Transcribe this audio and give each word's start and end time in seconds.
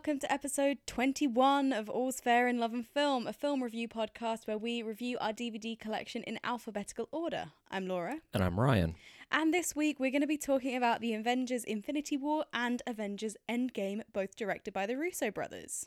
welcome 0.00 0.18
to 0.18 0.32
episode 0.32 0.78
21 0.86 1.74
of 1.74 1.90
All's 1.90 2.20
Fair 2.22 2.48
in 2.48 2.58
Love 2.58 2.72
and 2.72 2.86
Film, 2.86 3.26
a 3.26 3.34
film 3.34 3.62
review 3.62 3.86
podcast 3.86 4.46
where 4.46 4.56
we 4.56 4.82
review 4.82 5.18
our 5.20 5.30
DVD 5.34 5.78
collection 5.78 6.22
in 6.22 6.40
alphabetical 6.42 7.06
order. 7.12 7.50
I'm 7.70 7.86
Laura, 7.86 8.20
And 8.32 8.42
I'm 8.42 8.58
Ryan. 8.58 8.94
and 9.30 9.52
this 9.52 9.76
week 9.76 10.00
we're 10.00 10.10
going 10.10 10.22
to 10.22 10.26
be 10.26 10.38
talking 10.38 10.74
about 10.74 11.02
the 11.02 11.12
Avengers 11.12 11.64
Infinity 11.64 12.16
War 12.16 12.46
and 12.54 12.80
Avengers 12.86 13.36
Endgame, 13.46 14.00
both 14.10 14.36
directed 14.36 14.72
by 14.72 14.86
the 14.86 14.96
Russo 14.96 15.30
brothers. 15.30 15.86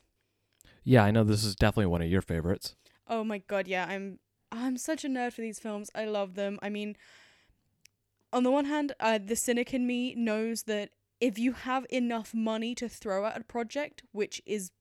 Yeah, 0.84 1.04
I 1.04 1.10
know 1.10 1.24
this 1.24 1.44
is 1.44 1.56
definitely 1.56 1.88
one 1.88 2.04
of 2.04 2.08
your 2.08 2.22
favorites. 2.22 2.76
Oh 3.08 3.24
my 3.24 3.40
god, 3.40 3.68
yeah, 3.68 3.88
I'm 3.90 4.20
I'm 4.52 4.78
such 4.78 5.04
a 5.04 5.08
nerd 5.08 5.34
for 5.34 5.42
these 5.42 5.58
films. 5.58 5.90
I 5.96 6.06
love 6.06 6.36
them. 6.36 6.60
I 6.62 6.70
mean, 6.70 6.98
on 8.32 8.44
the 8.44 8.52
one 8.52 8.66
hand, 8.66 8.94
uh, 9.00 9.18
the 9.18 9.36
cynic 9.36 9.74
in 9.74 9.88
me 9.88 10.14
knows 10.14 10.64
that 10.64 10.92
if 11.24 11.40
you 11.40 11.54
have 11.54 11.86
enough 11.90 12.34
money 12.34 12.76
to 12.76 12.90
throw 12.90 13.26
at 13.26 13.40
a 13.40 13.44
project, 13.46 14.04
which 14.12 14.42
is 14.46 14.72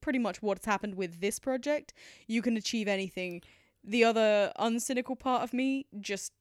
pretty 0.00 0.18
much 0.18 0.42
what's 0.42 0.66
happened 0.66 0.96
with 0.96 1.20
this 1.20 1.38
project, 1.38 1.92
you 2.26 2.42
can 2.42 2.56
achieve 2.56 2.88
anything. 2.88 3.40
The 3.84 4.02
other 4.02 4.52
uncynical 4.58 5.16
part 5.16 5.44
of 5.44 5.54
me 5.54 5.86
just 6.00 6.32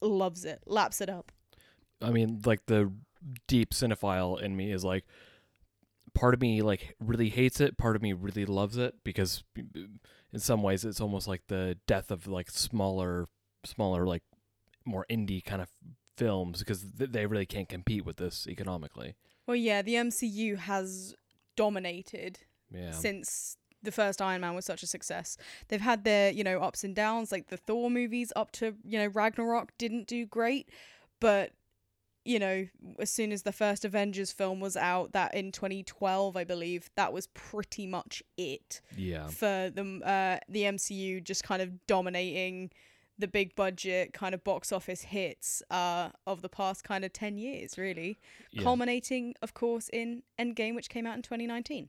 loves 0.00 0.44
it, 0.44 0.62
laps 0.64 1.00
it 1.00 1.10
up. 1.10 1.32
I 2.00 2.10
mean, 2.10 2.40
like 2.44 2.66
the 2.66 2.92
deep 3.48 3.70
cinephile 3.70 4.40
in 4.40 4.56
me 4.56 4.70
is 4.70 4.84
like 4.84 5.06
part 6.14 6.32
of 6.32 6.40
me 6.40 6.62
like 6.62 6.94
really 7.00 7.30
hates 7.30 7.60
it, 7.60 7.76
part 7.76 7.96
of 7.96 8.02
me 8.02 8.12
really 8.12 8.46
loves 8.46 8.76
it 8.76 8.94
because 9.02 9.42
in 9.56 10.38
some 10.38 10.62
ways 10.62 10.84
it's 10.84 11.00
almost 11.00 11.26
like 11.26 11.42
the 11.48 11.78
death 11.88 12.12
of 12.12 12.28
like 12.28 12.48
smaller 12.48 13.26
smaller 13.64 14.06
like 14.06 14.22
more 14.84 15.04
indie 15.10 15.44
kind 15.44 15.62
of 15.62 15.68
films 16.16 16.60
because 16.60 16.84
th- 16.98 17.10
they 17.10 17.26
really 17.26 17.46
can't 17.46 17.68
compete 17.68 18.04
with 18.04 18.16
this 18.16 18.46
economically. 18.48 19.14
Well, 19.46 19.56
yeah, 19.56 19.82
the 19.82 19.94
MCU 19.94 20.56
has 20.58 21.14
dominated 21.56 22.40
Yeah. 22.70 22.92
since 22.92 23.56
the 23.82 23.92
first 23.92 24.22
Iron 24.22 24.40
Man 24.40 24.54
was 24.54 24.64
such 24.64 24.82
a 24.82 24.86
success. 24.86 25.36
They've 25.68 25.80
had 25.80 26.04
their, 26.04 26.30
you 26.30 26.44
know, 26.44 26.60
ups 26.60 26.84
and 26.84 26.94
downs. 26.94 27.32
Like 27.32 27.48
the 27.48 27.56
Thor 27.56 27.90
movies 27.90 28.32
up 28.36 28.52
to, 28.52 28.76
you 28.84 28.98
know, 28.98 29.08
Ragnarok 29.08 29.72
didn't 29.78 30.06
do 30.06 30.24
great, 30.26 30.68
but 31.20 31.52
you 32.24 32.38
know, 32.38 32.68
as 33.00 33.10
soon 33.10 33.32
as 33.32 33.42
the 33.42 33.50
first 33.50 33.84
Avengers 33.84 34.30
film 34.30 34.60
was 34.60 34.76
out, 34.76 35.10
that 35.10 35.34
in 35.34 35.50
2012, 35.50 36.36
I 36.36 36.44
believe, 36.44 36.88
that 36.94 37.12
was 37.12 37.26
pretty 37.28 37.84
much 37.84 38.22
it 38.36 38.80
yeah. 38.96 39.26
for 39.26 39.70
the 39.74 40.00
uh, 40.04 40.38
the 40.48 40.62
MCU 40.62 41.22
just 41.24 41.42
kind 41.42 41.60
of 41.60 41.84
dominating 41.88 42.70
the 43.18 43.28
big 43.28 43.54
budget 43.54 44.12
kind 44.12 44.34
of 44.34 44.42
box 44.42 44.72
office 44.72 45.02
hits 45.02 45.62
uh, 45.70 46.10
of 46.26 46.42
the 46.42 46.48
past 46.48 46.82
kind 46.84 47.04
of 47.04 47.12
10 47.12 47.38
years, 47.38 47.76
really. 47.78 48.18
Yeah. 48.50 48.62
Culminating, 48.62 49.34
of 49.42 49.54
course, 49.54 49.88
in 49.92 50.22
Endgame, 50.38 50.74
which 50.74 50.88
came 50.88 51.06
out 51.06 51.16
in 51.16 51.22
2019. 51.22 51.88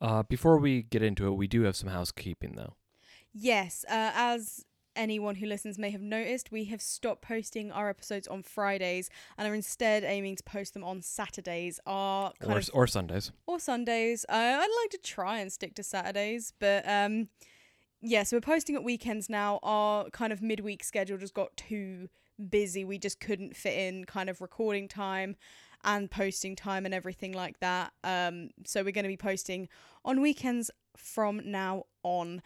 Uh 0.00 0.22
before 0.24 0.58
we 0.58 0.82
get 0.82 1.02
into 1.02 1.26
it, 1.28 1.32
we 1.32 1.46
do 1.46 1.62
have 1.62 1.76
some 1.76 1.88
housekeeping 1.88 2.54
though. 2.56 2.74
Yes, 3.32 3.84
uh, 3.88 4.10
as 4.14 4.64
anyone 4.96 5.36
who 5.36 5.46
listens 5.46 5.78
may 5.78 5.90
have 5.90 6.02
noticed, 6.02 6.50
we 6.52 6.64
have 6.64 6.82
stopped 6.82 7.22
posting 7.22 7.70
our 7.72 7.88
episodes 7.88 8.26
on 8.28 8.42
Fridays 8.42 9.08
and 9.38 9.46
are 9.48 9.54
instead 9.54 10.02
aiming 10.04 10.36
to 10.36 10.42
post 10.42 10.74
them 10.74 10.82
on 10.84 11.00
Saturdays. 11.02 11.78
Our 11.86 12.32
Or 12.44 12.60
or 12.74 12.86
Sundays. 12.88 13.30
or 13.46 13.60
Sundays. 13.60 14.26
Uh, 14.28 14.32
I'd 14.34 14.82
like 14.82 14.90
to 14.90 14.98
try 14.98 15.38
and 15.38 15.52
stick 15.52 15.74
to 15.76 15.82
Saturdays, 15.84 16.52
but 16.58 16.86
um, 16.88 17.28
yeah. 18.02 18.22
So 18.24 18.36
we're 18.36 18.42
posting 18.42 18.74
at 18.74 18.84
weekends 18.84 19.30
now. 19.30 19.58
Our 19.62 20.10
kind 20.10 20.32
of 20.32 20.42
midweek 20.42 20.84
schedule 20.84 21.16
just 21.16 21.34
got 21.34 21.56
too 21.56 22.08
busy. 22.50 22.84
We 22.84 22.98
just 22.98 23.20
couldn't 23.20 23.56
fit 23.56 23.78
in 23.78 24.04
kind 24.04 24.28
of 24.28 24.40
recording 24.40 24.88
time 24.88 25.36
and 25.84 26.10
posting 26.10 26.54
time 26.54 26.84
and 26.84 26.94
everything 26.94 27.32
like 27.32 27.58
that. 27.60 27.92
Um, 28.04 28.50
so 28.64 28.82
we're 28.82 28.92
going 28.92 29.04
to 29.04 29.08
be 29.08 29.16
posting 29.16 29.68
on 30.04 30.20
weekends 30.20 30.70
from 30.96 31.40
now 31.44 31.84
on. 32.02 32.42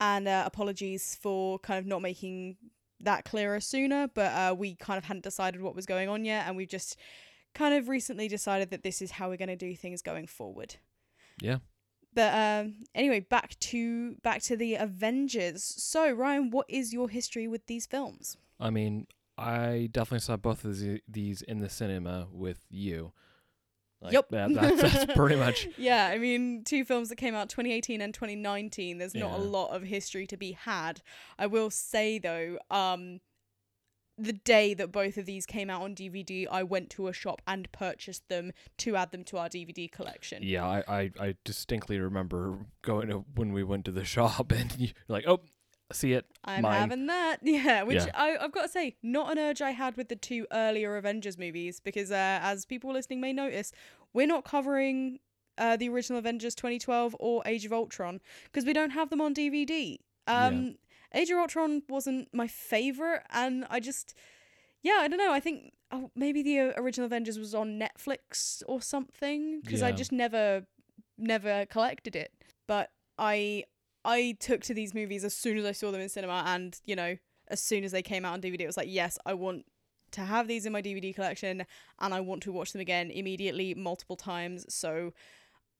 And 0.00 0.26
uh, 0.26 0.44
apologies 0.46 1.16
for 1.20 1.58
kind 1.58 1.78
of 1.78 1.86
not 1.86 2.02
making 2.02 2.56
that 3.02 3.24
clearer 3.24 3.60
sooner, 3.60 4.08
but 4.14 4.32
uh, 4.32 4.54
we 4.56 4.74
kind 4.76 4.98
of 4.98 5.04
hadn't 5.04 5.24
decided 5.24 5.60
what 5.60 5.74
was 5.74 5.86
going 5.86 6.08
on 6.08 6.24
yet, 6.24 6.46
and 6.46 6.56
we've 6.56 6.68
just 6.68 6.96
kind 7.54 7.74
of 7.74 7.88
recently 7.88 8.28
decided 8.28 8.70
that 8.70 8.82
this 8.82 9.02
is 9.02 9.12
how 9.12 9.28
we're 9.28 9.36
going 9.36 9.48
to 9.48 9.56
do 9.56 9.74
things 9.76 10.02
going 10.02 10.26
forward. 10.26 10.76
Yeah. 11.40 11.58
But 12.14 12.34
um, 12.34 12.74
anyway, 12.94 13.20
back 13.20 13.58
to 13.60 14.16
back 14.22 14.42
to 14.42 14.56
the 14.56 14.74
Avengers. 14.74 15.62
So 15.64 16.10
Ryan, 16.12 16.50
what 16.50 16.66
is 16.68 16.92
your 16.92 17.08
history 17.08 17.48
with 17.48 17.66
these 17.66 17.86
films? 17.86 18.36
I 18.60 18.70
mean, 18.70 19.06
I 19.38 19.88
definitely 19.90 20.20
saw 20.20 20.36
both 20.36 20.64
of 20.64 20.78
these, 21.08 21.42
in 21.42 21.58
the 21.60 21.68
cinema 21.68 22.28
with 22.30 22.66
you. 22.70 23.12
Like, 24.00 24.12
Yep. 24.12 24.28
that- 24.30 24.54
that's, 24.54 24.82
that's 24.82 25.12
pretty 25.16 25.36
much. 25.36 25.68
Yeah, 25.78 26.06
I 26.08 26.18
mean, 26.18 26.64
two 26.64 26.84
films 26.84 27.08
that 27.08 27.16
came 27.16 27.34
out 27.34 27.48
2018 27.48 28.00
and 28.00 28.12
2019. 28.12 28.98
There's 28.98 29.14
not 29.14 29.32
a 29.38 29.42
lot 29.42 29.68
of 29.74 29.82
history 29.84 30.26
to 30.26 30.36
be 30.36 30.52
had. 30.52 31.00
I 31.38 31.46
will 31.46 31.70
say 31.70 32.18
though, 32.18 32.58
um, 32.70 33.20
the 34.22 34.32
day 34.32 34.74
that 34.74 34.92
both 34.92 35.16
of 35.16 35.26
these 35.26 35.46
came 35.46 35.68
out 35.70 35.82
on 35.82 35.94
DVD, 35.94 36.46
I 36.50 36.62
went 36.62 36.90
to 36.90 37.08
a 37.08 37.12
shop 37.12 37.42
and 37.46 37.70
purchased 37.72 38.28
them 38.28 38.52
to 38.78 38.96
add 38.96 39.10
them 39.10 39.24
to 39.24 39.38
our 39.38 39.48
DVD 39.48 39.90
collection. 39.90 40.42
Yeah, 40.42 40.66
I, 40.66 40.82
I, 40.88 41.10
I 41.20 41.34
distinctly 41.44 41.98
remember 41.98 42.58
going 42.82 43.08
to 43.08 43.24
when 43.34 43.52
we 43.52 43.62
went 43.62 43.84
to 43.86 43.90
the 43.92 44.04
shop 44.16 44.52
and 44.52 44.74
you're 44.78 44.92
like, 45.08 45.24
oh, 45.26 45.40
see 45.92 46.12
it. 46.12 46.26
I'm 46.44 46.62
mine. 46.62 46.80
having 46.80 47.06
that. 47.06 47.38
Yeah, 47.42 47.82
which 47.82 48.04
Yeah. 48.04 48.10
I, 48.14 48.36
I've 48.40 48.52
got 48.52 48.62
to 48.62 48.68
say, 48.68 48.96
not 49.02 49.32
an 49.32 49.38
urge 49.38 49.60
I 49.60 49.72
had 49.72 49.96
with 49.96 50.08
the 50.08 50.16
two 50.16 50.46
earlier 50.52 50.96
Avengers 50.96 51.38
movies, 51.38 51.80
because 51.80 52.10
uh, 52.10 52.38
as 52.42 52.64
people 52.64 52.92
listening 52.92 53.20
may 53.20 53.32
notice, 53.32 53.72
we're 54.12 54.26
not 54.26 54.44
covering 54.44 55.18
uh, 55.58 55.76
the 55.76 55.88
original 55.88 56.18
Avengers 56.18 56.54
2012 56.54 57.16
or 57.18 57.42
Age 57.44 57.64
of 57.64 57.72
Ultron, 57.72 58.20
because 58.44 58.64
we 58.64 58.72
don't 58.72 58.90
have 58.90 59.10
them 59.10 59.20
on 59.20 59.34
DVD. 59.34 59.98
Um, 60.26 60.76
Age 61.14 61.30
of 61.30 61.38
Ultron 61.38 61.82
wasn't 61.88 62.28
my 62.32 62.46
favorite, 62.46 63.22
and 63.30 63.66
I 63.70 63.80
just, 63.80 64.14
yeah, 64.82 64.98
I 65.00 65.08
don't 65.08 65.18
know. 65.18 65.32
I 65.32 65.40
think 65.40 65.72
oh, 65.90 66.10
maybe 66.16 66.42
the 66.42 66.60
uh, 66.60 66.72
original 66.76 67.06
Avengers 67.06 67.38
was 67.38 67.54
on 67.54 67.78
Netflix 67.78 68.62
or 68.66 68.80
something, 68.80 69.60
because 69.60 69.82
I 69.82 69.92
just 69.92 70.12
never, 70.12 70.66
never 71.18 71.66
collected 71.66 72.16
it. 72.16 72.32
But 72.66 72.90
I 73.18 73.64
I 74.04 74.36
took 74.40 74.62
to 74.62 74.74
these 74.74 74.94
movies 74.94 75.24
as 75.24 75.34
soon 75.34 75.56
as 75.58 75.64
I 75.64 75.72
saw 75.72 75.90
them 75.90 76.00
in 76.00 76.08
cinema, 76.08 76.44
and 76.46 76.80
you 76.84 76.96
know, 76.96 77.16
as 77.48 77.62
soon 77.62 77.84
as 77.84 77.92
they 77.92 78.02
came 78.02 78.24
out 78.24 78.32
on 78.32 78.40
DVD, 78.40 78.60
it 78.62 78.66
was 78.66 78.76
like, 78.76 78.88
yes, 78.90 79.18
I 79.26 79.34
want 79.34 79.66
to 80.12 80.22
have 80.22 80.48
these 80.48 80.66
in 80.66 80.72
my 80.72 80.82
DVD 80.82 81.14
collection, 81.14 81.64
and 82.00 82.14
I 82.14 82.20
want 82.20 82.42
to 82.44 82.52
watch 82.52 82.72
them 82.72 82.80
again 82.80 83.10
immediately, 83.10 83.74
multiple 83.74 84.16
times. 84.16 84.66
So 84.68 85.12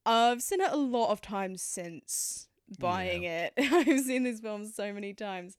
I've 0.05 0.43
seen 0.43 0.61
it 0.61 0.73
a 0.73 0.77
lot 0.77 1.11
of 1.11 1.21
times 1.21 1.63
since 1.63 2.49
buying 2.79 3.25
it. 3.25 3.53
I've 3.59 4.01
seen 4.01 4.23
these 4.25 4.41
films 4.41 4.75
so 4.75 4.93
many 4.93 5.15
times. 5.15 5.57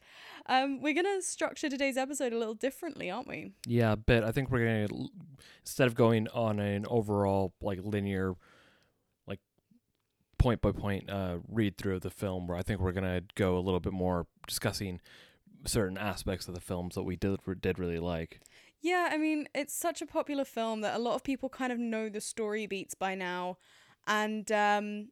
Um, 0.48 0.82
we're 0.82 0.94
gonna 0.94 1.22
structure 1.22 1.70
today's 1.70 1.98
episode 1.98 2.34
a 2.34 2.38
little 2.38 2.54
differently, 2.54 3.10
aren't 3.10 3.28
we? 3.28 3.52
Yeah, 3.66 3.96
but 3.96 4.24
I 4.24 4.32
think 4.32 4.50
we're 4.50 4.66
going 4.66 4.88
to, 4.88 5.10
instead 5.62 5.88
of 5.88 5.96
going 5.96 6.28
on 6.30 6.60
an 6.60 6.86
overall, 6.90 7.54
like, 7.62 7.80
linear, 7.84 8.34
like, 9.28 9.40
point 10.38 10.62
by 10.62 10.72
point 10.72 11.10
uh, 11.10 11.38
read 11.48 11.78
through 11.78 11.96
of 11.96 12.02
the 12.02 12.10
film, 12.10 12.48
where 12.48 12.58
I 12.58 12.62
think 12.62 12.80
we're 12.80 12.92
going 12.92 13.04
to 13.04 13.24
go 13.36 13.58
a 13.58 13.62
little 13.62 13.80
bit 13.80 13.94
more 13.94 14.28
discussing 14.48 15.02
certain 15.66 15.98
aspects 15.98 16.48
of 16.48 16.54
the 16.54 16.62
films 16.62 16.96
that 16.96 17.04
we 17.04 17.16
did, 17.16 17.40
did 17.62 17.80
really 17.80 18.00
like. 18.00 18.42
Yeah, 18.82 19.10
I 19.12 19.18
mean, 19.18 19.48
it's 19.56 19.74
such 19.74 20.02
a 20.02 20.06
popular 20.06 20.44
film 20.44 20.82
that 20.82 20.96
a 20.96 21.00
lot 21.00 21.16
of 21.16 21.24
people 21.24 21.48
kind 21.48 21.72
of 21.72 21.80
know 21.80 22.10
the 22.10 22.20
story 22.20 22.68
beats 22.68 22.96
by 22.96 23.16
now. 23.16 23.58
And 24.06 24.52
um, 24.52 25.08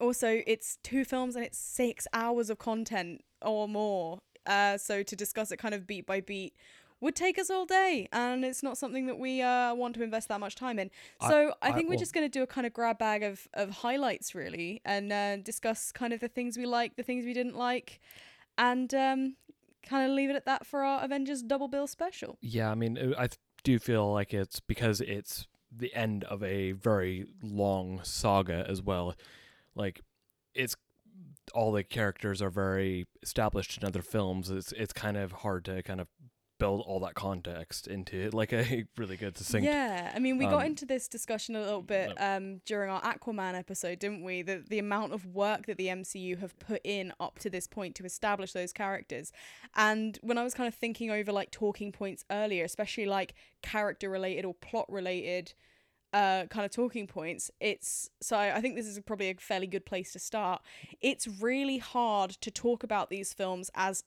also, 0.00 0.42
it's 0.46 0.78
two 0.82 1.04
films 1.04 1.36
and 1.36 1.44
it's 1.44 1.58
six 1.58 2.06
hours 2.12 2.50
of 2.50 2.58
content 2.58 3.22
or 3.42 3.68
more. 3.68 4.18
Uh, 4.46 4.78
so 4.78 5.02
to 5.02 5.14
discuss 5.16 5.52
it 5.52 5.58
kind 5.58 5.74
of 5.74 5.86
beat 5.86 6.06
by 6.06 6.20
beat 6.20 6.54
would 7.00 7.14
take 7.14 7.38
us 7.38 7.48
all 7.50 7.64
day. 7.66 8.08
And 8.12 8.44
it's 8.44 8.62
not 8.62 8.76
something 8.78 9.06
that 9.06 9.18
we 9.18 9.40
uh, 9.42 9.74
want 9.74 9.94
to 9.96 10.02
invest 10.02 10.28
that 10.28 10.40
much 10.40 10.54
time 10.56 10.78
in. 10.78 10.90
So 11.28 11.52
I, 11.62 11.68
I- 11.68 11.72
think 11.72 11.88
we're 11.88 11.94
well- 11.94 11.98
just 12.00 12.12
going 12.14 12.24
to 12.26 12.30
do 12.30 12.42
a 12.42 12.46
kind 12.46 12.66
of 12.66 12.72
grab 12.72 12.98
bag 12.98 13.22
of, 13.22 13.46
of 13.54 13.70
highlights, 13.70 14.34
really, 14.34 14.80
and 14.84 15.12
uh, 15.12 15.36
discuss 15.36 15.92
kind 15.92 16.12
of 16.12 16.20
the 16.20 16.28
things 16.28 16.56
we 16.56 16.66
like, 16.66 16.96
the 16.96 17.02
things 17.02 17.24
we 17.24 17.34
didn't 17.34 17.56
like, 17.56 18.00
and 18.56 18.92
um, 18.94 19.36
kind 19.86 20.10
of 20.10 20.16
leave 20.16 20.30
it 20.30 20.34
at 20.36 20.44
that 20.46 20.66
for 20.66 20.82
our 20.82 21.04
Avengers 21.04 21.42
double 21.42 21.68
bill 21.68 21.86
special. 21.86 22.36
Yeah, 22.40 22.70
I 22.70 22.74
mean, 22.74 22.98
uh, 22.98 23.14
I 23.20 23.28
do 23.62 23.78
feel 23.78 24.12
like 24.12 24.34
it's 24.34 24.58
because 24.60 25.00
it's 25.00 25.46
the 25.70 25.94
end 25.94 26.24
of 26.24 26.42
a 26.42 26.72
very 26.72 27.26
long 27.42 28.00
saga 28.02 28.64
as 28.68 28.80
well. 28.82 29.14
Like, 29.78 30.02
it's 30.54 30.76
all 31.54 31.72
the 31.72 31.82
characters 31.82 32.42
are 32.42 32.50
very 32.50 33.06
established 33.22 33.78
in 33.78 33.86
other 33.86 34.02
films. 34.02 34.50
It's 34.50 34.72
it's 34.72 34.92
kind 34.92 35.16
of 35.16 35.32
hard 35.32 35.64
to 35.66 35.82
kind 35.82 36.00
of 36.00 36.08
build 36.58 36.82
all 36.86 36.98
that 36.98 37.14
context 37.14 37.86
into 37.86 38.30
like 38.32 38.52
a 38.52 38.84
really 38.96 39.16
good 39.16 39.36
succinct. 39.36 39.64
Yeah, 39.64 40.12
I 40.14 40.18
mean, 40.18 40.38
we 40.38 40.44
got 40.44 40.62
um, 40.62 40.66
into 40.66 40.86
this 40.86 41.08
discussion 41.08 41.56
a 41.56 41.60
little 41.60 41.82
bit 41.82 42.12
um, 42.20 42.60
during 42.66 42.90
our 42.90 43.00
Aquaman 43.00 43.56
episode, 43.56 43.98
didn't 43.98 44.24
we? 44.24 44.42
The 44.42 44.64
the 44.68 44.78
amount 44.78 45.12
of 45.12 45.26
work 45.26 45.66
that 45.66 45.78
the 45.78 45.86
MCU 45.86 46.38
have 46.40 46.58
put 46.58 46.80
in 46.84 47.12
up 47.20 47.38
to 47.40 47.50
this 47.50 47.66
point 47.66 47.94
to 47.96 48.04
establish 48.04 48.52
those 48.52 48.72
characters, 48.72 49.32
and 49.74 50.18
when 50.22 50.38
I 50.38 50.44
was 50.44 50.54
kind 50.54 50.68
of 50.68 50.74
thinking 50.74 51.10
over 51.10 51.32
like 51.32 51.50
talking 51.50 51.92
points 51.92 52.24
earlier, 52.30 52.64
especially 52.64 53.06
like 53.06 53.34
character 53.62 54.10
related 54.10 54.44
or 54.44 54.54
plot 54.54 54.86
related 54.88 55.54
uh, 56.12 56.46
kind 56.46 56.64
of 56.64 56.70
talking 56.70 57.06
points, 57.06 57.50
it's 57.60 58.08
so 58.20 58.36
I, 58.38 58.60
think 58.60 58.76
this 58.76 58.86
is 58.86 58.98
probably 59.00 59.30
a 59.30 59.34
fairly 59.34 59.66
good 59.66 59.84
place 59.84 60.12
to 60.12 60.18
start. 60.18 60.62
It's 61.00 61.28
really 61.28 61.78
hard 61.78 62.30
to 62.40 62.50
talk 62.50 62.82
about 62.82 63.10
these 63.10 63.32
films 63.34 63.70
as 63.74 64.04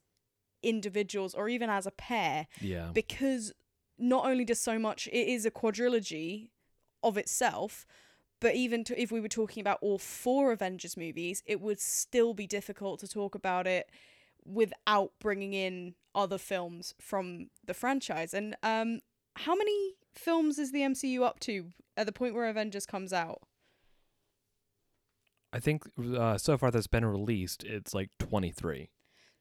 individuals 0.64 1.34
or 1.34 1.50
even 1.50 1.70
as 1.70 1.86
a 1.86 1.92
pair 1.92 2.48
Yeah. 2.60 2.90
because 2.94 3.52
not 3.98 4.26
only 4.26 4.46
does 4.46 4.60
so 4.60 4.78
much 4.78 5.08
it 5.08 5.28
is 5.28 5.46
a 5.46 5.52
quadrilogy 5.52 6.50
of 7.04 7.18
itself 7.18 7.86
but 8.40 8.56
even 8.56 8.84
to, 8.84 9.00
if 9.00 9.12
we 9.12 9.20
were 9.20 9.28
talking 9.28 9.62
about 9.62 9.78
all 9.82 9.98
four 9.98 10.52
avengers 10.52 10.96
movies 10.96 11.42
it 11.46 11.62
would 11.62 11.80
still 11.80 12.34
be 12.34 12.46
difficult 12.46 13.00
to 13.00 13.08
talk 13.08 13.34
about 13.34 13.66
it 13.66 13.90
without 14.46 15.12
bringing 15.20 15.54
in 15.54 15.96
other 16.14 16.38
films 16.38 16.94
from 17.00 17.50
the 17.66 17.74
franchise 17.74 18.34
and 18.34 18.56
um 18.62 19.00
how 19.38 19.56
many 19.56 19.96
films 20.14 20.60
is 20.60 20.72
the 20.72 20.82
mcu 20.82 21.22
up 21.24 21.40
to 21.40 21.68
at 21.98 22.06
the 22.06 22.12
point 22.12 22.34
where 22.34 22.48
avengers 22.48 22.86
comes 22.86 23.14
out 23.14 23.42
I 25.54 25.60
think 25.60 25.84
uh, 26.18 26.38
so 26.38 26.58
far 26.58 26.72
that's 26.72 26.88
been 26.88 27.06
released, 27.06 27.64
it's 27.64 27.94
like 27.94 28.10
23. 28.20 28.90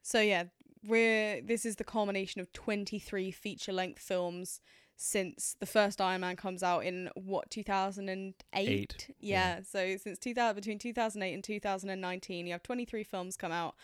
So 0.02 0.20
yeah, 0.20 0.44
we're 0.84 1.40
this 1.42 1.64
is 1.64 1.76
the 1.76 1.84
culmination 1.84 2.40
of 2.40 2.52
23 2.52 3.30
feature-length 3.30 4.00
films 4.00 4.60
since 4.96 5.56
the 5.60 5.66
first 5.66 6.00
Iron 6.00 6.22
Man 6.22 6.36
comes 6.36 6.62
out 6.62 6.84
in 6.84 7.10
what 7.14 7.50
2008. 7.50 8.44
Eight, 8.54 9.14
Yeah, 9.20 9.56
yeah. 9.56 9.60
so 9.62 9.96
since 9.96 10.18
2000 10.18 10.54
between 10.54 10.78
2008 10.78 11.32
and 11.32 11.44
2019, 11.44 12.46
you 12.46 12.52
have 12.52 12.62
23 12.62 13.04
films 13.04 13.36
come 13.36 13.52
out 13.52 13.74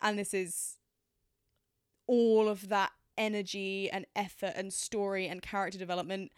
and 0.00 0.18
this 0.18 0.32
is 0.34 0.76
all 2.06 2.48
of 2.48 2.68
that 2.68 2.92
energy 3.20 3.88
and 3.92 4.06
effort 4.16 4.52
and 4.56 4.72
story 4.72 5.28
and 5.28 5.42
character 5.42 5.78
development 5.78 6.32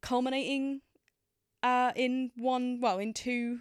culminating 0.00 0.80
uh 1.62 1.92
in 1.96 2.30
one 2.36 2.80
well 2.80 2.98
in 2.98 3.12
two 3.12 3.58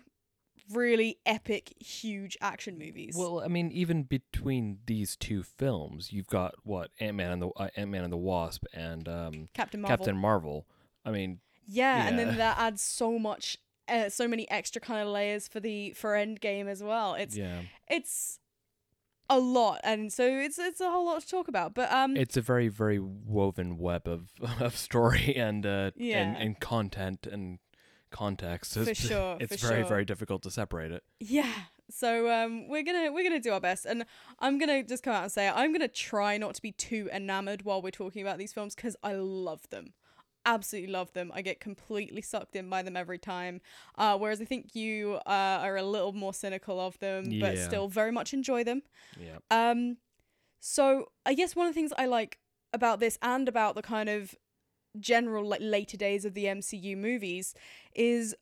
really 0.72 1.18
epic 1.26 1.74
huge 1.80 2.38
action 2.42 2.78
movies. 2.78 3.16
Well, 3.18 3.42
I 3.42 3.48
mean, 3.48 3.72
even 3.72 4.04
between 4.04 4.80
these 4.86 5.16
two 5.16 5.44
films, 5.44 6.12
you've 6.14 6.28
got 6.28 6.56
what 6.64 6.92
Ant 7.00 7.18
Man 7.18 7.32
and 7.32 7.42
the 7.42 7.50
uh, 7.50 7.70
Ant 7.76 7.92
Man 7.92 8.04
and 8.04 8.14
the 8.14 8.18
Wasp 8.18 8.64
and 8.74 9.08
um, 9.08 9.50
Captain 9.54 9.82
Marvel. 9.82 9.98
Captain 9.98 10.18
Marvel. 10.18 10.68
I 11.06 11.12
mean, 11.12 11.40
Yeah, 11.68 12.08
and 12.08 12.18
then 12.18 12.38
that 12.38 12.58
adds 12.58 12.82
so 12.82 13.20
much, 13.20 13.58
uh, 13.88 14.10
so 14.10 14.28
many 14.28 14.50
extra 14.50 14.82
kind 14.82 15.02
of 15.02 15.10
layers 15.10 15.48
for 15.48 15.60
the 15.60 15.92
for 15.92 16.12
Endgame 16.12 16.68
as 16.68 16.82
well. 16.82 17.16
It's 17.16 17.36
yeah, 17.36 17.62
it's 17.90 18.40
a 19.36 19.40
lot, 19.40 19.80
and 19.84 20.12
so 20.14 20.24
it's 20.26 20.58
it's 20.60 20.82
a 20.82 20.90
whole 20.90 21.06
lot 21.06 21.22
to 21.22 21.28
talk 21.28 21.48
about. 21.48 21.74
But 21.74 21.92
um, 21.92 22.16
it's 22.18 22.38
a 22.38 22.42
very 22.42 22.68
very 22.68 23.00
woven 23.00 23.78
web 23.78 24.08
of 24.08 24.30
of 24.62 24.78
story 24.78 25.36
and 25.36 25.66
uh 25.66 25.92
Yeah. 25.96 26.20
and, 26.22 26.38
and 26.38 26.60
content 26.60 27.28
and 27.32 27.60
context. 28.10 28.74
For 28.76 28.90
It's, 28.90 29.00
sure, 29.08 29.38
it's 29.42 29.62
for 29.62 29.68
very 29.68 29.82
sure. 29.82 29.90
very 29.90 30.06
difficult 30.06 30.44
to 30.44 30.52
separate 30.52 30.92
it. 30.92 31.04
yeah. 31.20 31.52
So 31.90 32.32
um, 32.32 32.70
we're 32.70 32.82
gonna 32.84 33.12
we're 33.12 33.24
gonna 33.24 33.40
do 33.42 33.52
our 33.52 33.60
best, 33.60 33.86
and 33.86 34.06
I'm 34.40 34.58
gonna 34.58 34.84
just 34.84 35.04
come 35.04 35.14
out 35.14 35.24
and 35.24 35.32
say 35.32 35.50
I'm 35.50 35.72
gonna 35.74 35.88
try 35.90 36.38
not 36.38 36.56
to 36.56 36.62
be 36.62 36.72
too 36.72 37.10
enamored 37.14 37.64
while 37.64 37.82
we're 37.82 37.92
talking 37.92 38.22
about 38.22 38.38
these 38.38 38.54
films 38.54 38.74
because 38.74 38.96
I 39.04 39.14
love 39.14 39.70
them. 39.70 39.94
Absolutely 40.46 40.92
love 40.92 41.14
them. 41.14 41.32
I 41.34 41.42
get 41.42 41.60
completely 41.60 42.22
sucked 42.22 42.56
in 42.56 42.70
by 42.70 42.82
them 42.82 42.98
every 42.98 43.18
time. 43.18 43.62
Uh, 43.98 44.18
whereas 44.18 44.42
I 44.42 44.46
think 44.46 44.76
you 44.76 45.20
uh, 45.26 45.60
are 45.62 45.78
a 45.78 45.84
little 45.84 46.12
more 46.14 46.34
cynical 46.34 46.80
of 46.80 47.00
them, 47.00 47.26
but 47.40 47.58
still 47.58 47.88
very 47.88 48.12
much 48.12 48.34
enjoy 48.34 48.64
them. 48.64 48.82
Yeah, 49.20 49.38
Um, 49.50 49.98
so 50.60 51.12
I 51.26 51.34
guess 51.34 51.56
one 51.56 51.68
of 51.68 51.74
the 51.74 51.80
things 51.80 51.94
I 51.98 52.06
like 52.06 52.40
about 52.74 53.00
this 53.00 53.18
and 53.22 53.48
about 53.48 53.76
the 53.76 53.82
kind 53.82 54.10
of 54.10 54.36
general 55.00 55.48
like 55.48 55.62
later 55.62 55.98
days 55.98 56.26
of 56.26 56.34
the 56.34 56.48
MCU 56.48 56.96
movies 56.98 57.54
is 57.96 58.36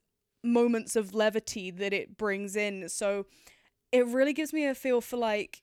moments 0.44 0.96
of 0.96 1.14
levity 1.14 1.70
that 1.70 1.92
it 1.92 2.16
brings 2.16 2.56
in. 2.56 2.88
So 2.88 3.26
it 3.92 4.06
really 4.06 4.32
gives 4.32 4.52
me 4.52 4.66
a 4.66 4.74
feel 4.74 5.00
for 5.00 5.16
like 5.16 5.62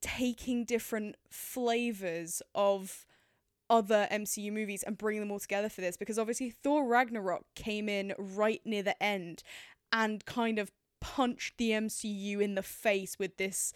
taking 0.00 0.64
different 0.64 1.16
flavors 1.30 2.42
of 2.54 3.06
other 3.72 4.06
MCU 4.12 4.52
movies 4.52 4.82
and 4.82 4.98
bringing 4.98 5.20
them 5.20 5.32
all 5.32 5.40
together 5.40 5.70
for 5.70 5.80
this 5.80 5.96
because 5.96 6.18
obviously 6.18 6.50
Thor 6.50 6.86
Ragnarok 6.86 7.46
came 7.56 7.88
in 7.88 8.12
right 8.18 8.60
near 8.66 8.82
the 8.82 9.02
end 9.02 9.42
and 9.90 10.22
kind 10.26 10.58
of 10.58 10.70
punched 11.00 11.56
the 11.56 11.70
MCU 11.70 12.40
in 12.40 12.54
the 12.54 12.62
face 12.62 13.18
with 13.18 13.38
this 13.38 13.72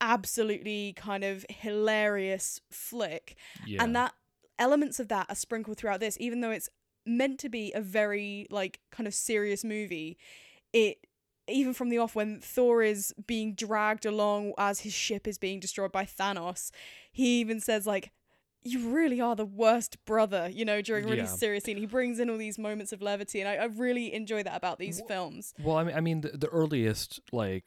absolutely 0.00 0.92
kind 0.94 1.22
of 1.22 1.46
hilarious 1.48 2.60
flick. 2.72 3.36
Yeah, 3.64 3.84
and 3.84 3.94
that 3.94 4.12
elements 4.58 4.98
of 4.98 5.06
that 5.08 5.26
are 5.28 5.36
sprinkled 5.36 5.78
throughout 5.78 6.00
this. 6.00 6.16
Even 6.18 6.40
though 6.40 6.50
it's 6.50 6.68
meant 7.06 7.38
to 7.40 7.48
be 7.48 7.72
a 7.74 7.80
very 7.80 8.46
like 8.50 8.80
kind 8.90 9.06
of 9.06 9.14
serious 9.14 9.64
movie 9.64 10.16
it 10.72 10.98
even 11.48 11.74
from 11.74 11.88
the 11.88 11.98
off 11.98 12.14
when 12.14 12.40
thor 12.40 12.80
is 12.80 13.12
being 13.26 13.54
dragged 13.54 14.06
along 14.06 14.52
as 14.56 14.80
his 14.80 14.92
ship 14.92 15.26
is 15.26 15.36
being 15.36 15.58
destroyed 15.58 15.90
by 15.90 16.04
thanos 16.04 16.70
he 17.10 17.40
even 17.40 17.58
says 17.58 17.88
like 17.88 18.12
you 18.64 18.90
really 18.90 19.20
are 19.20 19.34
the 19.36 19.44
worst 19.44 19.96
brother 20.04 20.48
you 20.52 20.64
know 20.64 20.80
during 20.80 21.04
a 21.04 21.08
really 21.08 21.22
Yeah. 21.22 21.26
serious 21.26 21.64
scene 21.64 21.76
he 21.76 21.86
brings 21.86 22.18
in 22.20 22.30
all 22.30 22.36
these 22.38 22.58
moments 22.58 22.92
of 22.92 23.02
levity 23.02 23.40
and 23.40 23.48
i, 23.48 23.54
I 23.56 23.64
really 23.64 24.12
enjoy 24.14 24.42
that 24.44 24.56
about 24.56 24.78
these 24.78 25.00
Wh- 25.00 25.08
films 25.08 25.52
Well, 25.58 25.76
I 25.76 25.84
mean, 25.84 25.96
I 25.96 26.00
mean, 26.00 26.20
the, 26.22 26.28
the 26.30 26.48
earliest 26.48 27.20
like 27.32 27.64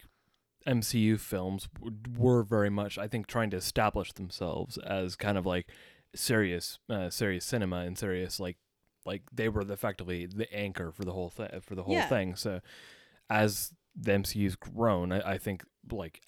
MCU 0.67 1.19
films 1.19 1.67
w- 1.75 1.95
were 2.17 2.41
very 2.43 2.71
much, 2.71 2.97
I 2.97 3.07
think, 3.07 3.27
trying 3.27 3.51
to 3.51 3.57
establish 3.57 4.13
themselves 4.13 4.77
as 4.79 5.15
kind 5.15 5.37
of 5.37 5.45
like 5.45 5.67
serious, 6.15 6.79
uh, 6.89 7.09
serious 7.11 7.45
cinema 7.45 7.81
and 7.81 7.95
serious 7.97 8.39
like, 8.39 8.57
like 9.05 9.21
they 9.31 9.47
were 9.47 9.61
effectively 9.61 10.25
the 10.25 10.51
anchor 10.51 10.91
for 10.91 11.05
the 11.05 11.11
whole 11.11 11.29
thing 11.29 11.49
for 11.61 11.75
the 11.75 11.83
whole 11.83 11.93
Yeah. 11.93 12.07
thing. 12.09 12.35
So, 12.35 12.61
as 13.29 13.73
the 13.95 14.13
MCU's 14.13 14.55
grown, 14.55 15.11
I, 15.11 15.33
I 15.33 15.37
think 15.37 15.63
like 15.91 16.21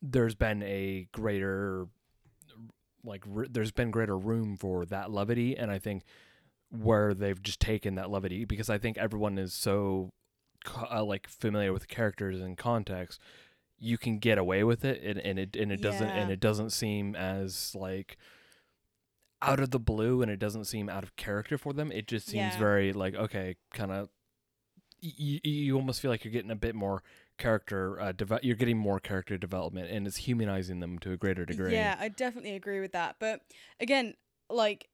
there's 0.00 0.34
been 0.34 0.62
a 0.62 1.08
greater 1.12 1.88
like 3.04 3.24
r- 3.34 3.46
there's 3.48 3.70
been 3.72 3.90
greater 3.90 4.16
room 4.18 4.56
for 4.56 4.84
that 4.86 5.10
levity 5.10 5.56
and 5.56 5.70
i 5.70 5.78
think 5.78 6.02
where 6.70 7.14
they've 7.14 7.42
just 7.42 7.60
taken 7.60 7.94
that 7.96 8.10
levity 8.10 8.44
because 8.44 8.68
i 8.70 8.78
think 8.78 8.96
everyone 8.98 9.38
is 9.38 9.52
so 9.54 10.10
uh, 10.90 11.04
like 11.04 11.28
familiar 11.28 11.72
with 11.72 11.82
the 11.82 11.88
characters 11.94 12.40
and 12.40 12.56
context 12.56 13.20
you 13.78 13.98
can 13.98 14.18
get 14.18 14.38
away 14.38 14.64
with 14.64 14.84
it 14.84 15.02
and, 15.04 15.18
and 15.20 15.38
it 15.38 15.54
and 15.56 15.70
it 15.70 15.80
doesn't 15.82 16.08
and 16.10 16.30
it 16.30 16.40
doesn't 16.40 16.70
seem 16.70 17.14
as 17.14 17.74
like 17.74 18.16
out 19.42 19.60
of 19.60 19.70
the 19.70 19.78
blue 19.78 20.22
and 20.22 20.30
it 20.30 20.38
doesn't 20.38 20.64
seem 20.64 20.88
out 20.88 21.02
of 21.02 21.14
character 21.16 21.58
for 21.58 21.72
them 21.74 21.92
it 21.92 22.06
just 22.08 22.26
seems 22.26 22.54
Yeah. 22.54 22.58
very 22.58 22.92
like 22.94 23.14
okay 23.14 23.56
kind 23.74 23.92
of 23.92 24.08
you, 25.00 25.38
you 25.44 25.76
almost 25.76 26.00
feel 26.00 26.10
like 26.10 26.24
you're 26.24 26.32
getting 26.32 26.50
a 26.50 26.56
bit 26.56 26.74
more 26.74 27.02
character 27.38 28.00
uh, 28.00 28.12
deve- 28.12 28.42
you're 28.42 28.56
getting 28.56 28.78
more 28.78 29.00
character 29.00 29.36
development 29.36 29.90
and 29.90 30.06
it's 30.06 30.18
humanizing 30.18 30.80
them 30.80 30.98
to 31.00 31.12
a 31.12 31.16
greater 31.16 31.44
degree 31.44 31.72
Yeah, 31.72 31.96
I 31.98 32.08
definitely 32.08 32.54
agree 32.54 32.80
with 32.80 32.92
that. 32.92 33.16
But 33.18 33.40
again, 33.80 34.14
like 34.48 34.88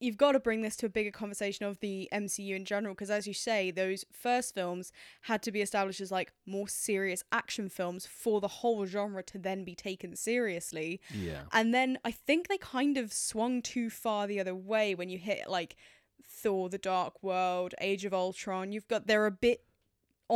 you've 0.00 0.16
got 0.16 0.32
to 0.32 0.40
bring 0.40 0.62
this 0.62 0.74
to 0.76 0.86
a 0.86 0.88
bigger 0.88 1.12
conversation 1.12 1.64
of 1.64 1.78
the 1.78 2.08
MCU 2.12 2.56
in 2.56 2.64
general 2.64 2.92
because 2.92 3.10
as 3.10 3.26
you 3.26 3.32
say, 3.32 3.70
those 3.70 4.04
first 4.12 4.52
films 4.52 4.92
had 5.22 5.42
to 5.42 5.52
be 5.52 5.62
established 5.62 6.00
as 6.00 6.10
like 6.10 6.32
more 6.44 6.66
serious 6.68 7.22
action 7.30 7.68
films 7.68 8.04
for 8.04 8.40
the 8.40 8.48
whole 8.48 8.84
genre 8.84 9.22
to 9.22 9.38
then 9.38 9.64
be 9.64 9.74
taken 9.74 10.16
seriously. 10.16 11.00
yeah 11.14 11.42
And 11.52 11.72
then 11.72 11.98
I 12.04 12.10
think 12.10 12.48
they 12.48 12.58
kind 12.58 12.98
of 12.98 13.12
swung 13.12 13.62
too 13.62 13.90
far 13.90 14.26
the 14.26 14.40
other 14.40 14.54
way 14.56 14.94
when 14.94 15.08
you 15.08 15.18
hit 15.18 15.48
like 15.48 15.76
Thor 16.24 16.68
the 16.68 16.78
Dark 16.78 17.22
World, 17.22 17.74
Age 17.80 18.04
of 18.04 18.12
Ultron. 18.12 18.72
You've 18.72 18.88
got 18.88 19.06
they're 19.06 19.26
a 19.26 19.30
bit 19.30 19.64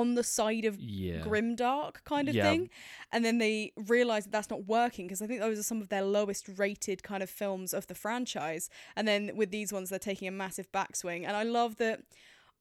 on 0.01 0.15
the 0.15 0.23
side 0.23 0.65
of 0.65 0.79
yeah. 0.79 1.21
grimdark 1.21 2.05
kind 2.05 2.29
of 2.29 2.35
Yeah. 2.35 2.45
thing. 2.49 2.71
And 3.13 3.25
then 3.25 3.39
they 3.39 3.73
realize 3.77 4.25
that 4.25 4.33
that's 4.37 4.51
not 4.51 4.63
working 4.67 5.07
because 5.07 5.23
i 5.23 5.27
think 5.27 5.41
those 5.41 5.59
are 5.59 5.63
some 5.73 5.81
of 5.81 5.89
their 5.89 6.03
lowest 6.03 6.45
rated 6.57 7.03
kind 7.03 7.23
of 7.23 7.31
films 7.31 7.73
of 7.73 7.87
the 7.87 7.95
franchise. 7.95 8.69
And 8.97 9.09
then 9.09 9.23
with 9.35 9.51
these 9.51 9.73
ones 9.73 9.89
they're 9.89 9.99
taking 10.11 10.29
a 10.29 10.37
massive 10.45 10.71
backswing. 10.71 11.25
And 11.27 11.35
i 11.37 11.43
love 11.43 11.77
that 11.77 12.01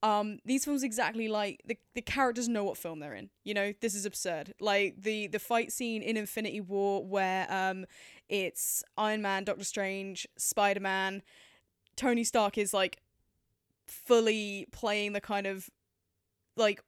um 0.03 0.39
these 0.45 0.63
films 0.65 0.83
exactly 0.83 1.27
like 1.27 1.61
the, 1.69 1.77
the 1.93 2.01
characters 2.01 2.47
know 2.47 2.63
what 2.63 2.77
film 2.77 2.99
they're 2.99 3.13
in. 3.21 3.29
You 3.43 3.53
know 3.53 3.73
this 3.81 3.95
is 3.95 4.05
absurd. 4.05 4.53
Like 4.59 4.89
the 5.07 5.27
the 5.27 5.39
fight 5.39 5.71
scene 5.77 6.01
in 6.01 6.15
infinity 6.17 6.61
war 6.61 7.05
where 7.15 7.45
um 7.51 7.85
it's 8.29 8.83
iron 8.97 9.21
man 9.21 9.43
doctor 9.43 9.63
strange 9.63 10.27
spider-man 10.37 11.21
tony 11.95 12.23
stark 12.23 12.57
is 12.57 12.73
like 12.73 12.95
fully 13.87 14.65
playing 14.71 15.13
the 15.13 15.21
kind 15.21 15.47
of 15.47 15.69
like 16.57 16.81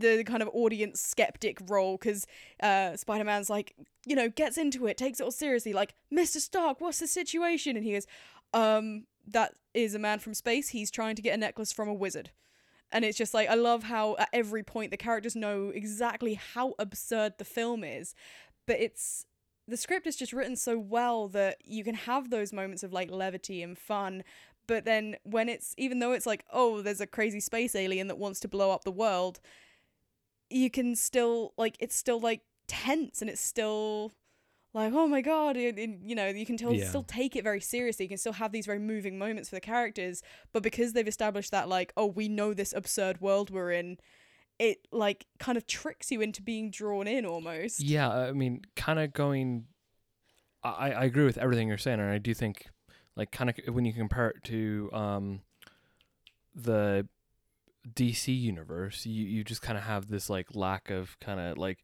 the 0.00 0.24
kind 0.24 0.42
of 0.42 0.48
audience 0.52 1.00
skeptic 1.00 1.58
role 1.68 1.96
because 1.96 2.26
uh, 2.62 2.96
Spider 2.96 3.24
Man's 3.24 3.50
like, 3.50 3.74
you 4.04 4.16
know, 4.16 4.28
gets 4.28 4.58
into 4.58 4.86
it, 4.86 4.96
takes 4.96 5.20
it 5.20 5.24
all 5.24 5.30
seriously, 5.30 5.72
like, 5.72 5.94
Mr. 6.12 6.38
Stark, 6.38 6.80
what's 6.80 7.00
the 7.00 7.06
situation? 7.06 7.76
And 7.76 7.84
he 7.84 7.92
goes, 7.92 8.06
um, 8.52 9.04
that 9.26 9.54
is 9.74 9.94
a 9.94 9.98
man 9.98 10.18
from 10.18 10.34
space. 10.34 10.70
He's 10.70 10.90
trying 10.90 11.16
to 11.16 11.22
get 11.22 11.34
a 11.34 11.38
necklace 11.38 11.72
from 11.72 11.88
a 11.88 11.94
wizard. 11.94 12.30
And 12.92 13.04
it's 13.04 13.18
just 13.18 13.34
like, 13.34 13.48
I 13.48 13.54
love 13.54 13.84
how 13.84 14.16
at 14.18 14.28
every 14.32 14.62
point 14.62 14.90
the 14.90 14.96
characters 14.96 15.34
know 15.34 15.70
exactly 15.74 16.34
how 16.34 16.74
absurd 16.78 17.34
the 17.38 17.44
film 17.44 17.84
is, 17.84 18.14
but 18.66 18.80
it's. 18.80 19.26
The 19.68 19.76
script 19.76 20.06
is 20.06 20.14
just 20.14 20.32
written 20.32 20.54
so 20.54 20.78
well 20.78 21.26
that 21.26 21.56
you 21.64 21.82
can 21.82 21.96
have 21.96 22.30
those 22.30 22.52
moments 22.52 22.84
of 22.84 22.92
like 22.92 23.10
levity 23.10 23.64
and 23.64 23.76
fun, 23.76 24.22
but 24.66 24.84
then 24.84 25.16
when 25.24 25.48
it's 25.48 25.74
even 25.76 25.98
though 25.98 26.12
it's 26.12 26.26
like 26.26 26.44
oh 26.52 26.82
there's 26.82 27.00
a 27.00 27.06
crazy 27.06 27.40
space 27.40 27.74
alien 27.74 28.08
that 28.08 28.18
wants 28.18 28.40
to 28.40 28.48
blow 28.48 28.70
up 28.70 28.84
the 28.84 28.92
world 28.92 29.40
you 30.50 30.70
can 30.70 30.94
still 30.94 31.52
like 31.56 31.76
it's 31.80 31.96
still 31.96 32.20
like 32.20 32.42
tense 32.68 33.20
and 33.20 33.30
it's 33.30 33.40
still 33.40 34.12
like 34.74 34.92
oh 34.92 35.06
my 35.06 35.20
god 35.20 35.56
and, 35.56 35.78
and, 35.78 36.08
you 36.08 36.14
know 36.14 36.26
you 36.28 36.44
can 36.46 36.58
still 36.58 36.74
Yeah. 36.74 36.88
still 36.88 37.02
take 37.04 37.34
it 37.36 37.44
very 37.44 37.60
seriously 37.60 38.04
you 38.04 38.08
can 38.08 38.18
still 38.18 38.34
have 38.34 38.52
these 38.52 38.66
very 38.66 38.78
moving 38.78 39.18
moments 39.18 39.48
for 39.48 39.56
the 39.56 39.60
characters 39.60 40.22
but 40.52 40.62
because 40.62 40.92
they've 40.92 41.06
established 41.08 41.50
that 41.52 41.68
like 41.68 41.92
oh 41.96 42.06
we 42.06 42.28
know 42.28 42.52
this 42.54 42.72
absurd 42.72 43.20
world 43.20 43.50
we're 43.50 43.70
in 43.72 43.98
it 44.58 44.78
like 44.90 45.26
kind 45.38 45.58
of 45.58 45.66
tricks 45.66 46.10
you 46.10 46.20
into 46.20 46.42
being 46.42 46.70
drawn 46.70 47.06
in 47.06 47.26
almost 47.26 47.80
Yeah, 47.82 48.08
I 48.08 48.32
mean, 48.32 48.62
kind 48.74 48.98
of 48.98 49.12
going. 49.12 49.66
I 50.64 50.92
I 50.92 51.04
agree 51.04 51.26
with 51.26 51.36
everything 51.36 51.68
you're 51.68 51.76
saying, 51.76 52.00
and 52.00 52.10
I 52.10 52.16
do 52.16 52.32
think, 52.32 52.66
like, 53.16 53.30
kind 53.30 53.50
of 53.50 53.74
when 53.74 53.84
you 53.84 53.92
compare 53.92 54.30
it 54.30 54.42
to 54.44 54.88
um, 54.94 55.40
the 56.54 57.06
DC 57.94 58.38
universe, 58.38 59.06
you 59.06 59.24
you 59.24 59.44
just 59.44 59.62
kind 59.62 59.78
of 59.78 59.84
have 59.84 60.08
this 60.08 60.28
like 60.30 60.54
lack 60.54 60.90
of 60.90 61.18
kind 61.20 61.40
of 61.40 61.58
like, 61.58 61.78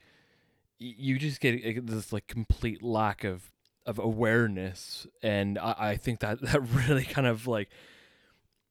you 0.78 1.18
just 1.18 1.40
get 1.40 1.86
this 1.86 2.12
like 2.12 2.26
complete 2.26 2.82
lack 2.82 3.24
of 3.24 3.50
of 3.86 3.98
awareness, 3.98 5.06
and 5.22 5.58
I 5.58 5.74
I 5.78 5.96
think 5.96 6.20
that 6.20 6.40
that 6.42 6.60
really 6.62 7.04
kind 7.04 7.26
of 7.26 7.46
like, 7.46 7.70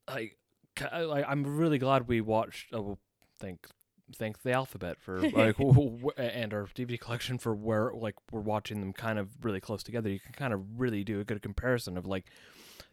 like, 0.08 1.26
I'm 1.28 1.58
really 1.58 1.78
glad 1.78 2.08
we 2.08 2.22
watched. 2.22 2.74
Oh, 2.74 2.98
thank 3.40 3.68
thank 4.16 4.42
the 4.42 4.52
alphabet 4.52 4.98
for 5.00 5.20
like 5.32 5.58
and 5.60 6.54
our 6.54 6.68
DVD 6.76 7.00
collection 7.00 7.38
for 7.38 7.56
where 7.56 7.92
like 7.94 8.16
we're 8.32 8.42
watching 8.42 8.80
them 8.80 8.94
kind 8.94 9.20
of 9.20 9.30
really 9.44 9.62
close 9.62 9.84
together. 9.84 10.10
You 10.10 10.20
can 10.20 10.34
kind 10.34 10.54
of 10.54 10.80
really 10.80 11.04
do 11.04 11.20
a 11.20 11.24
good 11.24 11.42
comparison 11.42 11.98
of 11.98 12.06
like 12.06 12.26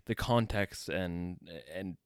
the 0.07 0.15
context 0.15 0.89
and 0.89 1.39
and 1.75 1.97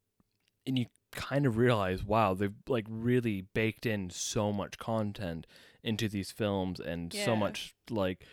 and 0.66 0.78
you 0.78 0.86
kind 1.12 1.47
of 1.47 1.57
realize 1.57 2.02
wow 2.04 2.35
they've 2.35 2.54
like 2.69 2.87
really 2.88 3.42
baked 3.54 3.87
in 3.87 4.11
so 4.11 4.52
much 4.52 4.78
content 4.78 5.47
into 5.85 6.09
these 6.09 6.31
films 6.31 6.81
and 6.81 7.12
so 7.25 7.37
much 7.37 7.75
like 7.90 8.25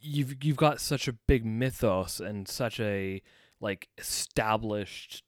you've 0.00 0.42
you've 0.42 0.56
got 0.56 0.80
such 0.80 1.06
a 1.06 1.12
big 1.12 1.44
mythos 1.44 2.20
and 2.20 2.48
such 2.48 2.80
a 2.80 3.22
like 3.60 3.88
established 3.98 5.22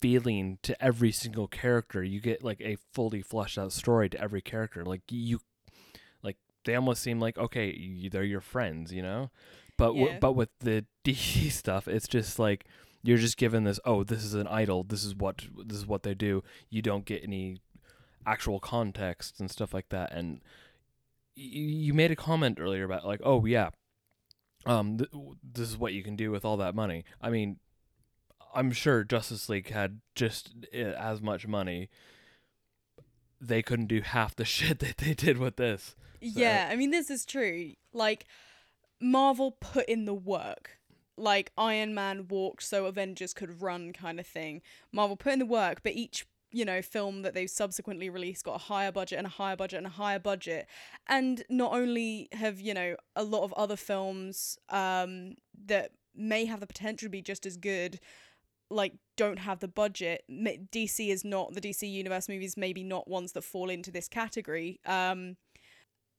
feeling 0.00 0.58
to 0.62 0.82
every 0.82 1.12
single 1.12 1.46
character. 1.46 2.02
You 2.02 2.20
get 2.20 2.42
like 2.42 2.60
a 2.60 2.76
fully 2.92 3.22
fleshed 3.22 3.58
out 3.58 3.72
story 3.72 4.08
to 4.10 4.20
every 4.20 4.40
character. 4.40 4.84
Like 4.84 5.02
you, 5.10 5.40
like 6.22 6.36
they 6.64 6.74
almost 6.74 7.02
seem 7.02 7.20
like 7.20 7.38
okay, 7.38 7.70
you, 7.72 8.10
they're 8.10 8.24
your 8.24 8.40
friends, 8.40 8.92
you 8.92 9.02
know. 9.02 9.30
But 9.76 9.88
w- 9.88 10.08
but 10.20 10.32
with 10.32 10.50
the 10.60 10.84
DC 11.04 11.50
stuff, 11.52 11.88
it's 11.88 12.08
just 12.08 12.38
like 12.38 12.66
you're 13.02 13.18
just 13.18 13.36
given 13.36 13.64
this. 13.64 13.80
Oh, 13.84 14.04
this 14.04 14.24
is 14.24 14.34
an 14.34 14.46
idol. 14.46 14.84
This 14.84 15.04
is 15.04 15.14
what 15.14 15.42
this 15.64 15.78
is 15.78 15.86
what 15.86 16.02
they 16.02 16.14
do. 16.14 16.42
You 16.68 16.82
don't 16.82 17.04
get 17.04 17.22
any 17.22 17.60
actual 18.26 18.60
context 18.60 19.40
and 19.40 19.50
stuff 19.50 19.72
like 19.72 19.88
that. 19.88 20.12
And 20.12 20.40
y- 21.36 21.42
you 21.44 21.94
made 21.94 22.10
a 22.10 22.16
comment 22.16 22.58
earlier 22.60 22.84
about 22.84 23.06
like, 23.06 23.20
oh 23.24 23.44
yeah, 23.46 23.70
um, 24.66 24.98
th- 24.98 25.10
this 25.42 25.68
is 25.68 25.78
what 25.78 25.92
you 25.92 26.02
can 26.02 26.16
do 26.16 26.30
with 26.30 26.44
all 26.44 26.56
that 26.58 26.74
money. 26.74 27.04
I 27.20 27.30
mean, 27.30 27.56
I'm 28.54 28.72
sure 28.72 29.04
Justice 29.04 29.48
League 29.48 29.70
had 29.70 30.00
just 30.14 30.52
as 30.72 31.22
much 31.22 31.46
money. 31.46 31.88
They 33.40 33.62
couldn't 33.62 33.86
do 33.86 34.02
half 34.02 34.36
the 34.36 34.44
shit 34.56 34.80
that 34.80 34.98
they 34.98 35.14
did 35.14 35.38
with 35.38 35.56
this. 35.56 35.96
Yeah, 36.20 36.68
I 36.70 36.76
mean, 36.76 36.90
this 36.90 37.08
is 37.08 37.24
true. 37.24 37.72
Like, 37.94 38.26
Marvel 39.00 39.52
put 39.52 39.88
in 39.88 40.04
the 40.04 40.12
work. 40.12 40.79
Like, 41.20 41.52
Iron 41.56 41.94
Man 41.94 42.28
walked 42.28 42.62
so 42.62 42.86
Avengers 42.86 43.34
could 43.34 43.60
run, 43.62 43.92
kind 43.92 44.18
of 44.18 44.26
thing. 44.26 44.62
Marvel 44.92 45.16
put 45.16 45.32
in 45.32 45.38
the 45.38 45.46
work, 45.46 45.82
but 45.82 45.94
each, 45.94 46.26
you 46.50 46.64
know, 46.64 46.82
film 46.82 47.22
that 47.22 47.34
they've 47.34 47.50
subsequently 47.50 48.08
released 48.08 48.44
got 48.44 48.56
a 48.56 48.64
higher 48.64 48.92
budget 48.92 49.18
and 49.18 49.26
a 49.26 49.30
higher 49.30 49.56
budget 49.56 49.78
and 49.78 49.86
a 49.86 49.90
higher 49.90 50.18
budget. 50.18 50.66
And 51.06 51.44
not 51.48 51.72
only 51.72 52.28
have, 52.32 52.60
you 52.60 52.74
know, 52.74 52.96
a 53.14 53.22
lot 53.22 53.44
of 53.44 53.52
other 53.54 53.76
films 53.76 54.58
um, 54.68 55.34
that 55.66 55.92
may 56.14 56.44
have 56.44 56.60
the 56.60 56.66
potential 56.66 57.06
to 57.06 57.10
be 57.10 57.22
just 57.22 57.46
as 57.46 57.56
good 57.56 58.00
like 58.70 58.94
don't 59.16 59.40
have 59.40 59.58
the 59.58 59.68
budget 59.68 60.24
dc 60.30 61.08
is 61.08 61.24
not 61.24 61.52
the 61.54 61.60
dc 61.60 61.90
universe 61.90 62.28
movies 62.28 62.56
maybe 62.56 62.82
not 62.84 63.08
ones 63.08 63.32
that 63.32 63.42
fall 63.42 63.68
into 63.68 63.90
this 63.90 64.08
category 64.08 64.78
um 64.86 65.36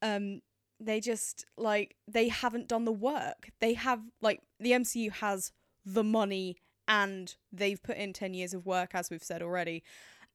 um 0.01 0.41
they 0.85 1.00
just 1.00 1.45
like 1.57 1.95
they 2.07 2.27
haven't 2.27 2.67
done 2.67 2.85
the 2.85 2.91
work. 2.91 3.50
They 3.59 3.73
have 3.73 4.01
like 4.21 4.41
the 4.59 4.71
mcu 4.71 5.11
has 5.11 5.51
the 5.85 6.03
money 6.03 6.57
and 6.88 7.35
they've 7.51 7.81
put 7.81 7.97
in 7.97 8.13
10 8.13 8.33
years 8.33 8.53
of 8.53 8.65
work 8.65 8.91
as 8.93 9.09
we've 9.09 9.23
said 9.23 9.41
already. 9.41 9.83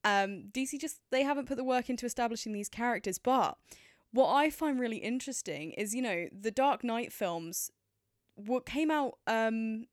Um 0.05 0.45
dc 0.53 0.79
just 0.81 1.01
they 1.11 1.23
haven't 1.23 1.47
put 1.47 1.57
the 1.57 1.65
work 1.65 1.91
into 1.91 2.07
establishing 2.07 2.53
these 2.53 2.69
characters. 2.69 3.19
But 3.19 3.57
what 4.13 4.33
i 4.33 4.49
find 4.49 4.81
really 4.81 4.99
interesting 4.99 5.73
is 5.73 5.95
you 5.95 6.01
know 6.01 6.29
the 6.33 6.53
dark 6.53 6.83
knight 6.83 7.13
films 7.13 7.71
what 8.37 8.65
came 8.65 8.91
out 8.91 9.19
um 9.27 9.85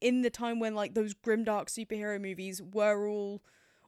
in 0.00 0.22
the 0.22 0.28
time 0.28 0.58
when 0.58 0.74
like 0.74 0.94
those 0.94 1.14
grimdark 1.14 1.68
superhero 1.68 2.20
movies 2.20 2.60
were 2.60 3.08
all 3.08 3.40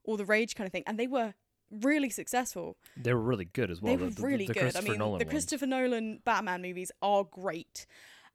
all 0.04 0.16
the 0.16 0.24
rage 0.24 0.54
kind 0.54 0.66
of 0.66 0.72
thing. 0.72 0.84
And 0.86 0.98
they 0.98 1.06
were 1.06 1.34
really 1.82 2.10
successful 2.10 2.76
They 2.96 3.12
were 3.14 3.20
really 3.20 3.44
good 3.44 3.70
as 3.70 3.80
well. 3.82 3.96
they 3.96 4.02
were 4.02 4.10
the, 4.10 4.16
the- 4.16 4.22
really 4.26 4.46
the 4.46 4.54
good. 4.54 4.76
I 4.76 4.80
mean, 4.80 4.98
Nolan 4.98 5.18
the 5.18 5.24
ones. 5.24 5.30
Christopher 5.30 5.66
Nolan 5.66 6.20
Batman 6.24 6.62
movies 6.62 6.90
are 7.02 7.24
great, 7.24 7.86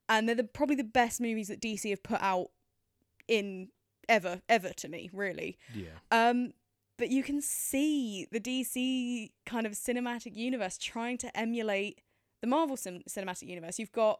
and 0.07 0.27
they're 0.27 0.35
the, 0.35 0.43
probably 0.43 0.75
the 0.75 0.83
best 0.83 1.19
movies 1.21 1.47
that 1.47 1.61
DC 1.61 1.89
have 1.89 2.03
put 2.03 2.21
out 2.21 2.47
in 3.27 3.69
ever, 4.07 4.41
ever 4.49 4.69
to 4.73 4.87
me, 4.89 5.09
really. 5.13 5.57
Yeah. 5.73 5.89
Um, 6.11 6.53
but 6.97 7.09
you 7.09 7.23
can 7.23 7.41
see 7.41 8.27
the 8.31 8.39
DC 8.39 9.31
kind 9.45 9.65
of 9.65 9.73
cinematic 9.73 10.35
universe 10.35 10.77
trying 10.77 11.17
to 11.19 11.37
emulate 11.37 12.01
the 12.41 12.47
Marvel 12.47 12.75
cin- 12.75 13.03
cinematic 13.07 13.47
universe. 13.47 13.79
You've 13.79 13.91
got 13.91 14.19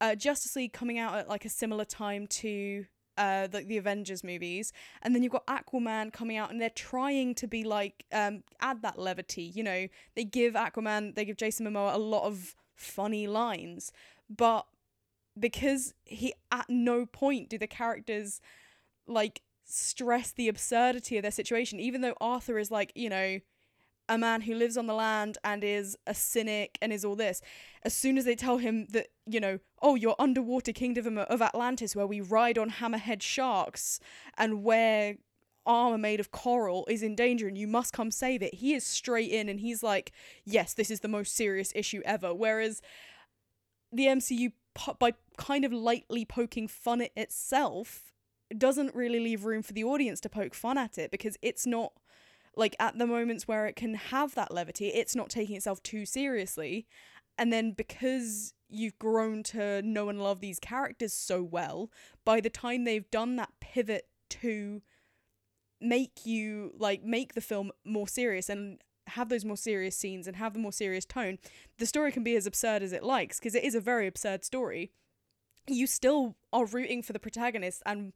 uh, 0.00 0.14
Justice 0.14 0.56
League 0.56 0.72
coming 0.72 0.98
out 0.98 1.14
at 1.16 1.28
like 1.28 1.44
a 1.44 1.48
similar 1.50 1.84
time 1.84 2.26
to 2.28 2.86
uh 3.16 3.46
the, 3.46 3.60
the 3.60 3.76
Avengers 3.76 4.24
movies 4.24 4.72
and 5.02 5.14
then 5.14 5.22
you've 5.22 5.32
got 5.32 5.46
Aquaman 5.46 6.12
coming 6.12 6.36
out 6.36 6.50
and 6.50 6.60
they're 6.60 6.70
trying 6.70 7.34
to 7.36 7.46
be 7.46 7.64
like 7.64 8.04
um 8.12 8.42
add 8.60 8.82
that 8.82 8.98
levity 8.98 9.42
you 9.42 9.62
know? 9.62 9.88
They 10.14 10.24
give 10.24 10.54
Aquaman 10.54 11.14
they 11.14 11.24
give 11.24 11.36
Jason 11.36 11.66
Momoa 11.66 11.94
a 11.94 11.98
lot 11.98 12.24
of 12.24 12.54
funny 12.76 13.26
lines 13.26 13.92
but 14.28 14.66
because 15.38 15.94
he 16.04 16.34
at 16.52 16.66
no 16.68 17.06
point 17.06 17.48
do 17.48 17.58
the 17.58 17.66
characters 17.66 18.40
like 19.06 19.42
stress 19.64 20.32
the 20.32 20.48
absurdity 20.48 21.16
of 21.16 21.22
their 21.22 21.30
situation 21.30 21.80
even 21.80 22.00
though 22.00 22.14
Arthur 22.20 22.58
is 22.58 22.70
like 22.70 22.92
you 22.94 23.08
know 23.08 23.38
a 24.08 24.18
man 24.18 24.42
who 24.42 24.54
lives 24.54 24.76
on 24.76 24.86
the 24.86 24.94
land 24.94 25.38
and 25.44 25.64
is 25.64 25.96
a 26.06 26.14
cynic 26.14 26.78
and 26.82 26.92
is 26.92 27.04
all 27.04 27.16
this. 27.16 27.40
As 27.82 27.94
soon 27.94 28.18
as 28.18 28.24
they 28.24 28.34
tell 28.34 28.58
him 28.58 28.86
that 28.90 29.08
you 29.26 29.40
know 29.40 29.58
oh 29.82 29.94
your 29.94 30.14
underwater 30.18 30.72
kingdom 30.72 31.18
of 31.18 31.42
Atlantis 31.42 31.96
where 31.96 32.06
we 32.06 32.20
ride 32.20 32.58
on 32.58 32.70
hammerhead 32.70 33.22
sharks 33.22 34.00
and 34.36 34.62
wear 34.62 35.16
armor 35.66 35.96
made 35.96 36.20
of 36.20 36.30
coral 36.30 36.84
is 36.90 37.02
in 37.02 37.14
danger 37.14 37.48
and 37.48 37.56
you 37.56 37.66
must 37.66 37.94
come 37.94 38.10
save 38.10 38.42
it 38.42 38.52
he 38.56 38.74
is 38.74 38.84
straight 38.84 39.30
in 39.30 39.48
and 39.48 39.60
he's 39.60 39.82
like 39.82 40.12
yes 40.44 40.74
this 40.74 40.90
is 40.90 41.00
the 41.00 41.08
most 41.08 41.34
serious 41.34 41.72
issue 41.74 42.02
ever. 42.04 42.34
Whereas 42.34 42.82
the 43.92 44.06
MCU 44.06 44.52
by 44.98 45.12
kind 45.36 45.64
of 45.64 45.72
lightly 45.72 46.24
poking 46.24 46.68
fun 46.68 47.00
at 47.00 47.12
itself 47.16 48.12
doesn't 48.56 48.94
really 48.94 49.20
leave 49.20 49.44
room 49.44 49.62
for 49.62 49.72
the 49.72 49.84
audience 49.84 50.20
to 50.20 50.28
poke 50.28 50.54
fun 50.54 50.76
at 50.76 50.98
it 50.98 51.10
because 51.10 51.36
it's 51.42 51.66
not 51.66 51.92
like 52.56 52.76
at 52.78 52.98
the 52.98 53.06
moments 53.06 53.48
where 53.48 53.66
it 53.66 53.76
can 53.76 53.94
have 53.94 54.34
that 54.34 54.52
levity 54.52 54.88
it's 54.88 55.16
not 55.16 55.28
taking 55.30 55.56
itself 55.56 55.82
too 55.82 56.06
seriously. 56.06 56.86
And 57.36 57.52
then 57.52 57.72
because 57.72 58.54
you've 58.68 58.98
grown 58.98 59.42
to 59.42 59.82
know 59.82 60.08
and 60.08 60.22
love 60.22 60.40
these 60.40 60.58
characters 60.58 61.12
so 61.12 61.42
well 61.42 61.90
by 62.24 62.40
the 62.40 62.50
time 62.50 62.84
they've 62.84 63.10
done 63.10 63.36
that 63.36 63.50
pivot 63.60 64.06
to 64.30 64.82
make 65.80 66.24
you 66.24 66.72
like 66.78 67.04
make 67.04 67.34
the 67.34 67.40
film 67.40 67.70
more 67.84 68.08
serious 68.08 68.48
and 68.48 68.80
have 69.08 69.28
those 69.28 69.44
more 69.44 69.56
serious 69.56 69.96
scenes 69.96 70.26
and 70.26 70.36
have 70.36 70.54
the 70.54 70.58
more 70.58 70.72
serious 70.72 71.04
tone 71.04 71.38
the 71.78 71.86
story 71.86 72.10
can 72.10 72.24
be 72.24 72.36
as 72.36 72.46
absurd 72.46 72.82
as 72.82 72.92
it 72.92 73.02
likes 73.02 73.38
because 73.38 73.54
it 73.54 73.64
is 73.64 73.74
a 73.74 73.80
very 73.80 74.06
absurd 74.06 74.44
story. 74.44 74.90
You 75.66 75.86
still 75.86 76.36
are 76.52 76.66
rooting 76.66 77.02
for 77.02 77.12
the 77.12 77.18
protagonist 77.18 77.82
and 77.86 78.12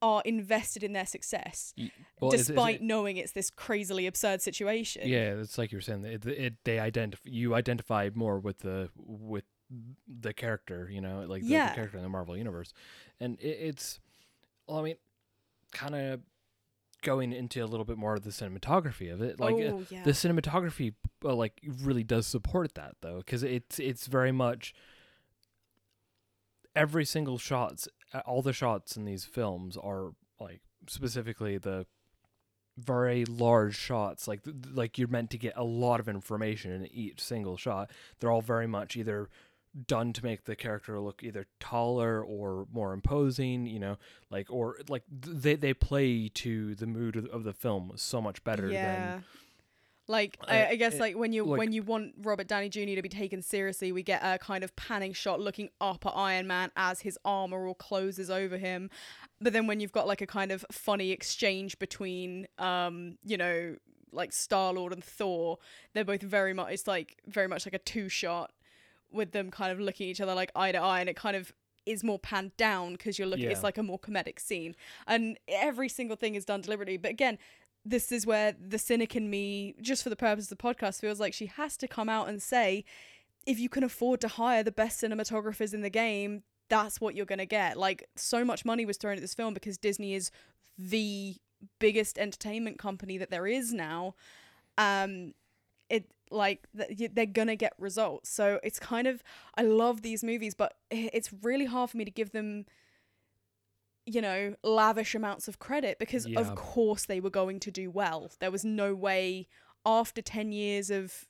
are 0.00 0.22
invested 0.24 0.82
in 0.84 0.92
their 0.92 1.06
success 1.06 1.74
well, 2.20 2.30
despite 2.30 2.76
it- 2.76 2.82
knowing 2.82 3.16
it's 3.16 3.32
this 3.32 3.50
crazily 3.50 4.06
absurd 4.06 4.40
situation 4.40 5.02
yeah, 5.06 5.34
it's 5.34 5.58
like 5.58 5.72
you 5.72 5.78
were 5.78 5.82
saying. 5.82 6.04
It, 6.04 6.24
it 6.26 6.54
they 6.64 6.78
identify 6.78 7.20
you 7.24 7.54
identify 7.54 8.10
more 8.14 8.38
with 8.38 8.58
the 8.60 8.90
with 8.96 9.44
the 10.08 10.32
character, 10.32 10.88
you 10.90 11.00
know, 11.00 11.24
like 11.28 11.42
the, 11.42 11.48
Yeah. 11.48 11.68
the 11.70 11.74
character 11.74 11.96
in 11.98 12.02
the 12.02 12.08
Marvel 12.08 12.36
universe, 12.36 12.72
and 13.20 13.38
it, 13.40 13.58
it's. 13.60 14.00
Well, 14.66 14.78
I 14.78 14.82
mean, 14.82 14.96
kind 15.72 15.94
of 15.94 16.20
going 17.02 17.32
into 17.32 17.62
a 17.62 17.66
little 17.66 17.84
bit 17.84 17.96
more 17.98 18.14
of 18.14 18.22
the 18.24 18.30
cinematography 18.30 19.12
of 19.12 19.20
it, 19.22 19.38
like 19.40 19.54
uh, 19.54 19.58
oh 19.58 19.84
yeah 19.90 20.04
the 20.04 20.10
cinematography, 20.12 20.94
uh, 21.24 21.34
like 21.34 21.60
really 21.82 22.02
does 22.04 22.26
support 22.26 22.74
that 22.74 22.94
though, 23.02 23.18
because 23.18 23.42
it's 23.42 23.78
it's 23.78 24.06
very 24.06 24.32
much 24.32 24.74
every 26.74 27.04
single 27.04 27.38
shots, 27.38 27.88
all 28.26 28.42
the 28.42 28.52
shots 28.52 28.96
in 28.96 29.04
these 29.04 29.24
films 29.24 29.76
are 29.76 30.12
like 30.40 30.60
specifically 30.86 31.58
the 31.58 31.86
very 32.78 33.24
large 33.24 33.76
shots 33.76 34.28
like 34.28 34.40
like 34.72 34.98
you're 34.98 35.08
meant 35.08 35.30
to 35.30 35.38
get 35.38 35.52
a 35.56 35.64
lot 35.64 35.98
of 35.98 36.08
information 36.08 36.70
in 36.70 36.86
each 36.86 37.20
single 37.20 37.56
shot 37.56 37.90
they're 38.20 38.30
all 38.30 38.40
very 38.40 38.68
much 38.68 38.96
either 38.96 39.28
done 39.86 40.12
to 40.12 40.24
make 40.24 40.44
the 40.44 40.56
character 40.56 40.98
look 41.00 41.22
either 41.22 41.46
taller 41.60 42.22
or 42.22 42.66
more 42.72 42.92
imposing 42.92 43.66
you 43.66 43.78
know 43.78 43.96
like 44.30 44.46
or 44.48 44.76
like 44.88 45.02
they 45.10 45.56
they 45.56 45.74
play 45.74 46.28
to 46.28 46.74
the 46.76 46.86
mood 46.86 47.16
of, 47.16 47.26
of 47.26 47.44
the 47.44 47.52
film 47.52 47.92
so 47.96 48.20
much 48.20 48.42
better 48.44 48.70
yeah. 48.70 49.10
than 49.12 49.24
Like 50.08 50.38
Uh, 50.40 50.50
I, 50.50 50.68
I 50.70 50.76
guess 50.76 50.94
it- 50.94 51.00
like 51.00 51.16
when 51.16 51.32
you 51.32 51.44
like- 51.44 51.58
when 51.58 51.72
you 51.72 51.82
want 51.82 52.14
Robert 52.22 52.46
Downey 52.48 52.68
Jr. 52.70 52.94
to 52.96 53.02
be 53.02 53.08
taken 53.10 53.42
seriously, 53.42 53.92
we 53.92 54.02
get 54.02 54.20
a 54.24 54.38
kind 54.38 54.64
of 54.64 54.74
panning 54.74 55.12
shot 55.12 55.38
looking 55.40 55.68
up 55.80 56.06
at 56.06 56.10
Iron 56.16 56.46
Man 56.46 56.70
as 56.76 57.00
his 57.00 57.18
armor 57.24 57.66
all 57.66 57.74
closes 57.74 58.30
over 58.30 58.56
him. 58.56 58.90
But 59.40 59.52
then 59.52 59.66
when 59.66 59.80
you've 59.80 59.92
got 59.92 60.06
like 60.06 60.20
a 60.22 60.26
kind 60.26 60.50
of 60.50 60.64
funny 60.72 61.10
exchange 61.12 61.78
between 61.78 62.48
um, 62.58 63.18
you 63.24 63.36
know, 63.36 63.76
like 64.10 64.32
Star 64.32 64.72
Lord 64.72 64.92
and 64.94 65.04
Thor, 65.04 65.58
they're 65.92 66.04
both 66.04 66.22
very 66.22 66.54
much 66.54 66.72
it's 66.72 66.86
like 66.86 67.18
very 67.26 67.46
much 67.46 67.66
like 67.66 67.74
a 67.74 67.78
two 67.78 68.08
shot 68.08 68.50
with 69.12 69.32
them 69.32 69.50
kind 69.50 69.70
of 69.72 69.78
looking 69.78 70.06
at 70.06 70.10
each 70.12 70.20
other 70.20 70.34
like 70.34 70.50
eye 70.56 70.72
to 70.72 70.78
eye 70.78 71.00
and 71.00 71.08
it 71.08 71.16
kind 71.16 71.36
of 71.36 71.52
is 71.86 72.04
more 72.04 72.18
panned 72.18 72.54
down 72.58 72.92
because 72.92 73.18
you're 73.18 73.28
looking 73.28 73.46
Yeah. 73.46 73.50
it's 73.52 73.62
like 73.62 73.78
a 73.78 73.82
more 73.82 73.98
comedic 73.98 74.38
scene 74.38 74.74
and 75.06 75.38
every 75.48 75.88
single 75.88 76.16
thing 76.16 76.34
is 76.34 76.44
done 76.44 76.60
deliberately 76.60 76.98
but 76.98 77.10
again 77.10 77.38
this 77.88 78.12
is 78.12 78.26
where 78.26 78.54
the 78.60 78.78
cynic 78.78 79.16
in 79.16 79.30
me, 79.30 79.74
just 79.80 80.02
for 80.02 80.10
the 80.10 80.16
purpose 80.16 80.50
of 80.50 80.56
the 80.56 80.62
podcast, 80.62 81.00
feels 81.00 81.20
like 81.20 81.34
she 81.34 81.46
has 81.46 81.76
to 81.78 81.88
come 81.88 82.08
out 82.08 82.28
and 82.28 82.42
say, 82.42 82.84
if 83.46 83.58
you 83.58 83.68
can 83.68 83.82
afford 83.82 84.20
to 84.20 84.28
hire 84.28 84.62
the 84.62 84.72
best 84.72 85.02
cinematographers 85.02 85.72
in 85.72 85.80
the 85.80 85.90
game, 85.90 86.42
that's 86.68 87.00
what 87.00 87.14
you're 87.14 87.26
going 87.26 87.38
to 87.38 87.46
get. 87.46 87.78
Like, 87.78 88.08
so 88.16 88.44
much 88.44 88.64
money 88.64 88.84
was 88.84 88.98
thrown 88.98 89.14
at 89.14 89.20
this 89.20 89.34
film 89.34 89.54
because 89.54 89.78
Disney 89.78 90.14
is 90.14 90.30
the 90.76 91.36
biggest 91.78 92.18
entertainment 92.18 92.78
company 92.78 93.18
that 93.18 93.30
there 93.30 93.46
is 93.46 93.72
now. 93.72 94.14
Um, 94.76 95.34
it 95.88 96.10
like 96.30 96.66
they're 96.74 97.26
gonna 97.26 97.56
get 97.56 97.72
results. 97.78 98.28
So 98.30 98.60
it's 98.62 98.78
kind 98.78 99.06
of 99.06 99.22
I 99.56 99.62
love 99.62 100.02
these 100.02 100.22
movies, 100.22 100.54
but 100.54 100.74
it's 100.90 101.32
really 101.42 101.64
hard 101.64 101.90
for 101.90 101.96
me 101.96 102.04
to 102.04 102.10
give 102.10 102.32
them 102.32 102.66
you 104.14 104.20
know, 104.22 104.54
lavish 104.62 105.14
amounts 105.14 105.48
of 105.48 105.58
credit 105.58 105.98
because 105.98 106.26
Yeah. 106.26 106.40
of 106.40 106.54
course 106.54 107.04
they 107.06 107.20
were 107.20 107.30
going 107.30 107.60
to 107.60 107.70
do 107.70 107.90
well. 107.90 108.30
There 108.40 108.50
was 108.50 108.64
no 108.64 108.94
way 108.94 109.48
after 109.84 110.22
10 110.22 110.52
years 110.52 110.90
of 110.90 111.26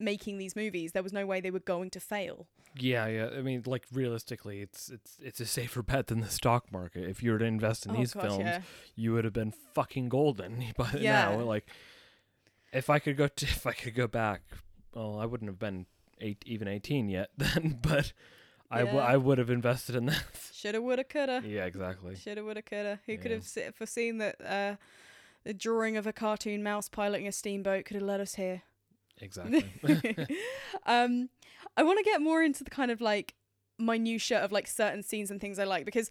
making 0.00 0.38
these 0.38 0.56
movies, 0.56 0.92
there 0.92 1.02
was 1.02 1.12
no 1.12 1.24
way 1.26 1.40
they 1.40 1.50
were 1.50 1.60
going 1.60 1.90
to 1.90 2.00
fail. 2.00 2.48
Yeah, 2.76 3.06
yeah. 3.06 3.28
I 3.38 3.42
mean, 3.42 3.62
like 3.66 3.84
realistically, 3.92 4.60
it's 4.60 4.90
it's 4.90 5.16
it's 5.20 5.40
a 5.40 5.46
safer 5.46 5.82
bet 5.90 6.08
than 6.08 6.20
the 6.20 6.28
stock 6.28 6.72
market. 6.72 7.08
If 7.08 7.22
you 7.22 7.30
were 7.32 7.38
to 7.38 7.44
invest 7.44 7.86
in 7.86 7.92
Oh, 7.92 7.96
these 7.98 8.12
gosh, 8.12 8.24
films, 8.24 8.38
yeah. 8.40 8.60
you 8.96 9.12
would 9.12 9.24
have 9.24 9.32
been 9.32 9.52
fucking 9.74 10.08
golden 10.08 10.64
by 10.76 10.90
Yeah. 10.98 11.30
now. 11.36 11.40
Like, 11.42 11.68
if 12.72 12.90
I 12.90 12.98
could 12.98 13.16
go 13.16 13.28
to, 13.28 13.44
if 13.58 13.66
I 13.66 13.72
could 13.72 13.94
go 13.94 14.06
back, 14.08 14.42
well, 14.92 15.18
I 15.20 15.26
wouldn't 15.26 15.48
have 15.48 15.58
been 15.60 15.86
eight, 16.20 16.42
even 16.46 16.66
eighteen 16.66 17.08
yet 17.08 17.30
then, 17.36 17.78
but 17.80 18.12
I 18.70 18.80
w- 18.80 18.98
Yeah. 18.98 19.04
I 19.04 19.16
would 19.16 19.38
have 19.38 19.50
invested 19.50 19.94
in 19.94 20.06
that. 20.06 20.22
Shoulda, 20.52 20.80
woulda, 20.82 21.04
coulda. 21.04 21.42
yeah, 21.46 21.64
exactly. 21.66 22.16
Shoulda, 22.16 22.42
woulda, 22.44 22.62
coulda. 22.62 23.00
Who 23.06 23.16
could 23.18 23.30
have 23.30 23.44
se- 23.44 23.70
foreseen 23.74 24.18
that 24.18 24.36
uh, 24.44 24.76
the 25.44 25.54
drawing 25.54 25.96
of 25.96 26.06
a 26.06 26.12
cartoon 26.12 26.62
mouse 26.62 26.88
piloting 26.88 27.28
a 27.28 27.32
steamboat 27.32 27.84
could 27.84 27.94
have 27.96 28.02
led 28.04 28.20
us 28.20 28.34
here? 28.34 28.62
Exactly. 29.20 29.64
um, 30.86 31.28
I 31.76 31.82
want 31.82 31.98
to 31.98 32.04
get 32.04 32.20
more 32.20 32.42
into 32.42 32.64
the 32.64 32.70
kind 32.70 32.90
of 32.90 33.00
like 33.00 33.34
minutia 33.78 34.38
of 34.38 34.52
like 34.52 34.66
certain 34.66 35.02
scenes 35.02 35.30
and 35.30 35.40
things 35.40 35.58
I 35.58 35.64
like 35.64 35.84
because 35.84 36.10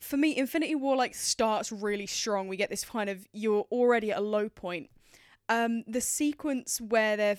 for 0.00 0.16
me, 0.16 0.36
Infinity 0.36 0.74
War 0.76 0.94
like 0.96 1.14
starts 1.14 1.72
really 1.72 2.06
strong. 2.06 2.46
We 2.48 2.56
get 2.56 2.70
this 2.70 2.84
kind 2.84 3.10
of 3.10 3.26
you're 3.32 3.66
already 3.72 4.12
at 4.12 4.18
a 4.18 4.22
low 4.22 4.48
point. 4.48 4.90
Um, 5.48 5.84
the 5.86 6.00
sequence 6.00 6.80
where 6.80 7.16
they're 7.16 7.38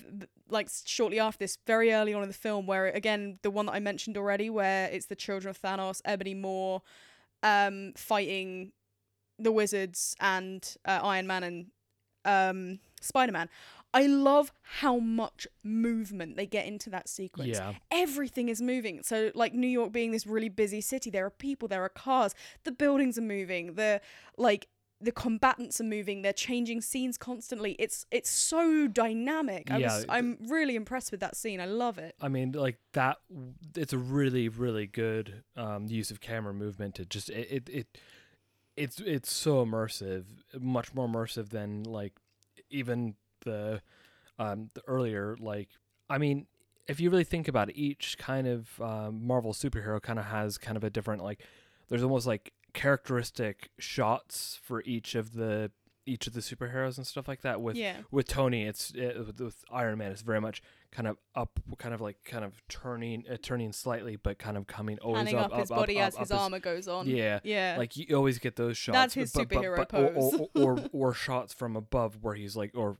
like 0.49 0.69
shortly 0.85 1.19
after 1.19 1.39
this, 1.39 1.57
very 1.67 1.93
early 1.93 2.13
on 2.13 2.23
in 2.23 2.27
the 2.27 2.33
film, 2.33 2.65
where 2.65 2.87
again 2.87 3.39
the 3.43 3.51
one 3.51 3.67
that 3.67 3.73
I 3.73 3.79
mentioned 3.79 4.17
already, 4.17 4.49
where 4.49 4.87
it's 4.87 5.05
the 5.05 5.15
children 5.15 5.49
of 5.49 5.61
Thanos, 5.61 6.01
Ebony 6.05 6.33
Maw, 6.33 6.79
um, 7.43 7.93
fighting 7.95 8.71
the 9.37 9.51
wizards 9.51 10.15
and 10.19 10.75
uh, 10.85 10.99
Iron 11.03 11.27
Man 11.27 11.43
and 11.43 11.65
um, 12.25 12.79
Spider 13.01 13.31
Man. 13.31 13.49
I 13.91 14.05
love 14.05 14.51
how 14.61 14.99
much 14.99 15.47
movement 15.63 16.37
they 16.37 16.45
get 16.45 16.67
into 16.67 16.91
that 16.91 17.09
sequence. 17.09 17.57
yeah. 17.57 17.73
Everything 17.89 18.47
is 18.49 18.61
moving. 18.61 19.01
So, 19.01 19.31
like 19.33 19.53
New 19.53 19.67
York 19.67 19.91
being 19.91 20.11
this 20.11 20.27
really 20.27 20.49
busy 20.49 20.79
city, 20.79 21.09
there 21.09 21.25
are 21.25 21.31
people, 21.31 21.67
there 21.67 21.83
are 21.83 21.89
cars, 21.89 22.35
the 22.65 22.71
buildings 22.71 23.17
are 23.17 23.23
moving, 23.23 23.73
the 23.73 23.99
like 24.37 24.67
the 25.01 25.11
combatants 25.11 25.79
are 25.79 25.85
moving. 25.85 26.21
They're 26.21 26.33
changing 26.33 26.81
scenes 26.81 27.17
constantly. 27.17 27.75
It's 27.79 28.05
it's 28.11 28.29
so 28.29 28.87
dynamic. 28.87 29.71
I 29.71 29.77
yeah. 29.77 29.95
Was, 29.95 30.05
i'm 30.09 30.37
really 30.47 30.75
impressed 30.75 31.11
with 31.11 31.21
that 31.21 31.35
scene. 31.35 31.61
I 31.61 31.65
love 31.65 31.97
it. 31.97 32.15
I 32.21 32.27
mean, 32.27 32.51
like 32.51 32.77
that. 32.93 33.17
It's 33.75 33.93
a 33.93 33.97
really, 33.97 34.49
really 34.49 34.87
good 34.87 35.43
um, 35.55 35.87
use 35.87 36.11
of 36.11 36.19
camera 36.19 36.53
movement 36.53 36.95
to 36.95 37.05
just 37.05 37.29
it, 37.29 37.47
it, 37.51 37.69
it. 37.69 37.97
It's 38.75 38.99
it's 38.99 39.31
so 39.31 39.65
immersive, 39.65 40.25
much 40.59 40.93
more 40.93 41.07
immersive 41.07 41.49
than 41.49 41.83
like 41.83 42.13
even 42.69 43.15
the 43.45 43.81
um 44.37 44.69
the 44.73 44.81
earlier 44.87 45.37
like. 45.39 45.69
I 46.09 46.17
mean, 46.17 46.47
if 46.87 46.99
you 46.99 47.09
really 47.09 47.23
think 47.23 47.47
about 47.47 47.69
it, 47.69 47.77
each 47.77 48.17
kind 48.17 48.47
of 48.47 48.81
um, 48.81 49.25
Marvel 49.25 49.53
superhero 49.53 50.01
kind 50.01 50.17
of 50.17 50.25
has 50.25 50.57
kind 50.57 50.75
of 50.75 50.83
a 50.83 50.89
different 50.89 51.23
like. 51.23 51.39
There's 51.87 52.03
almost 52.03 52.27
like 52.27 52.53
characteristic 52.73 53.69
shots 53.79 54.59
for 54.63 54.81
each 54.85 55.15
of 55.15 55.33
the 55.33 55.71
each 56.05 56.25
of 56.25 56.33
the 56.33 56.39
superheroes 56.39 56.97
and 56.97 57.05
stuff 57.05 57.27
like 57.27 57.41
that. 57.41 57.61
With 57.61 57.75
yeah. 57.75 57.97
with 58.09 58.27
Tony, 58.27 58.63
it's 58.65 58.91
uh, 58.95 59.23
with, 59.27 59.39
with 59.39 59.63
Iron 59.71 59.99
Man, 59.99 60.11
it's 60.11 60.23
very 60.23 60.41
much 60.41 60.61
kind 60.91 61.07
of 61.07 61.17
up, 61.35 61.59
kind 61.77 61.93
of 61.93 62.01
like 62.01 62.17
kind 62.25 62.43
of 62.43 62.63
turning, 62.67 63.23
uh, 63.31 63.37
turning 63.39 63.71
slightly, 63.71 64.15
but 64.15 64.39
kind 64.39 64.57
of 64.57 64.65
coming 64.65 64.97
always 64.99 65.19
Panning 65.25 65.35
up, 65.35 65.53
up, 65.53 65.59
his 65.59 65.69
body 65.69 65.99
up, 65.99 66.07
as 66.07 66.17
his 66.17 66.31
armor 66.31 66.59
goes 66.59 66.87
on. 66.87 67.07
Yeah, 67.07 67.41
Yeah. 67.43 67.75
like 67.77 67.95
you 67.95 68.15
always 68.15 68.39
get 68.39 68.55
those 68.55 68.75
shots. 68.75 68.95
That's 68.95 69.13
his 69.13 69.31
but, 69.31 69.49
but- 69.49 69.57
superhero 69.59 69.75
but- 69.87 69.93
or- 69.93 70.09
pose. 70.09 70.47
or, 70.55 70.73
or, 70.79 70.83
or 71.09 71.13
shots 71.13 71.53
from 71.53 71.75
above 71.75 72.17
where 72.23 72.33
he's 72.33 72.55
like, 72.55 72.71
or 72.73 72.97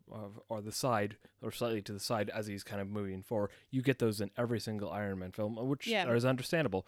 or 0.48 0.62
the 0.62 0.72
side, 0.72 1.18
or 1.42 1.52
slightly 1.52 1.82
to 1.82 1.94
the 1.94 2.00
side 2.00 2.30
as 2.30 2.46
he's 2.46 2.64
kind 2.64 2.80
of 2.80 2.88
moving 2.88 3.24
forward. 3.24 3.50
You 3.72 3.82
get 3.82 3.98
those 3.98 4.22
in 4.22 4.30
every 4.38 4.60
single 4.60 4.92
Iron 4.92 5.18
Man 5.18 5.32
film, 5.32 5.56
which 5.68 5.88
Yeah. 5.88 6.12
is 6.14 6.26
understandable. 6.26 6.86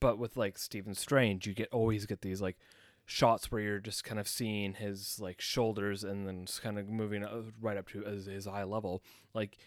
But 0.00 0.18
with 0.18 0.36
like 0.36 0.58
Stephen 0.58 0.94
Strange, 0.94 1.46
you 1.46 1.54
get 1.54 1.68
always 1.72 2.06
get 2.06 2.22
these 2.22 2.40
like 2.40 2.56
shots 3.04 3.50
where 3.50 3.60
you're 3.60 3.80
just 3.80 4.04
kind 4.04 4.18
of 4.20 4.28
seeing 4.28 4.74
his 4.74 5.18
like 5.20 5.40
shoulders 5.40 6.04
and 6.04 6.26
then 6.26 6.46
just 6.46 6.62
kind 6.62 6.78
of 6.78 6.88
moving 6.88 7.24
uh, 7.24 7.42
right 7.60 7.76
up 7.76 7.88
to 7.90 8.02
his, 8.02 8.26
his 8.26 8.46
eye 8.46 8.64
level. 8.64 9.02
Like 9.34 9.58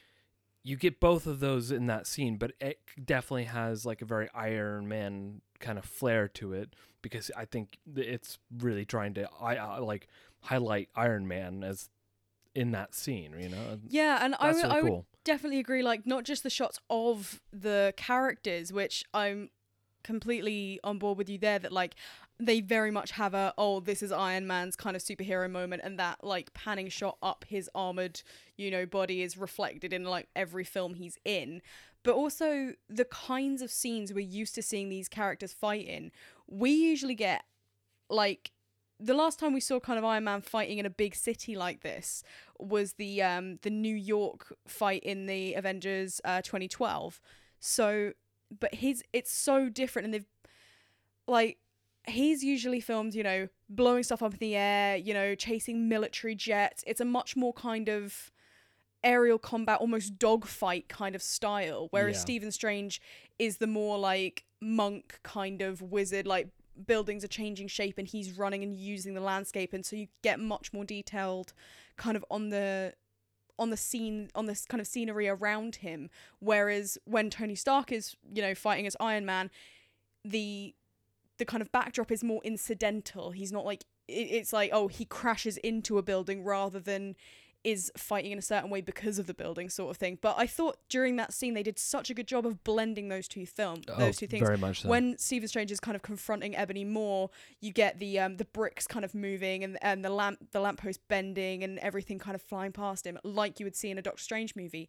you 0.63 0.75
get 0.77 0.99
both 0.99 1.27
of 1.27 1.39
those 1.39 1.71
in 1.71 1.85
that 1.87 2.07
scene, 2.07 2.37
but 2.37 2.53
it 2.59 2.79
definitely 3.03 3.43
has 3.45 3.85
like 3.85 4.01
a 4.01 4.05
very 4.05 4.29
Iron 4.33 4.87
Man 4.87 5.41
kind 5.59 5.77
of 5.77 5.85
flair 5.85 6.27
to 6.29 6.53
it 6.53 6.73
because 7.01 7.29
I 7.37 7.45
think 7.45 7.77
it's 7.95 8.39
really 8.57 8.83
trying 8.85 9.13
to 9.15 9.29
I 9.39 9.57
uh, 9.57 9.81
like 9.81 10.07
highlight 10.41 10.89
Iron 10.95 11.27
Man 11.27 11.63
as 11.63 11.89
in 12.55 12.71
that 12.71 12.95
scene, 12.95 13.35
you 13.37 13.49
know. 13.49 13.79
yeah, 13.87 14.19
and 14.23 14.33
I 14.39 14.47
That's 14.53 14.63
would- 14.63 14.69
really 14.69 14.75
I 14.79 14.81
would 14.81 15.03
definitely 15.25 15.59
agree 15.59 15.81
like 15.81 16.05
not 16.05 16.23
just 16.23 16.43
the 16.43 16.49
shots 16.51 16.79
of 16.87 17.41
the 17.51 17.91
characters 17.97 18.71
which 18.71 19.03
i'm 19.11 19.49
completely 20.05 20.79
on 20.83 20.99
board 20.99 21.17
with 21.17 21.27
you 21.27 21.37
there 21.37 21.57
that 21.57 21.71
like 21.71 21.95
they 22.39 22.61
very 22.61 22.91
much 22.91 23.11
have 23.11 23.33
a 23.33 23.53
oh 23.57 23.79
this 23.79 24.03
is 24.03 24.11
iron 24.11 24.45
man's 24.45 24.75
kind 24.75 24.95
of 24.95 25.01
superhero 25.01 25.49
moment 25.49 25.81
and 25.83 25.97
that 25.97 26.23
like 26.23 26.53
panning 26.53 26.87
shot 26.87 27.17
up 27.23 27.43
his 27.49 27.69
armored 27.73 28.21
you 28.55 28.69
know 28.69 28.85
body 28.85 29.23
is 29.23 29.35
reflected 29.35 29.91
in 29.91 30.03
like 30.03 30.27
every 30.35 30.63
film 30.63 30.93
he's 30.93 31.17
in 31.25 31.59
but 32.03 32.13
also 32.13 32.73
the 32.87 33.05
kinds 33.05 33.63
of 33.63 33.71
scenes 33.71 34.13
we're 34.13 34.19
used 34.19 34.53
to 34.53 34.61
seeing 34.61 34.89
these 34.89 35.09
characters 35.09 35.53
fight 35.53 35.87
in 35.87 36.11
we 36.47 36.69
usually 36.69 37.15
get 37.15 37.43
like 38.07 38.51
the 38.99 39.13
last 39.13 39.39
time 39.39 39.53
we 39.53 39.59
saw 39.59 39.79
kind 39.79 39.99
of 39.99 40.05
Iron 40.05 40.23
Man 40.23 40.41
fighting 40.41 40.77
in 40.77 40.85
a 40.85 40.89
big 40.89 41.15
city 41.15 41.55
like 41.57 41.81
this 41.81 42.23
was 42.59 42.93
the 42.93 43.21
um 43.21 43.59
the 43.61 43.69
New 43.69 43.93
York 43.95 44.55
fight 44.67 45.03
in 45.03 45.25
the 45.25 45.53
Avengers 45.55 46.21
uh 46.23 46.41
2012. 46.41 47.19
So 47.59 48.13
but 48.59 48.75
his 48.75 49.03
it's 49.13 49.31
so 49.31 49.69
different 49.69 50.05
and 50.05 50.13
they've 50.13 50.25
like 51.27 51.57
he's 52.07 52.43
usually 52.43 52.79
filmed, 52.79 53.15
you 53.15 53.23
know, 53.23 53.47
blowing 53.67 54.03
stuff 54.03 54.21
up 54.21 54.33
in 54.33 54.39
the 54.39 54.55
air, 54.55 54.95
you 54.95 55.13
know, 55.13 55.33
chasing 55.35 55.89
military 55.89 56.35
jets. 56.35 56.83
It's 56.85 57.01
a 57.01 57.05
much 57.05 57.35
more 57.35 57.53
kind 57.53 57.89
of 57.89 58.31
aerial 59.03 59.39
combat, 59.39 59.79
almost 59.79 60.19
dogfight 60.19 60.87
kind 60.87 61.15
of 61.15 61.21
style. 61.21 61.87
Whereas 61.91 62.17
Yeah. 62.17 62.21
Stephen 62.21 62.51
Strange 62.51 63.01
is 63.39 63.57
the 63.57 63.67
more 63.67 63.97
like 63.97 64.45
monk 64.61 65.19
kind 65.23 65.61
of 65.61 65.81
wizard, 65.81 66.27
like 66.27 66.49
buildings 66.85 67.23
are 67.23 67.29
changing 67.29 67.67
shape 67.67 67.97
and 67.97 68.07
he's 68.07 68.37
running 68.37 68.61
and 68.61 68.75
using 68.75 69.13
the 69.13 69.21
landscape 69.21 69.71
and 69.73 69.85
so 69.85 69.95
you 69.95 70.07
get 70.21 70.39
much 70.39 70.73
more 70.73 70.83
detailed 70.83 71.53
kind 71.95 72.17
of 72.17 72.25
on 72.29 72.49
the 72.49 72.93
on 73.57 73.69
the 73.69 73.77
scene 73.77 74.29
on 74.35 74.45
this 74.45 74.65
kind 74.65 74.81
of 74.81 74.87
scenery 74.87 75.27
around 75.27 75.77
him 75.77 76.09
whereas 76.39 76.97
when 77.05 77.29
Tony 77.29 77.55
Stark 77.55 77.91
is 77.91 78.15
you 78.33 78.41
know 78.41 78.55
fighting 78.55 78.87
as 78.87 78.95
Iron 78.99 79.25
Man 79.25 79.49
the 80.23 80.73
the 81.37 81.45
kind 81.45 81.61
of 81.61 81.71
backdrop 81.71 82.11
is 82.11 82.23
more 82.23 82.41
incidental. 82.43 83.31
He's 83.31 83.51
not 83.51 83.65
like 83.65 83.85
it's 84.07 84.53
like 84.53 84.69
oh 84.73 84.87
he 84.87 85.05
crashes 85.05 85.57
into 85.57 85.97
a 85.97 86.03
building 86.03 86.43
rather 86.43 86.79
than 86.79 87.15
is 87.65 87.91
fighting 87.97 88.31
in 88.31 88.37
a 88.37 88.41
certain 88.41 88.69
way 88.69 88.79
because 88.79 89.17
of 89.19 89.27
the 89.27 89.33
building 89.33 89.69
sort 89.69 89.91
of 89.91 89.97
thing. 89.97 90.17
But 90.21 90.35
I 90.37 90.47
thought 90.47 90.77
during 90.87 91.15
that 91.15 91.33
scene 91.33 91.53
they 91.53 91.63
did 91.63 91.79
such 91.79 92.09
a 92.09 92.13
good 92.13 92.27
job 92.27 92.45
of 92.45 92.63
blending 92.63 93.09
those 93.09 93.27
two 93.27 93.45
film 93.45 93.81
Oh, 93.89 93.97
those 93.97 94.17
two 94.17 94.27
things. 94.27 94.43
Very 94.43 94.57
much 94.57 94.81
so. 94.81 94.89
When 94.89 95.17
Stephen 95.17 95.47
Strange 95.47 95.71
is 95.71 95.79
kind 95.79 95.95
of 95.95 96.01
confronting 96.01 96.55
Ebony 96.55 96.85
Maw, 96.85 97.27
you 97.59 97.73
get 97.73 97.99
the 97.99 98.19
um 98.19 98.37
the 98.37 98.45
bricks 98.45 98.87
kind 98.87 99.03
of 99.03 99.15
moving 99.15 99.63
and 99.63 99.77
and 99.81 100.05
the 100.05 100.09
lamp 100.09 100.37
the 100.51 100.59
lamppost 100.59 100.99
bending 101.07 101.63
and 101.63 101.79
everything 101.79 102.19
kind 102.19 102.35
of 102.35 102.41
flying 102.41 102.71
past 102.71 103.05
him 103.05 103.17
like 103.23 103.59
you 103.59 103.65
would 103.65 103.75
see 103.75 103.89
in 103.89 103.97
a 103.97 104.01
Doctor 104.01 104.21
Strange 104.21 104.55
movie. 104.55 104.87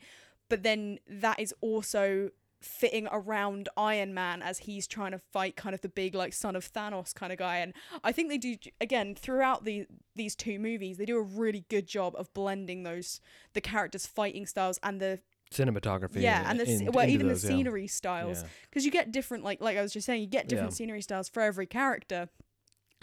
But 0.48 0.62
then 0.62 0.98
that 1.08 1.40
is 1.40 1.54
also 1.60 2.30
fitting 2.66 3.08
around 3.12 3.68
Iron 3.76 4.12
Man 4.12 4.42
as 4.42 4.58
he's 4.58 4.86
trying 4.86 5.12
to 5.12 5.18
fight 5.18 5.56
kind 5.56 5.74
of 5.74 5.80
the 5.80 5.88
big 5.88 6.14
like 6.14 6.32
son 6.32 6.54
of 6.56 6.70
Thanos 6.72 7.14
kind 7.14 7.32
of 7.32 7.38
guy 7.38 7.58
and 7.58 7.72
I 8.04 8.12
think 8.12 8.28
they 8.28 8.38
do 8.38 8.56
again 8.80 9.14
throughout 9.14 9.64
the 9.64 9.86
these 10.14 10.34
two 10.34 10.58
movies 10.58 10.98
they 10.98 11.04
do 11.06 11.16
a 11.16 11.22
really 11.22 11.64
good 11.68 11.86
job 11.86 12.14
of 12.16 12.32
blending 12.34 12.82
those 12.82 13.20
the 13.54 13.60
characters 13.60 14.06
fighting 14.06 14.46
styles 14.46 14.78
and 14.82 15.00
the 15.00 15.20
cinematography. 15.52 16.20
yeah 16.22 16.44
and 16.50 16.58
the 16.60 16.68
in- 16.70 16.92
well 16.92 17.08
even 17.08 17.28
those, 17.28 17.42
the 17.42 17.48
yeah. 17.48 17.54
scenery 17.56 17.86
styles 17.86 18.42
Yeah. 18.42 18.48
because 18.68 18.84
you 18.84 18.90
get 18.90 19.12
different 19.12 19.44
like 19.44 19.60
like 19.60 19.76
I 19.76 19.82
was 19.82 19.92
just 19.92 20.04
saying 20.06 20.20
you 20.20 20.26
get 20.26 20.48
different 20.48 20.72
Yeah. 20.72 20.76
scenery 20.76 21.02
styles 21.02 21.28
for 21.28 21.40
every 21.42 21.66
character 21.66 22.28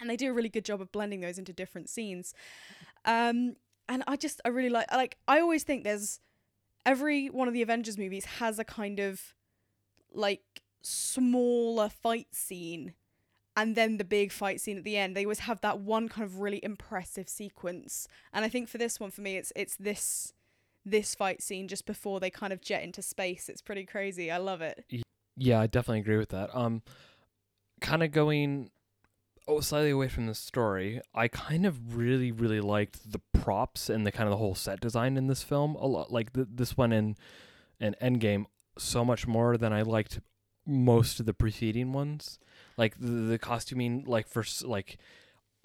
and 0.01 0.09
they 0.09 0.17
do 0.17 0.29
a 0.29 0.33
really 0.33 0.49
good 0.49 0.65
job 0.65 0.81
of 0.81 0.91
blending 0.91 1.21
those 1.21 1.37
into 1.39 1.53
different 1.53 1.89
scenes 1.89 2.33
um 3.05 3.55
and 3.87 4.03
I 4.07 4.15
just 4.17 4.41
I 4.45 4.49
really 4.49 4.69
like 4.69 4.91
like 4.91 5.17
I 5.27 5.39
always 5.39 5.63
think 5.63 5.83
there's 5.83 6.19
every 6.85 7.27
one 7.27 7.47
of 7.47 7.53
the 7.53 7.61
Avengers 7.61 7.97
movies 7.97 8.25
has 8.25 8.59
a 8.59 8.63
kind 8.65 8.99
of 8.99 9.33
like 10.15 10.61
smaller 10.81 11.89
fight 11.89 12.27
scene 12.31 12.93
and 13.55 13.75
then 13.75 13.97
the 13.97 14.03
big 14.03 14.31
fight 14.31 14.59
scene 14.59 14.77
at 14.77 14.83
the 14.83 14.97
end 14.97 15.15
they 15.15 15.23
always 15.23 15.39
have 15.39 15.61
that 15.61 15.79
one 15.79 16.09
kind 16.09 16.25
of 16.25 16.39
really 16.39 16.59
impressive 16.63 17.29
sequence 17.29 18.07
and 18.33 18.43
I 18.43 18.49
think 18.49 18.67
for 18.67 18.77
this 18.77 18.99
one 18.99 19.11
for 19.11 19.21
me 19.21 19.37
it's 19.37 19.53
it's 19.55 19.75
this 19.77 20.33
this 20.85 21.15
fight 21.15 21.41
scene 21.41 21.67
just 21.69 21.85
before 21.85 22.19
they 22.19 22.29
kind 22.29 22.51
of 22.51 22.61
jet 22.61 22.83
into 22.83 23.01
space 23.01 23.47
it's 23.47 23.61
pretty 23.61 23.85
crazy 23.85 24.29
I 24.29 24.37
love 24.37 24.61
it 24.61 24.83
Yeah, 25.35 25.59
I 25.61 25.67
definitely 25.67 26.01
agree 26.01 26.17
with 26.17 26.29
that. 26.29 26.55
Um, 26.55 26.83
kind 27.81 28.03
of 28.03 28.11
going 28.11 28.69
oh 29.47 29.59
slightly 29.59 29.89
away 29.89 30.07
from 30.07 30.27
the 30.27 30.35
story. 30.35 31.01
I 31.13 31.27
kind 31.27 31.65
of 31.65 31.95
really 31.95 32.31
really 32.31 32.61
liked 32.61 33.11
the 33.11 33.21
props 33.33 33.89
and 33.89 34.05
the 34.05 34.11
kind 34.11 34.27
of 34.27 34.31
the 34.31 34.37
whole 34.37 34.55
set 34.55 34.79
design 34.79 35.17
in 35.17 35.27
this 35.27 35.43
film 35.43 35.75
a 35.75 35.87
lot. 35.87 36.11
Like 36.11 36.33
th- 36.33 36.47
this 36.51 36.77
one 36.77 36.91
in 36.91 37.15
in 37.79 37.95
Endgame 38.01 38.45
so 38.77 39.03
much 39.05 39.27
more 39.27 39.57
than 39.57 39.71
I 39.73 39.81
liked 39.83 40.19
most 40.65 41.19
of 41.19 41.25
the 41.25 41.33
preceding 41.33 41.91
ones. 41.93 42.39
Like 42.77 42.97
the, 42.99 43.07
the 43.11 43.37
costuming, 43.39 44.03
like 44.07 44.27
for 44.27 44.43
like. 44.63 44.97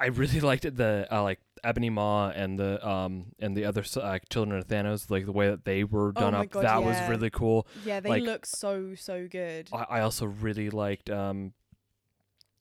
I 0.01 0.07
really 0.07 0.39
liked 0.51 0.65
it, 0.65 0.77
the 0.77 1.09
uh, 1.11 1.25
like 1.25 1.41
Ebony 1.65 1.91
Maw 1.91 2.29
and 2.31 2.57
the 2.57 2.87
um 2.89 3.33
and 3.41 3.57
the 3.57 3.65
other 3.65 3.83
uh, 4.01 4.19
children 4.31 4.57
of 4.57 4.69
Thanos, 4.69 5.11
like 5.11 5.27
the 5.27 5.33
way 5.33 5.49
that 5.51 5.65
they 5.65 5.83
were 5.83 6.11
Oh 6.15 6.21
done 6.21 6.33
my 6.35 6.41
up. 6.43 6.51
God, 6.51 6.65
that 6.65 6.83
was 6.85 6.97
really 7.09 7.31
cool. 7.31 7.67
yeah 7.85 7.99
they 7.99 8.11
Like- 8.11 8.23
look 8.23 8.47
so 8.47 8.95
so 8.95 9.27
good 9.29 9.69
I, 9.73 9.87
I 9.97 10.01
also 10.03 10.27
really 10.27 10.71
liked 10.71 11.11
um 11.11 11.53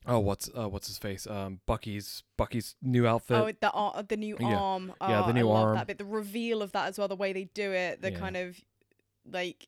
oh 0.08 0.18
what's 0.18 0.50
uh 0.58 0.68
what's 0.68 0.88
his 0.88 0.98
face 0.98 1.28
um 1.28 1.60
Bucky's 1.68 2.24
Bucky's 2.38 2.76
new 2.82 3.06
outfit. 3.06 3.38
Oh, 3.38 3.52
the 3.62 3.70
ar- 3.72 4.02
the 4.02 4.18
new 4.18 4.36
Yeah. 4.40 4.58
arm. 4.58 4.94
Yeah, 5.00 5.22
the 5.22 5.28
Oh, 5.28 5.32
new 5.34 5.50
I 5.50 5.54
love 5.54 5.64
arm. 5.68 5.76
That 5.76 5.86
bit, 5.88 5.98
the 6.00 6.06
reveal 6.06 6.64
of 6.64 6.72
that 6.72 6.88
as 6.88 6.98
well, 6.98 7.08
the 7.08 7.16
way 7.16 7.34
they 7.34 7.44
do 7.54 7.72
it, 7.72 8.02
the 8.02 8.12
Yeah. 8.12 8.18
kind 8.20 8.36
of 8.38 8.60
like 9.32 9.68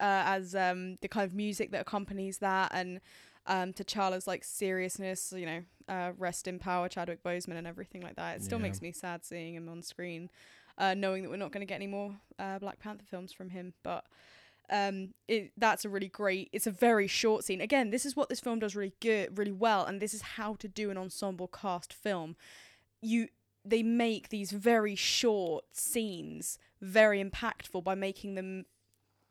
uh, 0.00 0.22
as 0.26 0.54
um 0.54 0.96
the 1.00 1.08
kind 1.08 1.24
of 1.26 1.34
music 1.34 1.70
that 1.72 1.80
accompanies 1.82 2.38
that, 2.38 2.70
and 2.74 3.00
um 3.46 3.72
T'Challa's 3.72 4.26
like 4.26 4.44
seriousness. 4.44 5.32
You 5.36 5.46
know, 5.46 5.62
uh, 5.88 6.12
rest 6.18 6.46
in 6.48 6.58
power, 6.58 6.88
Chadwick 6.88 7.22
Boseman, 7.22 7.56
and 7.56 7.66
everything 7.66 8.02
like 8.02 8.16
that. 8.16 8.36
It 8.36 8.42
still 8.42 8.58
Yeah. 8.58 8.62
makes 8.64 8.82
me 8.82 8.92
sad 8.92 9.24
seeing 9.24 9.54
him 9.54 9.68
on 9.68 9.82
screen, 9.82 10.30
uh, 10.78 10.94
knowing 10.94 11.22
that 11.22 11.28
we're 11.30 11.36
not 11.36 11.52
going 11.52 11.66
to 11.66 11.66
get 11.66 11.76
any 11.76 11.86
more 11.86 12.16
uh, 12.38 12.58
Black 12.58 12.78
Panther 12.78 13.04
films 13.04 13.32
from 13.32 13.50
him, 13.50 13.74
but. 13.82 14.04
Um, 14.70 15.12
it 15.28 15.52
that's 15.58 15.84
a 15.84 15.88
really 15.90 16.08
great. 16.08 16.48
It's 16.52 16.66
a 16.68 16.70
very 16.70 17.06
short 17.06 17.44
scene. 17.44 17.60
Again, 17.60 17.90
this 17.90 18.06
is 18.06 18.16
what 18.16 18.30
this 18.30 18.40
film 18.40 18.60
does 18.60 18.74
really 18.74 18.94
good, 19.00 19.36
really 19.36 19.52
well, 19.52 19.84
and 19.84 20.00
this 20.00 20.14
is 20.14 20.22
how 20.22 20.54
to 20.54 20.68
do 20.68 20.88
an 20.88 20.96
ensemble 20.96 21.48
cast 21.48 21.92
film 21.92 22.36
you 23.02 23.28
they 23.64 23.82
make 23.82 24.28
these 24.30 24.52
very 24.52 24.94
short 24.94 25.64
scenes 25.72 26.58
very 26.80 27.22
impactful 27.22 27.82
by 27.84 27.94
making 27.94 28.34
them 28.36 28.64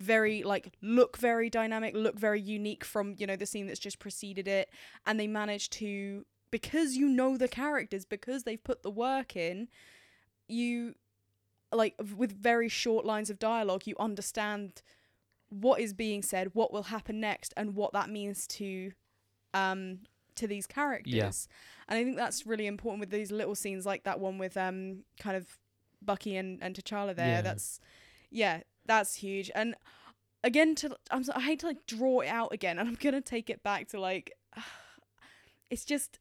very 0.01 0.43
like 0.43 0.73
look 0.81 1.17
very 1.17 1.49
dynamic 1.49 1.93
look 1.95 2.17
very 2.17 2.41
unique 2.41 2.83
from 2.83 3.15
you 3.17 3.27
know 3.27 3.35
the 3.35 3.45
scene 3.45 3.67
that's 3.67 3.79
just 3.79 3.99
preceded 3.99 4.47
it 4.47 4.69
and 5.05 5.19
they 5.19 5.27
manage 5.27 5.69
to 5.69 6.25
because 6.49 6.95
you 6.95 7.07
know 7.07 7.37
the 7.37 7.47
characters 7.47 8.05
because 8.05 8.43
they've 8.43 8.63
put 8.63 8.83
the 8.83 8.91
work 8.91 9.35
in 9.35 9.67
you 10.47 10.95
like 11.71 11.95
with 12.17 12.31
very 12.31 12.67
short 12.67 13.05
lines 13.05 13.29
of 13.29 13.39
dialogue 13.39 13.83
you 13.85 13.95
understand 13.99 14.81
what 15.49 15.79
is 15.79 15.93
being 15.93 16.21
said 16.21 16.49
what 16.53 16.73
will 16.73 16.83
happen 16.83 17.19
next 17.19 17.53
and 17.55 17.75
what 17.75 17.93
that 17.93 18.09
means 18.09 18.47
to 18.47 18.91
um 19.53 19.99
to 20.35 20.47
these 20.47 20.65
characters 20.65 21.13
and 21.87 21.99
I 21.99 22.03
think 22.03 22.15
that's 22.15 22.47
really 22.47 22.67
important 22.67 23.01
with 23.01 23.09
these 23.09 23.31
little 23.31 23.55
scenes 23.55 23.85
like 23.85 24.03
that 24.03 24.19
one 24.19 24.37
with 24.37 24.55
um 24.57 25.03
kind 25.19 25.35
of 25.35 25.57
Bucky 26.01 26.35
and, 26.35 26.61
and 26.61 26.75
T'Challa 26.75 27.15
there. 27.15 27.27
Yeah. 27.27 27.41
That's 27.41 27.79
yeah, 28.31 28.61
that's 28.91 29.15
huge. 29.15 29.49
And 29.55 29.75
again 30.43 30.75
to 30.75 30.95
I'm 31.11 31.23
so, 31.23 31.33
I 31.35 31.41
hate 31.41 31.59
to 31.59 31.67
like 31.67 31.85
draw 31.85 32.19
it 32.19 32.27
out 32.27 32.53
again 32.53 32.77
and 32.77 32.89
I'm 32.89 32.95
to 32.95 33.21
take 33.21 33.49
it 33.49 33.63
back 33.63 33.87
to 33.89 33.99
like 33.99 34.33
it's 35.69 35.85
just 35.85 36.19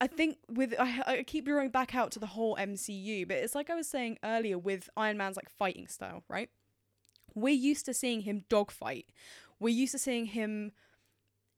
I 0.00 0.06
think 0.06 0.38
with 0.48 0.74
I, 0.78 1.02
I 1.06 1.22
keep 1.24 1.46
drawing 1.46 1.70
back 1.70 1.94
out 1.94 2.10
to 2.12 2.18
the 2.18 2.26
whole 2.26 2.56
MCU, 2.56 3.26
but 3.26 3.38
it's 3.38 3.54
like 3.54 3.70
I 3.70 3.74
was 3.74 3.88
saying 3.88 4.18
earlier 4.24 4.58
with 4.58 4.88
Iron 4.96 5.16
Man's 5.16 5.36
like 5.36 5.48
fighting 5.48 5.88
style, 5.88 6.22
right? 6.28 6.50
We're 7.34 7.54
used 7.54 7.84
to 7.86 7.94
seeing 7.94 8.20
him 8.20 8.44
dogfight. 8.48 9.06
We're 9.58 9.74
used 9.74 9.92
to 9.92 9.98
seeing 9.98 10.26
him 10.26 10.72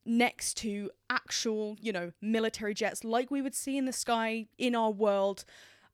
next 0.07 0.57
to 0.59 0.91
actual, 1.11 1.77
you 1.81 1.93
know, 1.93 2.13
military 2.23 2.73
jets 2.73 3.05
like 3.05 3.31
we 3.31 3.43
would 3.43 3.55
see 3.55 3.77
in 3.77 3.85
the 3.85 3.93
sky 3.93 4.47
in 4.57 4.75
our 4.75 4.91
world. 4.91 5.45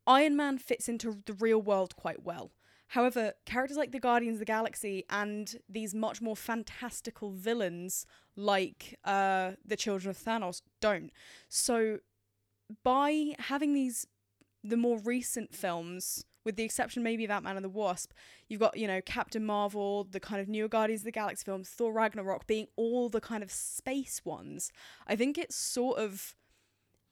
Iron 0.07 0.37
Man 0.37 0.59
fits 0.59 0.88
into 0.88 1.22
the 1.27 1.35
real 1.35 1.62
world 1.62 1.96
quite 1.96 2.22
well. 2.22 2.53
However, 2.92 3.33
characters 3.46 3.78
like 3.78 3.90
the 3.90 3.98
Guardians 3.98 4.35
of 4.35 4.40
the 4.40 4.44
Galaxy 4.44 5.07
and 5.09 5.57
these 5.66 5.94
much 5.94 6.20
more 6.20 6.37
fantastical 6.37 7.31
villains 7.31 8.05
like 8.37 8.98
uh, 9.02 9.52
the 9.64 9.76
Children 9.76 10.11
of 10.11 10.18
Thanos 10.18 10.61
don't. 10.83 11.11
So, 11.48 12.00
by 12.85 13.35
having 13.38 13.72
these, 13.72 14.07
the 14.62 14.76
more 14.76 14.98
recent 14.98 15.55
films, 15.55 16.26
with 16.44 16.57
the 16.57 16.64
exception 16.64 17.02
maybe 17.02 17.24
of 17.24 17.31
Ant 17.31 17.44
Man 17.44 17.57
and 17.57 17.64
the 17.64 17.70
Wasp, 17.70 18.12
you've 18.46 18.61
got, 18.61 18.76
you 18.76 18.87
know, 18.87 19.00
Captain 19.00 19.46
Marvel, 19.46 20.05
the 20.05 20.20
kind 20.20 20.42
of 20.42 20.48
newer 20.48 20.68
Guardians 20.68 21.00
of 21.00 21.07
the 21.07 21.12
Galaxy 21.12 21.46
films, 21.46 21.70
Thor 21.70 21.94
Ragnarok 21.94 22.46
being 22.46 22.66
all 22.76 23.09
the 23.09 23.22
kind 23.22 23.42
of 23.42 23.50
space 23.50 24.20
ones. 24.22 24.70
I 25.07 25.16
think 25.16 25.38
it's 25.38 25.57
sort 25.57 25.96
of 25.98 26.35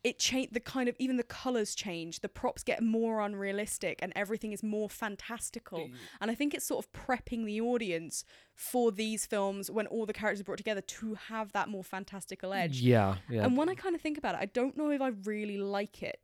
it 0.03 0.19
changed 0.19 0.55
the 0.55 0.61
kind 0.61 0.89
of 0.89 0.97
even 0.99 1.17
the 1.17 1.23
colors 1.23 1.75
change 1.75 2.21
the 2.21 2.29
props 2.29 2.63
get 2.63 2.83
more 2.83 3.21
unrealistic 3.21 3.99
and 4.03 4.13
everything 4.17 4.53
is 4.53 4.63
more 4.63 4.89
fantastical 4.89 5.81
mm. 5.81 5.93
and 6.21 6.31
i 6.31 6.35
think 6.35 6.55
it's 6.55 6.67
sort 6.67 6.85
of 6.85 6.91
prepping 6.93 7.45
the 7.45 7.61
audience 7.61 8.25
for 8.55 8.93
these 8.93 9.27
films 9.27 9.71
when 9.71 9.87
all 9.87 10.05
the 10.05 10.13
characters 10.13 10.41
are 10.41 10.45
brought 10.45 10.59
together 10.59 10.83
to 10.83 11.15
have 11.15 11.53
that 11.53 11.69
more 11.69 11.83
fantastical 11.83 12.53
edge 12.53 12.81
Yeah, 12.81 13.17
yeah. 13.29 13.45
and 13.45 13.57
when 13.57 13.69
I 13.69 13.75
kind 13.75 13.95
of 13.95 14.01
think 14.01 14.19
about 14.19 14.35
it, 14.35 14.39
I 14.41 14.47
don't 14.47 14.77
know 14.77 14.91
if 14.91 15.01
I 15.01 15.09
really 15.25 15.57
like 15.57 16.03
it. 16.03 16.21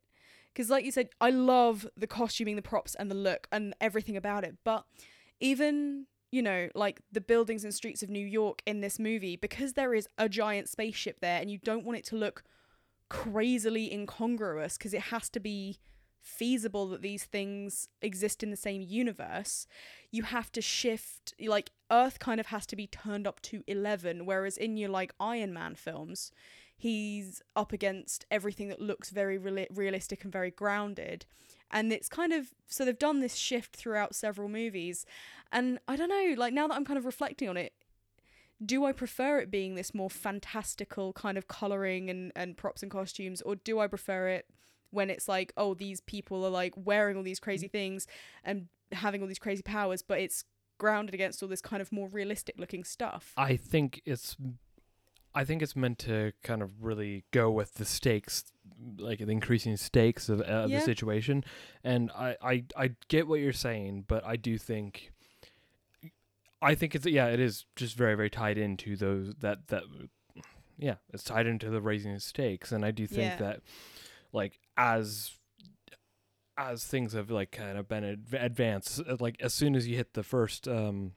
Because, 0.53 0.71
like 0.71 0.85
you 0.85 0.91
said, 0.93 1.11
I 1.21 1.31
love 1.31 1.87
the 1.97 2.07
costuming, 2.07 2.57
the 2.57 2.63
props, 2.63 2.95
and 2.95 3.11
the 3.11 3.15
look, 3.15 3.47
and 3.53 3.75
everything 3.81 4.17
about 4.17 4.43
it. 4.45 4.57
But 4.65 4.85
even, 5.39 6.07
you 6.31 6.41
know, 6.41 6.69
like 6.75 7.01
the 7.13 7.21
buildings 7.21 7.63
and 7.63 7.75
streets 7.75 8.03
of 8.03 8.09
New 8.09 8.27
York 8.27 8.63
in 8.67 8.81
this 8.81 8.99
movie, 8.99 9.37
because 9.37 9.75
there 9.75 9.95
is 9.95 10.09
a 10.17 10.29
giant 10.29 10.69
spaceship 10.69 11.21
there, 11.21 11.41
and 11.41 11.51
you 11.51 11.59
don't 11.59 11.85
want 11.85 11.99
it 11.99 12.05
to 12.07 12.17
look 12.17 12.43
crazily 13.09 13.93
incongruous, 13.93 14.77
because 14.77 14.95
it 14.95 15.03
has 15.03 15.29
to 15.31 15.41
be 15.41 15.79
feasible 16.21 16.89
that 16.89 17.03
these 17.03 17.25
things 17.25 17.89
exist 18.03 18.43
in 18.43 18.51
the 18.51 18.57
same 18.57 18.83
universe, 18.83 19.67
you 20.11 20.25
have 20.25 20.51
to 20.53 20.61
shift, 20.61 21.35
like, 21.41 21.71
Earth 21.91 22.19
kind 22.19 22.41
of 22.41 22.47
has 22.47 22.67
to 22.67 22.77
be 22.77 22.89
turned 22.89 23.27
up 23.27 23.41
to 23.43 23.63
11, 23.67 24.27
whereas 24.27 24.57
in 24.57 24.77
your, 24.77 24.89
like, 24.89 25.15
Iron 25.21 25.53
Man 25.53 25.77
films, 25.77 26.33
he's 26.77 27.43
up 27.55 27.73
against 27.73 28.27
everything 28.31 28.69
that 28.69 28.81
looks 28.81 29.11
very 29.11 29.39
reali- 29.39 29.69
realistic 29.75 30.25
and 30.25 30.33
very 30.33 30.51
grounded. 30.51 31.25
And 31.71 31.93
it's 31.93 32.09
kind 32.09 32.33
of 32.33 32.49
so 32.67 32.85
they've 32.85 32.99
done 32.99 33.21
this 33.21 33.35
shift 33.35 33.75
throughout 33.75 34.15
several 34.15 34.49
movies. 34.49 35.07
And 35.51 35.79
i 35.89 35.97
don't 35.97 36.09
know 36.09 36.35
like 36.37 36.53
now 36.53 36.67
that 36.67 36.75
i'm 36.75 36.85
kind 36.85 36.99
of 36.99 37.05
reflecting 37.07 37.49
on 37.49 37.57
it 37.57 37.73
do 38.65 38.85
i 38.85 38.93
prefer 38.93 39.39
it 39.39 39.51
being 39.51 39.75
this 39.75 39.95
more 39.95 40.09
fantastical 40.11 41.13
kind 41.13 41.37
of 41.37 41.47
coloring 41.49 42.09
and, 42.09 42.33
and 42.35 42.57
props 42.57 42.83
and 42.83 42.91
costumes 42.91 43.43
or 43.43 43.57
do 43.57 43.79
i 43.79 43.87
prefer 43.87 44.29
it 44.29 44.47
when 44.91 45.11
it's 45.11 45.29
like 45.29 45.53
oh 45.57 45.75
these 45.75 46.01
people 46.01 46.45
are 46.45 46.51
like 46.51 46.73
wearing 46.77 47.17
all 47.17 47.23
these 47.23 47.41
crazy 47.41 47.69
things 47.69 48.07
and 48.45 48.69
having 48.93 49.21
all 49.21 49.29
these 49.29 49.39
crazy 49.39 49.63
powers 49.63 50.01
but 50.03 50.19
it's 50.21 50.45
grounded 50.79 51.15
against 51.15 51.43
all 51.43 51.49
this 51.49 51.61
kind 51.61 51.83
of 51.83 51.91
more 51.93 52.09
realistic 52.09 52.55
looking 52.59 52.85
stuff 52.85 53.33
I 53.37 53.57
think 53.57 54.01
it's 54.07 54.37
I 55.35 55.45
think 55.45 55.61
it's 55.61 55.77
meant 55.77 55.99
to 56.01 56.33
kind 56.43 56.63
of 56.63 56.83
really 56.83 57.25
go 57.31 57.51
with 57.51 57.75
the 57.75 57.85
stakes, 57.85 58.45
like 58.97 59.19
the 59.19 59.31
increasing 59.31 59.77
stakes 59.77 60.31
of, 60.31 60.41
uh, 60.41 60.67
Yeah. 60.67 60.79
the 60.79 60.81
situation. 60.81 61.45
And 61.85 62.11
I, 62.17 62.37
I, 62.43 62.65
I 62.75 62.91
get 63.09 63.29
what 63.29 63.41
you're 63.41 63.53
saying, 63.53 64.07
but 64.09 64.25
I 64.25 64.37
do 64.37 64.57
think, 64.57 65.13
I 66.63 66.75
think 66.75 66.95
it's 66.95 67.07
yeah, 67.07 67.27
it 67.27 67.41
is 67.41 67.67
just 67.77 67.97
very 67.97 68.15
very 68.15 68.31
tied 68.31 68.59
into 68.59 68.97
those 68.97 69.35
that 69.41 69.69
that, 69.69 69.83
yeah, 70.79 70.97
it's 71.13 71.25
tied 71.25 71.47
into 71.47 71.71
the 71.71 71.81
raising 71.81 72.15
the 72.15 72.21
stakes, 72.21 72.73
and 72.73 72.85
I 72.85 72.91
do 72.91 73.07
think 73.07 73.33
Yeah. 73.33 73.37
that, 73.39 73.61
like 74.33 74.59
as 74.77 75.33
as 76.59 76.85
things 76.85 77.13
have 77.13 77.31
like 77.31 77.51
kind 77.53 77.77
of 77.77 77.87
been 77.89 78.05
adv- 78.05 78.35
advanced, 78.35 79.01
uh, 79.07 79.17
like 79.21 79.37
as 79.41 79.53
soon 79.53 79.75
as 79.77 79.87
you 79.87 79.97
hit 79.97 80.15
the 80.15 80.23
first 80.23 80.67
um, 80.67 81.13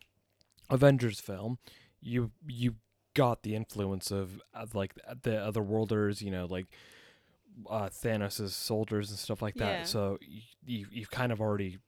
Avengers 0.70 1.20
film, 1.20 1.58
you 2.02 2.32
you 2.46 2.76
got 3.16 3.44
the 3.44 3.56
influence 3.56 4.12
of 4.12 4.42
uh, 4.54 4.66
like 4.74 4.94
the 5.24 5.38
other 5.38 5.62
worlders, 5.62 6.22
you 6.22 6.30
know, 6.32 6.46
like 6.46 6.68
uh, 7.70 7.88
Thanos' 7.90 8.50
soldiers 8.52 9.10
and 9.10 9.18
stuff 9.20 9.42
like 9.42 9.56
that. 9.56 9.80
Yeah. 9.80 9.84
So 9.86 10.18
y- 10.22 10.42
you 10.66 10.88
you've 10.92 11.12
kind 11.12 11.32
of 11.32 11.40
already 11.40 11.80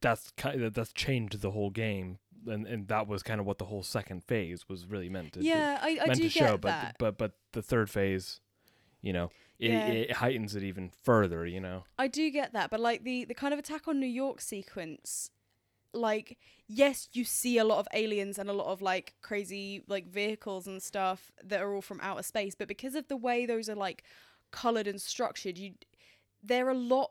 that's 0.00 0.30
kind 0.36 0.62
of 0.62 0.74
that's 0.74 0.92
changed 0.92 1.40
the 1.40 1.50
whole 1.50 1.70
game, 1.70 2.18
and 2.46 2.66
and 2.66 2.88
that 2.88 3.06
was 3.06 3.22
kind 3.22 3.40
of 3.40 3.46
what 3.46 3.58
the 3.58 3.64
whole 3.66 3.82
second 3.82 4.24
phase 4.24 4.68
was 4.68 4.86
really 4.86 5.08
meant 5.08 5.32
to 5.34 5.42
yeah, 5.42 5.78
I, 5.82 5.98
I 6.02 6.06
meant 6.06 6.20
do 6.20 6.28
to 6.28 6.34
get 6.34 6.48
show. 6.48 6.56
But 6.56 6.68
that. 6.68 6.96
but 6.98 7.18
but 7.18 7.32
the 7.52 7.62
third 7.62 7.90
phase, 7.90 8.40
you 9.02 9.12
know, 9.12 9.30
it, 9.58 9.70
Yeah. 9.70 9.86
it 9.86 10.12
heightens 10.12 10.54
it 10.56 10.62
even 10.62 10.90
further. 11.02 11.46
You 11.46 11.60
know. 11.60 11.84
I 11.98 12.08
do 12.08 12.30
get 12.30 12.52
that, 12.52 12.70
but 12.70 12.80
like 12.80 13.04
the 13.04 13.24
the 13.24 13.34
kind 13.34 13.52
of 13.52 13.58
attack 13.58 13.88
on 13.88 14.00
New 14.00 14.06
York 14.06 14.40
sequence, 14.40 15.30
like 15.92 16.38
yes, 16.66 17.08
you 17.12 17.24
see 17.24 17.58
a 17.58 17.64
lot 17.64 17.78
of 17.78 17.88
aliens 17.92 18.38
and 18.38 18.48
a 18.48 18.52
lot 18.52 18.66
of 18.66 18.80
like 18.82 19.14
crazy 19.22 19.82
like 19.86 20.06
vehicles 20.08 20.66
and 20.66 20.82
stuff 20.82 21.30
that 21.44 21.60
are 21.60 21.74
all 21.74 21.82
from 21.82 22.00
outer 22.02 22.22
space, 22.22 22.54
but 22.54 22.68
because 22.68 22.94
of 22.94 23.08
the 23.08 23.16
way 23.16 23.46
those 23.46 23.68
are 23.68 23.74
like 23.74 24.02
colored 24.50 24.86
and 24.86 25.00
structured, 25.00 25.58
you 25.58 25.74
they're 26.42 26.68
a 26.68 26.74
lot 26.74 27.10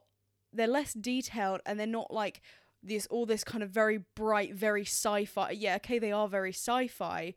they're 0.55 0.67
less 0.67 0.93
detailed 0.93 1.61
and 1.65 1.79
they're 1.79 1.87
not 1.87 2.13
like 2.13 2.41
this 2.83 3.07
all 3.07 3.25
this 3.25 3.43
kind 3.43 3.63
of 3.63 3.69
very 3.69 4.01
bright, 4.15 4.53
very 4.53 4.83
sci-fi. 4.83 5.51
Yeah, 5.51 5.75
okay, 5.77 5.99
they 5.99 6.11
are 6.11 6.27
very 6.27 6.51
sci-fi, 6.51 7.33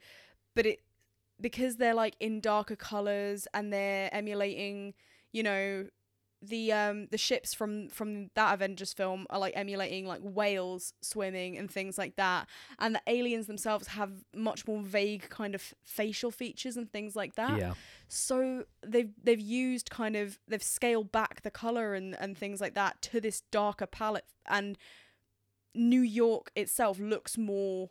but 0.55 0.67
it 0.67 0.81
because 1.41 1.77
they're 1.77 1.95
like 1.95 2.17
in 2.21 2.41
darker 2.41 2.77
colors 2.77 3.47
and 3.53 3.73
they're 3.73 4.09
emulating, 4.13 4.95
you 5.33 5.43
know, 5.43 5.87
the 6.43 6.71
um 6.71 7.09
the 7.11 7.19
ships 7.19 7.55
from 7.55 7.89
from 7.89 8.31
that 8.35 8.53
Avengers 8.53 8.93
film 8.93 9.27
are 9.31 9.39
like 9.39 9.55
emulating 9.57 10.07
like 10.07 10.21
whales 10.23 10.93
swimming 11.01 11.57
and 11.57 11.71
things 11.71 11.97
like 11.97 12.17
that, 12.17 12.47
and 12.79 12.95
the 12.95 13.03
aliens 13.07 13.47
themselves 13.47 13.89
have 13.89 14.25
much 14.35 14.67
more 14.67 14.81
vague 14.83 15.29
kind 15.31 15.55
of 15.55 15.75
facial 15.85 16.31
features 16.31 16.77
and 16.77 16.93
things 16.93 17.17
like 17.17 17.35
that. 17.37 17.59
yeah. 17.59 17.75
So 18.09 18.65
they've 18.87 19.11
they've 19.23 19.41
used 19.41 19.91
kind 19.91 20.15
of 20.15 20.39
they've 20.47 20.63
scaled 20.63 21.11
back 21.11 21.43
the 21.43 21.51
color 21.51 21.95
and 21.95 22.15
and 22.21 22.37
things 22.37 22.61
like 22.61 22.75
that 22.75 23.01
to 23.03 23.21
this 23.21 23.43
darker 23.51 23.87
palette, 23.87 24.27
and 24.47 24.77
New 25.77 26.01
York 26.01 26.51
itself 26.57 26.99
looks 26.99 27.37
more 27.39 27.91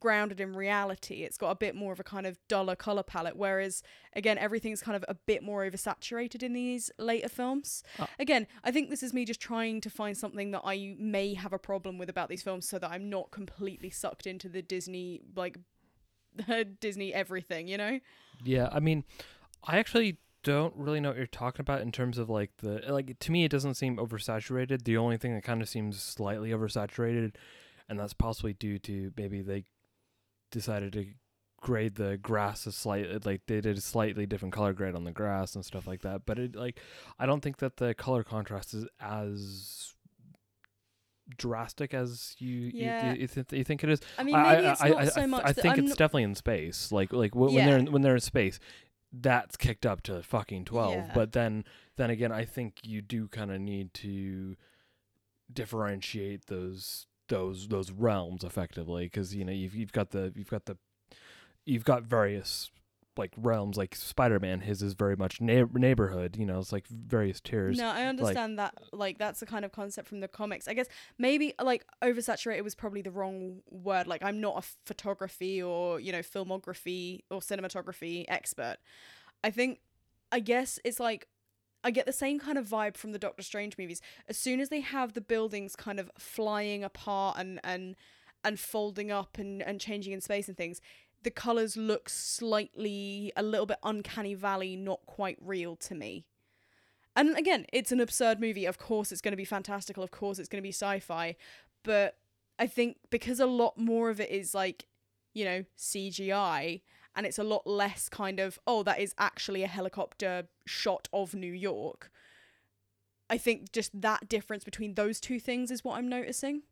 grounded 0.00 0.40
in 0.40 0.54
reality. 0.54 1.22
It's 1.22 1.36
got 1.36 1.50
a 1.50 1.54
bit 1.54 1.74
more 1.74 1.92
of 1.92 2.00
a 2.00 2.04
kind 2.04 2.26
of 2.26 2.38
duller 2.48 2.76
color 2.76 3.02
palette, 3.02 3.36
whereas 3.36 3.82
again 4.14 4.38
everything's 4.38 4.82
kind 4.82 4.96
of 4.96 5.04
a 5.08 5.14
bit 5.14 5.42
more 5.42 5.68
oversaturated 5.68 6.42
in 6.42 6.52
these 6.52 6.90
later 6.98 7.28
films. 7.28 7.82
Uh. 7.98 8.06
Again, 8.18 8.46
I 8.64 8.70
think 8.70 8.90
this 8.90 9.02
is 9.02 9.12
me 9.12 9.24
just 9.24 9.40
trying 9.40 9.80
to 9.82 9.90
find 9.90 10.16
something 10.16 10.50
that 10.52 10.62
I 10.64 10.96
may 10.98 11.34
have 11.34 11.52
a 11.52 11.58
problem 11.58 11.98
with 11.98 12.08
about 12.08 12.28
these 12.28 12.42
films, 12.42 12.68
so 12.68 12.78
that 12.78 12.90
I'm 12.90 13.10
not 13.10 13.30
completely 13.30 13.90
sucked 13.90 14.26
into 14.26 14.48
the 14.48 14.62
Disney 14.62 15.20
like 15.36 15.58
Disney 16.80 17.12
everything, 17.12 17.68
you 17.68 17.76
know? 17.76 18.00
Yeah, 18.42 18.68
I 18.72 18.80
mean, 18.80 19.04
I 19.64 19.78
actually 19.78 20.18
don't 20.42 20.74
really 20.76 21.00
know 21.00 21.10
what 21.10 21.16
you're 21.18 21.26
talking 21.26 21.60
about 21.60 21.80
in 21.82 21.92
terms 21.92 22.18
of 22.18 22.28
like 22.30 22.50
the 22.58 22.82
like 22.88 23.18
to 23.20 23.32
me 23.32 23.44
it 23.44 23.50
doesn't 23.50 23.74
seem 23.74 23.96
oversaturated. 23.96 24.84
The 24.84 24.96
only 24.96 25.16
thing 25.16 25.34
that 25.34 25.44
kind 25.44 25.62
of 25.62 25.68
seems 25.68 26.00
slightly 26.02 26.50
oversaturated 26.50 27.34
and 27.88 27.98
that's 27.98 28.14
possibly 28.14 28.52
due 28.52 28.78
to 28.80 29.12
maybe 29.16 29.42
they 29.42 29.64
decided 30.50 30.92
to 30.94 31.06
grade 31.60 31.94
the 31.94 32.16
grass 32.16 32.66
a 32.66 32.72
slight 32.72 33.24
like 33.24 33.42
they 33.46 33.60
did 33.60 33.78
a 33.78 33.80
slightly 33.80 34.26
different 34.26 34.52
color 34.52 34.72
grade 34.72 34.96
on 34.96 35.04
the 35.04 35.12
grass 35.12 35.54
and 35.54 35.64
stuff 35.64 35.86
like 35.86 36.02
that. 36.02 36.22
But 36.26 36.38
it 36.38 36.56
like 36.56 36.80
I 37.18 37.26
don't 37.26 37.40
think 37.40 37.58
that 37.58 37.76
the 37.76 37.94
color 37.94 38.24
contrast 38.24 38.74
is 38.74 38.86
as 39.00 39.94
drastic 41.38 41.94
as 41.94 42.34
you 42.38 42.70
Yeah. 42.74 43.12
you, 43.14 43.20
you, 43.22 43.26
th- 43.28 43.52
you 43.52 43.64
think 43.64 43.84
it 43.84 43.90
is. 43.90 44.00
I 44.18 44.22
mean, 44.24 44.40
maybe 44.40 44.66
it's 44.66 44.82
I, 44.82 44.88
not 44.88 44.98
I, 44.98 45.04
so 45.06 45.20
I, 45.22 45.26
much. 45.26 45.42
I 45.44 45.52
think 45.52 45.74
I'm 45.74 45.80
it's 45.84 45.88
not- 45.90 45.98
definitely 45.98 46.24
in 46.24 46.34
space. 46.34 46.92
Like 46.92 47.12
like 47.12 47.32
wh- 47.32 47.36
when 47.52 47.54
they're 47.54 47.78
in, 47.78 47.92
when 47.92 48.02
they're 48.02 48.14
in 48.16 48.20
space, 48.20 48.58
that's 49.12 49.56
kicked 49.56 49.86
up 49.86 50.02
to 50.04 50.22
fucking 50.22 50.64
twelve. 50.64 50.94
Yeah. 50.94 51.10
But 51.14 51.32
then 51.32 51.64
then 51.96 52.10
again, 52.10 52.32
I 52.32 52.44
think 52.44 52.76
you 52.82 53.02
do 53.02 53.28
kind 53.28 53.50
of 53.50 53.60
need 53.60 53.92
to 53.94 54.56
differentiate 55.52 56.46
those 56.46 57.06
those 57.28 57.68
those 57.68 57.90
realms 57.90 58.44
effectively 58.44 59.06
because 59.06 59.34
you 59.34 59.44
know 59.44 59.52
you've 59.52 59.74
you've 59.74 59.92
got 59.92 60.10
the 60.10 60.32
you've 60.34 60.50
got 60.50 60.66
the 60.66 60.76
you've 61.64 61.84
got 61.84 62.02
various 62.02 62.70
like 63.16 63.32
realms 63.36 63.76
like 63.76 63.94
Spider-Man 63.94 64.60
his 64.60 64.82
is 64.82 64.94
very 64.94 65.16
much 65.16 65.40
neigh- 65.40 65.64
neighborhood 65.74 66.36
you 66.38 66.46
know 66.46 66.58
it's 66.58 66.72
like 66.72 66.86
various 66.88 67.40
tiers 67.40 67.76
No, 67.78 67.88
I 67.88 68.04
understand 68.04 68.58
that. 68.58 68.74
Like 68.92 69.18
that's 69.18 69.40
the 69.40 69.46
kind 69.46 69.64
of 69.64 69.72
concept 69.72 70.08
from 70.08 70.20
the 70.20 70.28
comics. 70.28 70.66
I 70.68 70.74
guess 70.74 70.86
maybe 71.18 71.54
like 71.62 71.84
oversaturated 72.02 72.62
was 72.64 72.74
probably 72.74 73.02
the 73.02 73.10
wrong 73.10 73.60
word. 73.70 74.06
Like 74.06 74.22
I'm 74.22 74.40
not 74.40 74.64
a 74.64 74.68
photography 74.86 75.62
or 75.62 76.00
you 76.00 76.12
know 76.12 76.20
filmography 76.20 77.20
or 77.30 77.40
cinematography 77.40 78.24
expert. 78.28 78.76
I 79.44 79.50
think, 79.50 79.80
I 80.30 80.40
guess 80.40 80.78
it's 80.84 81.00
like. 81.00 81.28
I 81.84 81.90
get 81.90 82.06
the 82.06 82.12
same 82.12 82.38
kind 82.38 82.58
of 82.58 82.68
vibe 82.68 82.96
from 82.96 83.10
the 83.10 83.18
Doctor 83.18 83.42
Strange 83.42 83.76
movies. 83.76 84.00
As 84.28 84.38
soon 84.38 84.60
as 84.60 84.68
they 84.68 84.78
have 84.82 85.14
the 85.14 85.20
buildings 85.20 85.74
kind 85.74 85.98
of 85.98 86.12
flying 86.16 86.84
apart 86.84 87.36
and 87.40 87.58
and 87.64 87.96
and 88.44 88.60
folding 88.60 89.10
up 89.10 89.36
and 89.36 89.60
and 89.62 89.80
changing 89.80 90.12
in 90.12 90.20
space 90.20 90.46
and 90.46 90.56
things, 90.56 90.80
the 91.22 91.30
colors 91.30 91.76
look 91.76 92.08
slightly 92.08 93.32
a 93.36 93.42
little 93.42 93.66
bit 93.66 93.78
uncanny 93.82 94.34
valley, 94.34 94.76
not 94.76 95.00
quite 95.06 95.38
real 95.40 95.76
to 95.76 95.94
me. 95.94 96.26
And 97.14 97.36
again, 97.36 97.66
it's 97.72 97.92
an 97.92 98.00
absurd 98.00 98.40
movie. 98.40 98.64
Of 98.64 98.78
course, 98.78 99.12
it's 99.12 99.20
going 99.20 99.32
to 99.32 99.36
be 99.36 99.44
fantastical. 99.44 100.02
Of 100.02 100.10
course, 100.10 100.38
it's 100.38 100.48
going 100.48 100.62
to 100.62 100.66
be 100.66 100.72
sci-fi. 100.72 101.36
But 101.82 102.16
I 102.58 102.66
think 102.66 102.96
because 103.10 103.38
a 103.40 103.46
lot 103.46 103.76
more 103.76 104.08
of 104.08 104.20
it 104.20 104.30
is 104.30 104.54
like, 104.54 104.86
you 105.34 105.44
know, 105.44 105.64
CGI, 105.78 106.80
and 107.14 107.26
it's 107.26 107.38
a 107.38 107.44
lot 107.44 107.66
less 107.66 108.08
kind 108.08 108.40
of 108.40 108.58
oh, 108.66 108.82
that 108.82 108.98
is 108.98 109.14
actually 109.18 109.62
a 109.62 109.68
helicopter 109.68 110.44
shot 110.64 111.08
of 111.12 111.34
New 111.34 111.52
York. 111.52 112.10
I 113.28 113.38
think 113.38 113.72
just 113.72 113.98
that 114.00 114.28
difference 114.28 114.64
between 114.64 114.94
those 114.94 115.20
two 115.20 115.40
things 115.40 115.70
is 115.70 115.84
what 115.84 115.96
I'm 115.96 116.08
noticing. 116.08 116.62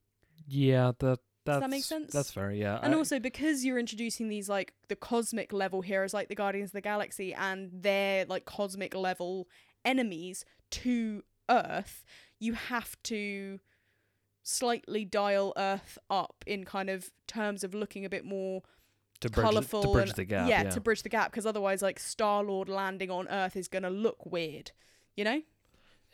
yeah 0.47 0.93
that 0.99 1.21
that's, 1.51 1.61
that 1.63 1.71
make 1.71 1.85
sense? 1.85 2.13
that's 2.13 2.31
fair 2.31 2.51
yeah 2.53 2.79
And 2.83 2.95
I- 2.95 2.97
also 2.99 3.19
because 3.19 3.65
you're 3.65 3.79
introducing 3.79 4.29
these 4.29 4.49
like 4.49 4.73
the 4.89 4.97
cosmic 4.97 5.53
level 5.53 5.81
heroes 5.83 6.13
like 6.15 6.29
the 6.29 6.35
Guardians 6.35 6.71
of 6.71 6.75
the 6.75 6.81
Galaxy 6.81 7.33
and 7.35 7.71
their 7.73 8.25
like 8.27 8.45
cosmic 8.45 8.95
level 8.95 9.49
enemies 9.85 10.45
to 10.71 11.23
Earth, 11.49 12.05
you 12.39 12.53
have 12.55 12.97
to 13.05 13.59
slightly 14.43 15.05
dial 15.05 15.53
Earth 15.57 15.99
up 16.09 16.45
in 16.47 16.65
kind 16.65 16.89
of 16.91 17.11
terms 17.27 17.63
of 17.65 17.75
looking 17.75 18.05
a 18.05 18.09
bit 18.09 18.25
more 18.25 18.63
to 19.21 19.29
bridge, 19.29 19.45
colourful 19.45 19.83
to 19.83 19.93
bridge 19.93 20.09
and 20.11 20.17
the 20.17 20.25
gap 20.25 20.49
yeah, 20.49 20.63
yeah, 20.63 20.71
to 20.71 20.81
bridge 20.81 21.03
the 21.03 21.09
gap 21.09 21.31
because 21.31 21.45
otherwise 21.47 21.83
like 21.83 21.99
Star 21.99 22.43
Lord 22.43 22.69
landing 22.69 23.11
on 23.11 23.29
Earth 23.29 23.55
is 23.57 23.69
gonna 23.69 23.91
look 23.91 24.25
weird, 24.25 24.73
you 25.17 25.25
know? 25.25 25.43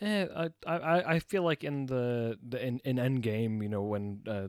Eh, 0.00 0.26
I, 0.36 0.50
I, 0.66 1.14
I 1.14 1.18
feel 1.20 1.42
like 1.42 1.64
in 1.64 1.86
the, 1.86 2.36
the 2.46 2.64
in, 2.66 2.80
in 2.84 2.96
Endgame, 2.96 3.62
you 3.62 3.68
know, 3.68 3.82
when 3.82 4.20
uh, 4.26 4.48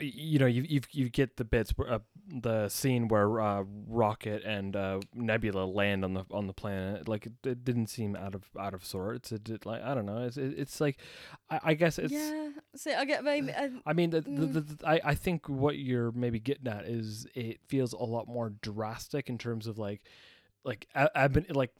you 0.00 0.38
know, 0.38 0.46
you 0.46 0.62
you 0.68 0.80
you 0.90 1.08
get 1.10 1.36
the 1.36 1.44
bits, 1.44 1.70
where, 1.76 1.92
uh, 1.92 1.98
the 2.28 2.68
scene 2.68 3.08
where 3.08 3.40
uh, 3.40 3.64
Rocket 3.86 4.42
and 4.44 4.74
uh, 4.74 5.00
Nebula 5.14 5.64
land 5.64 6.04
on 6.04 6.14
the 6.14 6.24
on 6.30 6.46
the 6.46 6.52
planet. 6.52 7.08
Like 7.08 7.26
it, 7.26 7.32
it 7.44 7.64
didn't 7.64 7.88
seem 7.88 8.16
out 8.16 8.34
of 8.34 8.44
out 8.58 8.74
of 8.74 8.84
sorts. 8.84 9.30
It 9.32 9.44
did 9.44 9.66
like 9.66 9.82
I 9.82 9.94
don't 9.94 10.06
know. 10.06 10.24
It's 10.24 10.36
it, 10.36 10.54
it's 10.58 10.80
like 10.80 10.98
I, 11.50 11.60
I 11.64 11.74
guess 11.74 11.98
it's. 11.98 12.12
yeah. 12.12 12.50
So 12.76 12.92
I 12.92 13.04
get 13.04 13.24
maybe 13.24 13.52
uh, 13.52 13.68
I 13.86 13.92
mean, 13.92 14.10
the, 14.10 14.20
the, 14.22 14.30
Mm. 14.30 14.52
the, 14.54 14.60
the- 14.60 14.88
I, 14.88 15.00
I 15.04 15.14
think 15.14 15.48
what 15.48 15.76
you're 15.78 16.12
maybe 16.12 16.38
getting 16.40 16.68
at 16.68 16.84
is 16.86 17.26
it 17.34 17.60
feels 17.68 17.92
a 17.92 17.98
lot 18.04 18.26
more 18.28 18.50
drastic 18.62 19.28
in 19.28 19.38
terms 19.38 19.66
of 19.66 19.78
like, 19.78 20.02
like 20.64 20.86
I, 20.94 21.08
I've 21.14 21.32
been 21.32 21.46
like, 21.50 21.72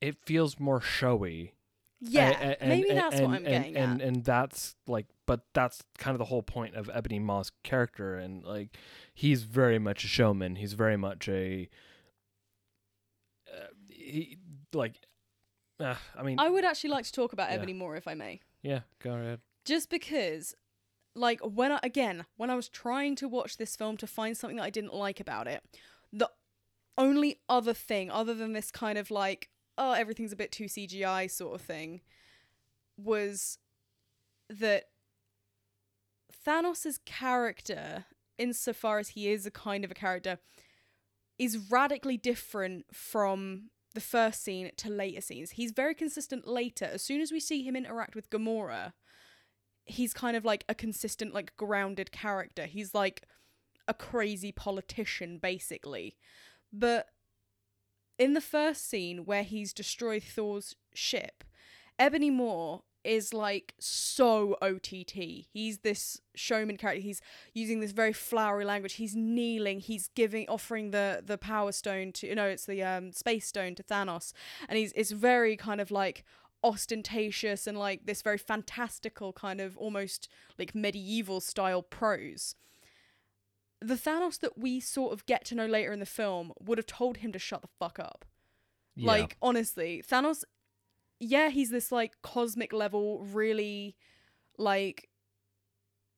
it 0.00 0.16
feels 0.26 0.58
more 0.60 0.80
showy. 0.80 1.54
Yeah. 2.00 2.56
A- 2.60 2.64
a- 2.64 2.68
maybe 2.68 2.88
and- 2.90 2.98
that's 2.98 3.16
and, 3.16 3.24
what 3.26 3.30
I'm 3.30 3.36
and, 3.36 3.46
getting 3.46 3.76
and, 3.76 4.00
at. 4.02 4.08
and 4.08 4.24
that's 4.24 4.76
like, 4.86 5.06
but 5.26 5.40
that's 5.54 5.82
kind 5.98 6.14
of 6.14 6.18
the 6.18 6.26
whole 6.26 6.42
point 6.42 6.74
of 6.74 6.90
Ebony 6.92 7.18
Maw's 7.18 7.50
character, 7.62 8.16
and 8.16 8.44
like, 8.44 8.76
he's 9.14 9.42
very 9.44 9.78
much 9.78 10.04
a 10.04 10.08
showman. 10.08 10.56
He's 10.56 10.74
very 10.74 10.96
much 10.98 11.28
a, 11.28 11.68
uh, 13.52 13.66
he 13.88 14.38
like, 14.72 15.00
uh, 15.80 15.94
I 16.16 16.22
mean, 16.22 16.38
I 16.38 16.48
would 16.48 16.64
actually 16.64 16.90
like 16.90 17.04
to 17.06 17.12
talk 17.12 17.32
about 17.32 17.48
Yeah. 17.50 17.56
Ebony 17.56 17.72
Maw 17.72 17.92
if 17.92 18.06
I 18.08 18.14
may. 18.14 18.40
yeah, 18.62 18.80
go 19.02 19.14
ahead. 19.14 19.40
just 19.64 19.88
because 19.90 20.54
like 21.16 21.40
when 21.40 21.70
I 21.72 21.78
again 21.82 22.26
when 22.36 22.50
I 22.50 22.54
was 22.56 22.68
trying 22.68 23.14
to 23.16 23.28
watch 23.28 23.56
this 23.56 23.76
film 23.76 23.96
to 23.98 24.06
find 24.06 24.36
something 24.36 24.56
that 24.56 24.64
I 24.64 24.70
didn't 24.70 24.92
like 24.94 25.20
about 25.20 25.46
it 25.46 25.62
the 26.12 26.28
only 26.98 27.40
other 27.48 27.72
thing, 27.74 28.10
other 28.10 28.34
than 28.34 28.52
this 28.52 28.70
kind 28.70 28.98
of 28.98 29.10
like, 29.10 29.48
oh, 29.76 29.92
everything's 29.92 30.32
a 30.32 30.36
bit 30.36 30.52
too 30.52 30.64
CGI 30.64 31.30
sort 31.30 31.54
of 31.54 31.60
thing, 31.60 32.00
was 32.96 33.58
that 34.48 34.84
Thanos' 36.46 36.98
character, 37.04 38.04
insofar 38.38 38.98
as 38.98 39.10
he 39.10 39.28
is 39.28 39.46
a 39.46 39.50
kind 39.50 39.84
of 39.84 39.90
a 39.90 39.94
character, 39.94 40.38
is 41.38 41.70
radically 41.70 42.16
different 42.16 42.84
from 42.92 43.70
the 43.94 44.00
first 44.00 44.42
scene 44.42 44.70
to 44.76 44.90
later 44.90 45.20
scenes. 45.20 45.52
He's 45.52 45.72
very 45.72 45.94
consistent 45.94 46.46
later. 46.46 46.84
As 46.84 47.02
soon 47.02 47.20
as 47.20 47.32
we 47.32 47.40
see 47.40 47.62
him 47.62 47.76
interact 47.76 48.14
with 48.14 48.30
Gamora, 48.30 48.92
he's 49.84 50.12
kind 50.12 50.36
of 50.36 50.44
like 50.44 50.64
a 50.68 50.74
consistent, 50.74 51.32
like 51.34 51.56
grounded 51.56 52.12
character. 52.12 52.66
He's 52.66 52.94
like 52.94 53.22
a 53.86 53.94
crazy 53.94 54.52
politician, 54.52 55.38
basically. 55.38 56.16
But 56.72 57.08
in 58.18 58.34
the 58.34 58.40
first 58.40 58.88
scene 58.88 59.24
where 59.24 59.42
he's 59.42 59.72
destroyed 59.72 60.22
Thor's 60.22 60.74
ship, 60.94 61.44
Ebony 61.98 62.30
Maw 62.30 62.80
is 63.04 63.34
like 63.34 63.74
so 63.78 64.56
OTT. 64.62 65.46
He's 65.52 65.78
this 65.78 66.20
showman 66.34 66.76
character. 66.76 67.02
He's 67.02 67.20
using 67.52 67.80
this 67.80 67.92
very 67.92 68.12
flowery 68.14 68.64
language. 68.64 68.94
He's 68.94 69.14
kneeling. 69.14 69.80
He's 69.80 70.08
giving, 70.14 70.48
offering 70.48 70.90
the 70.90 71.22
the 71.24 71.38
power 71.38 71.72
stone 71.72 72.12
to 72.12 72.26
you 72.26 72.34
know 72.34 72.46
it's 72.46 72.66
the 72.66 72.82
um 72.82 73.12
space 73.12 73.46
stone 73.46 73.74
to 73.76 73.82
Thanos, 73.82 74.32
and 74.68 74.78
he's 74.78 74.92
it's 74.96 75.10
very 75.10 75.56
kind 75.56 75.80
of 75.80 75.90
like 75.90 76.24
ostentatious 76.62 77.66
and 77.66 77.78
like 77.78 78.06
this 78.06 78.22
very 78.22 78.38
fantastical 78.38 79.34
kind 79.34 79.60
of 79.60 79.76
almost 79.76 80.28
like 80.58 80.74
medieval 80.74 81.40
style 81.40 81.82
prose. 81.82 82.56
The 83.84 83.96
Thanos 83.96 84.40
that 84.40 84.56
we 84.56 84.80
sort 84.80 85.12
of 85.12 85.26
get 85.26 85.44
to 85.46 85.54
know 85.54 85.66
later 85.66 85.92
in 85.92 86.00
the 86.00 86.06
film 86.06 86.52
would 86.58 86.78
have 86.78 86.86
told 86.86 87.18
him 87.18 87.32
to 87.32 87.38
shut 87.38 87.62
the 87.62 87.68
fuck 87.78 87.98
up. 87.98 88.24
Yeah. 88.96 89.08
Like 89.08 89.36
honestly, 89.42 90.02
Thanos 90.08 90.44
yeah, 91.20 91.48
he's 91.50 91.70
this 91.70 91.92
like 91.92 92.20
cosmic 92.22 92.72
level 92.72 93.24
really 93.24 93.96
like 94.58 95.08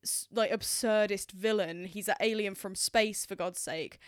s- 0.05 0.29
like 0.31 0.51
absurdist 0.51 1.33
villain. 1.33 1.85
He's 1.85 2.09
an 2.09 2.17
alien 2.21 2.55
from 2.55 2.75
space 2.75 3.27
for 3.27 3.35
god's 3.35 3.61
sake. 3.61 3.99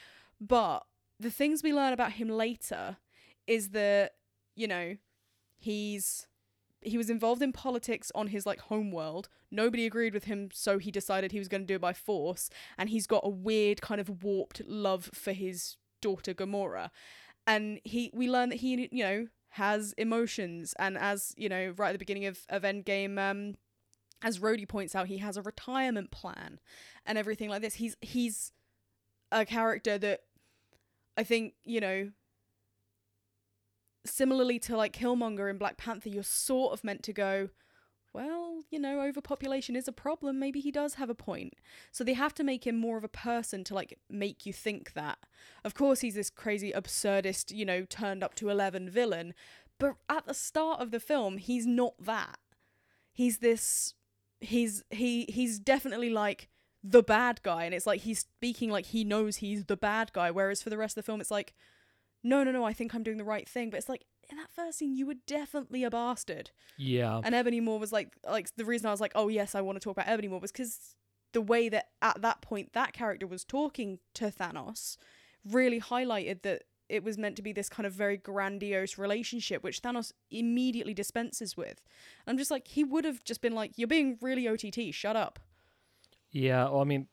But 0.40 0.86
the 1.18 1.30
things 1.30 1.62
we 1.62 1.72
learn 1.74 1.92
about 1.92 2.12
him 2.12 2.28
later 2.28 2.98
is 3.46 3.70
that, 3.70 4.12
you 4.54 4.68
know, 4.68 4.96
he's 5.56 6.26
he 6.80 6.96
was 6.96 7.10
involved 7.10 7.42
in 7.42 7.52
politics 7.52 8.12
on 8.14 8.28
his 8.28 8.46
like 8.46 8.60
home 8.60 8.90
world. 8.90 9.28
Nobody 9.50 9.86
agreed 9.86 10.14
with 10.14 10.24
him, 10.24 10.50
so 10.52 10.78
he 10.78 10.90
decided 10.90 11.32
he 11.32 11.38
was 11.38 11.48
going 11.48 11.62
to 11.62 11.66
do 11.66 11.76
it 11.76 11.80
by 11.80 11.92
force. 11.92 12.50
And 12.76 12.88
he's 12.88 13.06
got 13.06 13.22
a 13.24 13.28
weird 13.28 13.80
kind 13.80 14.00
of 14.00 14.22
warped 14.22 14.62
love 14.66 15.10
for 15.12 15.32
his 15.32 15.76
daughter 16.00 16.34
Gamora. 16.34 16.90
And 17.46 17.80
he, 17.84 18.10
we 18.12 18.28
learn 18.28 18.50
that 18.50 18.56
he, 18.56 18.88
you 18.92 19.02
know, 19.04 19.26
has 19.50 19.92
emotions. 19.94 20.74
And 20.78 20.96
as 20.98 21.34
you 21.36 21.48
know, 21.48 21.74
right 21.76 21.88
at 21.88 21.92
the 21.92 21.98
beginning 21.98 22.26
of 22.26 22.40
of 22.48 22.62
Endgame, 22.62 23.18
um, 23.18 23.54
as 24.22 24.38
Rhodey 24.38 24.68
points 24.68 24.94
out, 24.94 25.06
he 25.06 25.18
has 25.18 25.36
a 25.36 25.42
retirement 25.42 26.10
plan 26.10 26.60
and 27.06 27.18
everything 27.18 27.48
like 27.48 27.62
this. 27.62 27.74
He's 27.74 27.96
he's 28.00 28.52
a 29.32 29.44
character 29.44 29.98
that 29.98 30.20
I 31.16 31.24
think 31.24 31.54
you 31.64 31.80
know 31.80 32.10
similarly 34.08 34.58
to 34.60 34.76
like 34.76 34.92
Killmonger 34.92 35.50
in 35.50 35.58
Black 35.58 35.76
Panther, 35.76 36.08
you're 36.08 36.22
sort 36.22 36.72
of 36.72 36.84
meant 36.84 37.02
to 37.04 37.12
go, 37.12 37.48
well, 38.12 38.62
you 38.70 38.78
know, 38.78 39.02
overpopulation 39.02 39.76
is 39.76 39.86
a 39.86 39.92
problem. 39.92 40.38
Maybe 40.38 40.60
he 40.60 40.70
does 40.70 40.94
have 40.94 41.10
a 41.10 41.14
point. 41.14 41.54
So 41.92 42.02
they 42.02 42.14
have 42.14 42.34
to 42.34 42.44
make 42.44 42.66
him 42.66 42.76
more 42.76 42.96
of 42.96 43.04
a 43.04 43.08
person 43.08 43.64
to 43.64 43.74
like 43.74 43.98
make 44.10 44.46
you 44.46 44.52
think 44.52 44.94
that. 44.94 45.18
Of 45.64 45.74
course, 45.74 46.00
he's 46.00 46.14
this 46.14 46.30
crazy, 46.30 46.72
absurdist, 46.72 47.54
you 47.54 47.64
know, 47.64 47.84
turned 47.84 48.24
up 48.24 48.34
to 48.36 48.48
11 48.48 48.90
villain. 48.90 49.34
But 49.78 49.96
at 50.08 50.26
the 50.26 50.34
start 50.34 50.80
of 50.80 50.90
the 50.90 51.00
film, 51.00 51.36
he's 51.36 51.66
not 51.66 51.94
that. 52.00 52.38
He's 53.12 53.38
this. 53.38 53.94
He's 54.40 54.84
he 54.90 55.24
he's 55.28 55.58
definitely 55.58 56.10
like 56.10 56.48
the 56.82 57.02
bad 57.02 57.42
guy, 57.42 57.64
and 57.64 57.74
it's 57.74 57.86
like 57.86 58.02
he's 58.02 58.20
speaking 58.20 58.70
like 58.70 58.86
he 58.86 59.04
knows 59.04 59.36
he's 59.36 59.64
the 59.64 59.76
bad 59.76 60.12
guy. 60.12 60.30
Whereas 60.30 60.62
for 60.62 60.70
the 60.70 60.78
rest 60.78 60.96
of 60.96 61.04
the 61.04 61.06
film, 61.06 61.20
it's 61.20 61.30
like 61.30 61.54
no, 62.22 62.42
no, 62.42 62.50
no, 62.50 62.64
I 62.64 62.72
think 62.72 62.94
I'm 62.94 63.02
doing 63.02 63.18
the 63.18 63.24
right 63.24 63.48
thing. 63.48 63.70
But 63.70 63.78
it's 63.78 63.88
like 63.88 64.04
in 64.30 64.36
that 64.36 64.50
first 64.50 64.78
scene, 64.78 64.94
you 64.94 65.06
were 65.06 65.14
definitely 65.26 65.84
a 65.84 65.90
bastard. 65.90 66.50
yeah. 66.76 67.20
And 67.24 67.34
Ebony 67.34 67.60
Maw 67.60 67.76
was 67.76 67.92
like, 67.92 68.16
like 68.28 68.54
the 68.56 68.64
reason 68.64 68.86
I 68.86 68.90
was 68.90 69.00
like, 69.00 69.12
oh 69.14 69.28
yes, 69.28 69.54
I 69.54 69.60
want 69.60 69.76
to 69.76 69.80
talk 69.80 69.92
about 69.92 70.08
Ebony 70.08 70.28
Maw 70.28 70.38
was 70.38 70.52
because 70.52 70.94
the 71.32 71.40
way 71.40 71.68
that 71.68 71.88
at 72.02 72.22
that 72.22 72.40
point 72.40 72.72
that 72.72 72.92
character 72.92 73.26
was 73.26 73.44
talking 73.44 73.98
to 74.14 74.26
Thanos 74.26 74.96
really 75.44 75.80
highlighted 75.80 76.42
that 76.42 76.62
it 76.88 77.04
was 77.04 77.18
meant 77.18 77.36
to 77.36 77.42
be 77.42 77.52
this 77.52 77.68
kind 77.68 77.86
of 77.86 77.92
very 77.92 78.16
grandiose 78.16 78.96
relationship, 78.96 79.62
which 79.62 79.82
Thanos 79.82 80.12
immediately 80.30 80.94
dispenses 80.94 81.56
with. 81.56 81.82
And 82.26 82.32
I'm 82.32 82.38
just 82.38 82.50
like, 82.50 82.66
he 82.68 82.82
would 82.82 83.04
have 83.04 83.22
just 83.24 83.42
been 83.42 83.54
like, 83.54 83.72
you're 83.76 83.88
being 83.88 84.16
really 84.22 84.48
OTT, 84.48 84.92
shut 84.92 85.14
up. 85.16 85.38
Yeah, 86.30 86.64
well, 86.64 86.80
I 86.80 86.84
mean, 86.84 87.08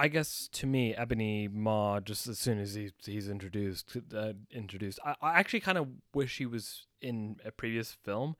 I 0.00 0.08
guess 0.08 0.48
to 0.52 0.66
me, 0.66 0.94
Ebony 0.94 1.46
Maw, 1.46 2.00
just 2.00 2.26
as 2.26 2.38
soon 2.38 2.58
as 2.58 2.72
he, 2.72 2.90
he's 3.04 3.28
introduced, 3.28 3.98
uh, 4.16 4.32
introduced, 4.50 4.98
I, 5.04 5.14
I 5.20 5.38
actually 5.38 5.60
kind 5.60 5.76
of 5.76 5.88
wish 6.14 6.38
he 6.38 6.46
was 6.46 6.86
in 7.02 7.36
a 7.44 7.50
previous 7.50 7.92
film, 7.92 8.34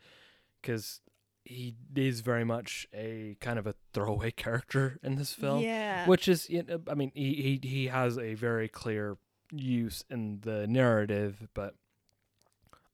because 0.60 1.02
he 1.44 1.74
is 1.94 2.22
very 2.22 2.44
much 2.44 2.88
a 2.94 3.36
kind 3.40 3.58
of 3.58 3.66
a 3.66 3.74
throwaway 3.92 4.30
character 4.44 4.98
in 5.02 5.16
this 5.16 5.34
film, 5.34 5.60
yeah. 5.60 6.06
which 6.06 6.28
is, 6.28 6.48
you 6.48 6.62
know, 6.62 6.80
I 6.88 6.94
mean, 6.94 7.12
he, 7.14 7.34
he 7.62 7.68
he 7.68 7.86
has 7.88 8.16
a 8.16 8.32
very 8.32 8.66
clear 8.66 9.18
use 9.52 10.02
in 10.08 10.40
the 10.40 10.66
narrative, 10.66 11.46
but 11.52 11.74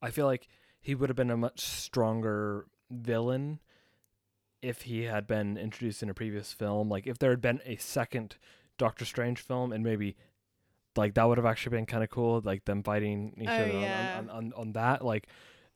I 0.01 0.11
feel 0.11 0.25
like 0.25 0.49
he 0.81 0.93
would 0.93 1.07
have 1.07 1.15
been 1.15 1.31
a 1.31 1.37
much 1.37 1.61
stronger 1.61 2.65
villain 2.91 3.61
if 4.61 4.83
he 4.83 5.03
had 5.03 5.27
been 5.27 5.57
introduced 5.57 6.01
in 6.03 6.09
a 6.09 6.13
previous 6.13 6.51
film. 6.53 6.89
Like 6.89 7.05
if 7.07 7.19
there 7.19 7.29
had 7.31 7.41
been 7.41 7.61
a 7.65 7.75
second 7.77 8.37
Doctor 8.77 9.05
Strange 9.05 9.39
film, 9.39 9.71
and 9.71 9.83
maybe 9.83 10.15
like 10.95 11.13
that 11.15 11.27
would 11.27 11.37
have 11.37 11.45
actually 11.45 11.77
been 11.77 11.85
kind 11.85 12.03
of 12.03 12.09
cool, 12.09 12.41
like 12.43 12.65
them 12.65 12.83
fighting 12.83 13.33
each 13.39 13.47
Oh, 13.49 13.53
other 13.53 13.71
on- 13.75 13.81
yeah. 13.81 14.15
on, 14.19 14.29
on, 14.29 14.53
on 14.55 14.71
that. 14.73 15.03
Like, 15.05 15.27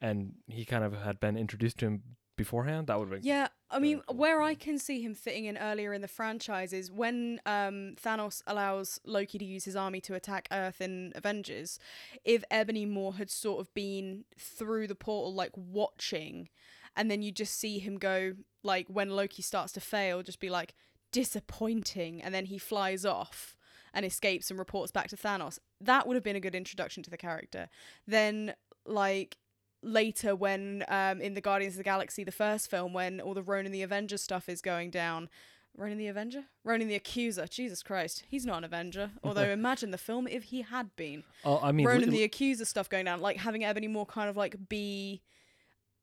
and 0.01 0.33
he 0.47 0.65
kind 0.65 0.83
of 0.83 0.93
had 0.93 1.19
been 1.19 1.37
introduced 1.37 1.77
to 1.79 1.85
him 1.85 2.03
beforehand. 2.37 2.87
That 2.87 2.97
would 2.97 3.09
have 3.11 3.21
been 3.21 3.27
Yeah, 3.27 3.49
I 3.69 3.77
mean, 3.77 4.01
cool, 4.07 4.17
where 4.17 4.41
I 4.41 4.55
can 4.55 4.79
see 4.79 5.01
him 5.01 5.13
fitting 5.13 5.45
in 5.45 5.57
earlier 5.59 5.93
in 5.93 6.01
the 6.01 6.07
franchise 6.07 6.73
is 6.73 6.91
when 6.91 7.39
um, 7.45 7.93
Thanos 8.03 8.41
allows 8.47 8.99
Loki 9.05 9.37
to 9.37 9.45
use 9.45 9.65
his 9.65 9.75
army 9.75 10.01
to 10.01 10.15
attack 10.15 10.47
Earth 10.51 10.81
in 10.81 11.11
Avengers. 11.15 11.77
If 12.25 12.43
Ebony 12.49 12.85
Maw 12.87 13.11
had 13.11 13.29
sort 13.29 13.59
of 13.61 13.71
been 13.75 14.25
through 14.39 14.87
the 14.87 14.95
portal, 14.95 15.33
like 15.35 15.51
watching, 15.55 16.49
and 16.95 17.09
then 17.09 17.21
you 17.21 17.31
just 17.31 17.57
see 17.57 17.79
him 17.79 17.97
go, 17.97 18.33
like 18.63 18.87
when 18.87 19.09
Loki 19.09 19.41
starts 19.41 19.71
to 19.73 19.79
fail, 19.79 20.23
just 20.23 20.39
be 20.39 20.49
like 20.49 20.73
disappointing, 21.11 22.21
and 22.21 22.33
then 22.33 22.45
he 22.45 22.57
flies 22.57 23.05
off 23.05 23.55
and 23.93 24.05
escapes 24.05 24.49
and 24.49 24.59
reports 24.59 24.91
back 24.91 25.07
to 25.09 25.17
Thanos. 25.17 25.59
That 25.79 26.07
would 26.07 26.15
have 26.15 26.23
been 26.23 26.35
a 26.35 26.41
good 26.41 26.55
introduction 26.55 27.03
to 27.03 27.09
the 27.09 27.17
character. 27.17 27.69
Then, 28.07 28.53
like 28.85 29.37
later 29.83 30.35
when 30.35 30.85
um 30.89 31.19
in 31.21 31.33
the 31.33 31.41
Guardians 31.41 31.73
of 31.73 31.79
the 31.79 31.83
Galaxy 31.83 32.23
the 32.23 32.31
first 32.31 32.69
film 32.69 32.93
when 32.93 33.19
all 33.19 33.33
the 33.33 33.41
Ronan 33.41 33.71
the 33.71 33.81
Avenger 33.81 34.17
stuff 34.17 34.47
is 34.47 34.61
going 34.61 34.91
down 34.91 35.27
Ronan 35.75 35.97
the 35.97 36.07
Avenger? 36.07 36.43
Ronan 36.63 36.87
the 36.87 36.95
Accuser. 36.95 37.47
Jesus 37.47 37.81
Christ. 37.81 38.23
He's 38.27 38.45
not 38.45 38.59
an 38.59 38.63
Avenger. 38.65 39.11
Although 39.23 39.49
imagine 39.49 39.91
the 39.91 39.97
film 39.97 40.27
if 40.27 40.43
he 40.43 40.61
had 40.63 40.95
been. 40.95 41.23
Oh, 41.45 41.59
I 41.61 41.71
mean, 41.71 41.85
Ronan 41.85 42.09
the 42.09 42.23
Accuser 42.23 42.65
stuff 42.65 42.89
going 42.89 43.05
down. 43.05 43.21
Like 43.21 43.37
having 43.37 43.63
Ebony 43.63 43.87
Maw 43.87 44.05
kind 44.05 44.29
of 44.29 44.37
like 44.37 44.55
be 44.67 45.21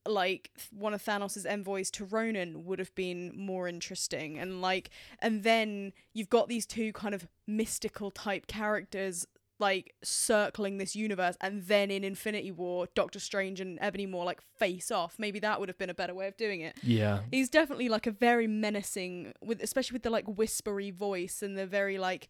like 0.08 0.50
one 0.70 0.94
of 0.94 1.04
Thanos' 1.04 1.44
envoys 1.46 1.90
to 1.92 2.04
Ronan 2.04 2.64
would 2.64 2.78
have 2.78 2.94
been 2.94 3.32
more 3.36 3.68
interesting. 3.68 4.38
And 4.38 4.60
like 4.62 4.90
and 5.20 5.42
then 5.42 5.92
you've 6.12 6.30
got 6.30 6.48
these 6.48 6.66
two 6.66 6.92
kind 6.92 7.14
of 7.14 7.26
mystical 7.46 8.10
type 8.10 8.46
characters 8.46 9.26
like 9.60 9.92
circling 10.04 10.78
this 10.78 10.94
universe 10.94 11.36
and 11.40 11.64
then 11.64 11.90
in 11.90 12.04
Infinity 12.04 12.52
War 12.52 12.86
Doctor 12.94 13.18
Strange 13.18 13.60
and 13.60 13.76
Ebony 13.80 14.06
Maw 14.06 14.22
like 14.22 14.40
face 14.56 14.90
off. 14.92 15.16
Maybe 15.18 15.40
that 15.40 15.58
would 15.58 15.68
have 15.68 15.78
been 15.78 15.90
a 15.90 15.94
better 15.94 16.14
way 16.14 16.28
of 16.28 16.36
doing 16.36 16.60
it. 16.60 16.76
yeah, 16.82 17.20
He's 17.32 17.48
definitely 17.50 17.88
like 17.88 18.06
a 18.06 18.12
very 18.12 18.46
menacing 18.46 19.32
with 19.42 19.60
especially 19.60 19.96
with 19.96 20.04
the 20.04 20.10
like 20.10 20.26
whispery 20.28 20.92
voice 20.92 21.42
and 21.42 21.58
the 21.58 21.66
very 21.66 21.98
like 21.98 22.28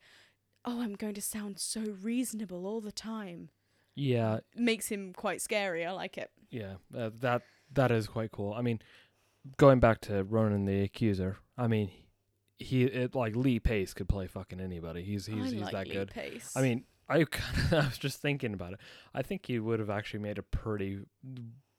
oh 0.65 0.81
I'm 0.81 0.95
going 0.95 1.15
to 1.15 1.23
sound 1.23 1.59
so 1.59 1.83
reasonable 2.03 2.67
all 2.67 2.81
the 2.81 2.93
time. 2.93 3.51
yeah, 3.95 4.39
Makes 4.57 4.89
him 4.89 5.13
quite 5.13 5.43
scary. 5.43 5.85
I 5.85 5.93
like 5.93 6.17
it. 6.17 6.31
yeah. 6.51 6.75
Uh, 6.97 7.11
that 7.21 7.43
that 7.73 7.91
is 7.91 8.07
quite 8.07 8.33
cool. 8.33 8.53
I 8.53 8.63
mean, 8.63 8.81
going 9.57 9.81
back 9.81 10.01
to 10.03 10.25
Ronan 10.25 10.65
the 10.65 10.83
Accuser, 10.83 11.39
I 11.57 11.67
mean, 11.67 11.91
he 12.59 12.85
it 12.85 13.15
like 13.15 13.37
Lee 13.37 13.61
Pace 13.61 13.95
could 13.95 14.09
play 14.09 14.27
fucking 14.27 14.61
anybody. 14.61 15.03
He's 15.03 15.27
he's 15.27 15.47
I 15.47 15.51
he's 15.51 15.61
like 15.63 15.73
that 15.73 15.89
Lee 15.89 15.95
good. 15.95 16.11
Pace. 16.11 16.53
I 16.57 16.63
mean, 16.63 16.85
I 17.09 17.25
kind 17.31 17.59
of 17.59 17.73
I 17.73 17.89
was 17.89 17.99
just 17.99 18.21
thinking 18.21 18.55
about 18.55 18.75
it. 18.75 18.81
I 19.15 19.23
think 19.23 19.47
he 19.47 19.59
would 19.59 19.81
have 19.81 19.91
actually 19.91 20.21
made 20.21 20.39
a 20.39 20.43
pretty 20.43 21.01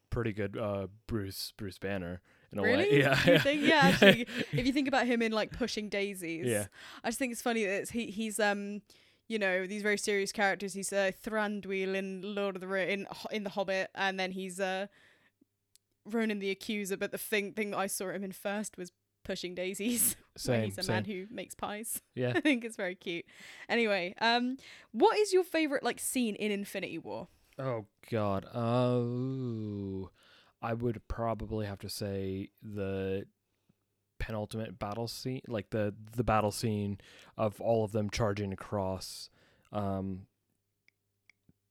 pretty 0.09 0.33
good 0.33 0.57
uh 0.57 0.87
Bruce 1.07 1.53
Bruce 1.57 1.77
Banner 1.77 2.21
in 2.51 2.59
a 2.59 2.61
really? 2.61 2.89
way. 2.89 2.89
Yeah. 2.99 3.31
You 3.31 3.39
think? 3.39 3.61
Yeah, 3.63 3.75
actually, 3.83 4.27
if 4.51 4.65
you 4.65 4.73
think 4.73 4.87
about 4.87 5.05
him 5.05 5.21
in 5.21 5.31
like 5.31 5.51
Pushing 5.51 5.89
Daisies, 5.89 6.45
Yeah. 6.47 6.65
I 7.03 7.09
just 7.09 7.19
think 7.19 7.31
it's 7.31 7.41
funny 7.41 7.65
that 7.65 7.81
it's, 7.81 7.91
he 7.91 8.07
he's 8.07 8.39
um, 8.39 8.81
you 9.27 9.37
know 9.37 9.67
these 9.67 9.83
very 9.83 9.97
serious 9.97 10.31
characters. 10.31 10.73
He's 10.73 10.91
uh, 10.91 11.11
Thranduil 11.23 11.95
in 11.95 12.21
Lord 12.35 12.55
of 12.55 12.61
the 12.61 12.67
Ring 12.67 12.89
in 12.89 13.07
in 13.31 13.43
the 13.43 13.51
Hobbit, 13.51 13.89
and 13.95 14.19
then 14.19 14.31
he's 14.31 14.59
uh, 14.59 14.87
Ronan 16.05 16.39
the 16.39 16.49
Accuser. 16.51 16.97
But 16.97 17.11
the 17.11 17.17
thing 17.17 17.53
thing 17.53 17.71
that 17.71 17.77
I 17.77 17.87
saw 17.87 18.09
him 18.11 18.23
in 18.23 18.31
first 18.31 18.77
was 18.77 18.91
Pushing 19.23 19.53
Daisies, 19.53 20.15
Same, 20.37 20.63
he's 20.65 20.77
a 20.77 20.83
same. 20.83 20.93
man 20.95 21.05
who 21.05 21.25
makes 21.29 21.53
pies. 21.53 22.01
Yeah. 22.15 22.31
I 22.35 22.39
think 22.39 22.63
it's 22.65 22.77
very 22.77 22.95
cute. 22.95 23.25
Anyway, 23.67 24.15
um, 24.21 24.57
what 24.91 25.17
is 25.19 25.33
your 25.33 25.43
favorite 25.43 25.83
like 25.83 25.99
scene 25.99 26.35
in 26.35 26.51
Infinity 26.51 26.97
War? 26.97 27.27
Oh 27.59 27.85
God. 28.09 28.45
Oh, 28.55 30.09
I 30.61 30.73
would 30.73 31.01
probably 31.07 31.65
have 31.65 31.79
to 31.79 31.89
say 31.89 32.49
the 32.63 33.25
penultimate 34.19 34.79
battle 34.79 35.07
scene, 35.07 35.41
like 35.47 35.69
the 35.69 35.93
the 36.15 36.23
battle 36.23 36.51
scene 36.51 36.99
of 37.37 37.59
all 37.61 37.83
of 37.83 37.91
them 37.91 38.09
charging 38.09 38.51
across, 38.53 39.29
um, 39.71 40.27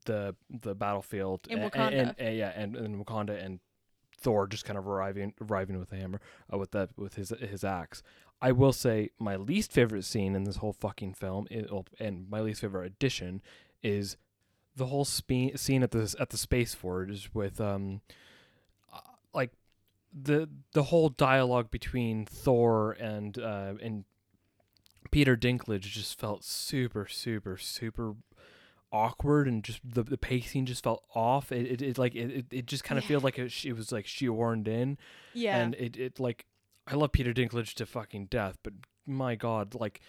the 0.06 0.34
the 0.50 0.74
battlefield 0.74 1.46
In 1.50 1.58
Wakanda. 1.60 1.92
and, 2.00 2.14
and- 2.18 2.36
yeah, 2.36 2.52
and 2.54 2.76
in 2.76 3.02
Wakanda 3.04 3.42
and 3.44 3.60
Thor 4.20 4.46
just 4.46 4.64
kind 4.64 4.78
of 4.78 4.86
arriving 4.86 5.32
arriving 5.40 5.78
with 5.78 5.92
a 5.92 5.96
hammer, 5.96 6.20
uh, 6.52 6.58
with 6.58 6.72
that 6.72 6.90
with 6.96 7.14
his 7.14 7.30
his 7.40 7.64
axe. 7.64 8.02
I 8.40 8.52
will 8.52 8.72
say 8.72 9.10
my 9.18 9.36
least 9.36 9.72
favorite 9.72 10.04
scene 10.04 10.34
in 10.36 10.44
this 10.44 10.56
whole 10.56 10.72
fucking 10.72 11.14
film, 11.14 11.48
i- 11.50 11.64
well, 11.70 11.86
and 11.98 12.28
my 12.30 12.40
least 12.40 12.60
favorite 12.60 12.86
addition, 12.86 13.42
is 13.82 14.16
the 14.76 14.86
whole 14.86 15.04
spe- 15.04 15.56
scene 15.56 15.82
at 15.82 15.90
the 15.90 16.14
at 16.20 16.30
the 16.30 16.36
space 16.38 16.74
forge 16.74 17.30
with 17.34 17.60
um, 17.60 18.00
uh, 18.92 19.00
like 19.34 19.50
the 20.12 20.48
the 20.72 20.84
whole 20.84 21.08
dialogue 21.08 21.70
between 21.70 22.24
Thor 22.26 22.92
and 22.92 23.38
uh 23.38 23.74
and 23.82 24.04
Peter 25.10 25.36
Dinklage 25.36 25.80
just 25.82 26.18
felt 26.18 26.44
super 26.44 27.06
super 27.06 27.56
super 27.56 28.14
awkward 28.92 29.46
and 29.46 29.62
just 29.64 29.80
the, 29.84 30.02
the 30.02 30.16
pacing 30.18 30.64
just 30.64 30.82
felt 30.82 31.04
off 31.14 31.52
it 31.52 31.66
it, 31.66 31.82
it 31.82 31.98
like 31.98 32.14
it, 32.14 32.46
it, 32.50 32.66
just 32.66 32.84
kind 32.84 32.98
of 32.98 33.04
Yeah. 33.04 33.08
feels 33.08 33.22
like 33.24 33.38
it, 33.38 33.64
it 33.64 33.74
was 33.74 33.92
like 33.92 34.06
shoehorned 34.06 34.66
in 34.66 34.96
Yeah, 35.34 35.58
and 35.58 35.74
it, 35.74 35.96
it 35.96 36.18
like 36.20 36.46
I 36.86 36.94
love 36.94 37.12
Peter 37.12 37.32
Dinklage 37.34 37.74
to 37.74 37.86
fucking 37.86 38.26
death, 38.26 38.56
but 38.62 38.72
my 39.06 39.34
god, 39.34 39.74
like 39.74 40.00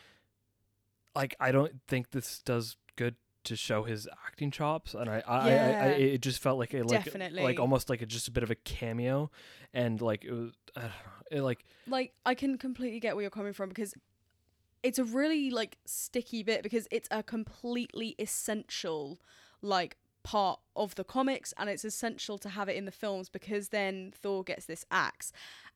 like 1.15 1.35
I 1.39 1.51
don't 1.51 1.81
think 1.87 2.11
this 2.11 2.39
does 2.39 2.77
good 2.95 3.15
to 3.45 3.55
show 3.55 3.83
his 3.83 4.07
acting 4.27 4.51
chops, 4.51 4.93
and 4.93 5.09
I 5.09 5.21
I, 5.27 5.37
I, 5.37 5.49
I 5.49 5.49
Yeah. 5.49 5.83
it 5.85 6.21
just 6.21 6.41
felt 6.41 6.57
like 6.59 6.73
a 6.73 6.83
like 6.83 7.03
Definitely. 7.05 7.43
like 7.43 7.59
almost 7.59 7.89
like 7.89 8.01
a, 8.01 8.05
just 8.05 8.27
a 8.27 8.31
bit 8.31 8.43
of 8.43 8.51
a 8.51 8.55
cameo, 8.55 9.29
and 9.73 10.01
like 10.01 10.23
it 10.23 10.31
was 10.31 10.53
I 10.75 10.81
don't 10.81 10.89
know, 10.89 11.37
it 11.37 11.41
like 11.41 11.65
like 11.87 12.13
I 12.25 12.35
can 12.35 12.57
completely 12.57 12.99
get 12.99 13.15
where 13.15 13.23
you're 13.23 13.31
coming 13.31 13.53
from 13.53 13.69
because 13.69 13.93
it's 14.83 14.99
a 14.99 15.03
really 15.03 15.49
like 15.49 15.77
sticky 15.85 16.43
bit 16.43 16.63
because 16.63 16.87
it's 16.91 17.07
a 17.11 17.23
completely 17.23 18.15
essential 18.19 19.19
like 19.61 19.97
part 20.23 20.59
of 20.75 20.95
the 20.95 21.03
comics 21.03 21.53
and 21.57 21.69
it's 21.69 21.85
essential 21.85 22.37
to 22.37 22.49
have 22.49 22.69
it 22.69 22.75
in 22.75 22.85
the 22.85 22.91
films 22.91 23.29
because 23.29 23.69
then 23.69 24.13
Thor 24.15 24.43
gets 24.43 24.65
this 24.65 24.85
axe. 24.91 25.31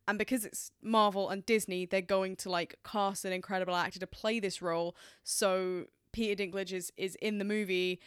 And 0.07 0.17
because 0.17 0.45
it's 0.45 0.71
Marvel 0.81 1.29
and 1.29 1.45
Disney 1.45 1.85
they're 1.85 2.01
going 2.01 2.35
to 2.37 2.49
like 2.49 2.75
cast 2.83 3.25
an 3.25 3.33
incredible 3.33 3.75
actor 3.75 3.99
to 3.99 4.07
play 4.07 4.39
this 4.39 4.61
role. 4.61 4.95
So 5.23 5.85
Peter 6.11 6.43
Dinklage 6.43 6.73
is 6.73 6.91
is 6.97 7.15
in 7.15 7.37
the 7.39 7.45
movie 7.45 7.99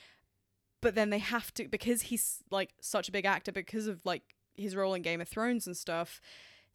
but 0.80 0.94
then 0.94 1.10
they 1.10 1.18
have 1.18 1.52
to 1.54 1.68
because 1.68 2.02
he's 2.02 2.42
like 2.50 2.70
such 2.80 3.08
a 3.08 3.12
big 3.12 3.24
actor 3.24 3.50
because 3.50 3.86
of 3.86 4.00
like 4.04 4.22
his 4.56 4.76
role 4.76 4.94
in 4.94 5.02
Game 5.02 5.20
of 5.20 5.28
Thrones 5.28 5.66
and 5.66 5.76
stuff 5.76 6.20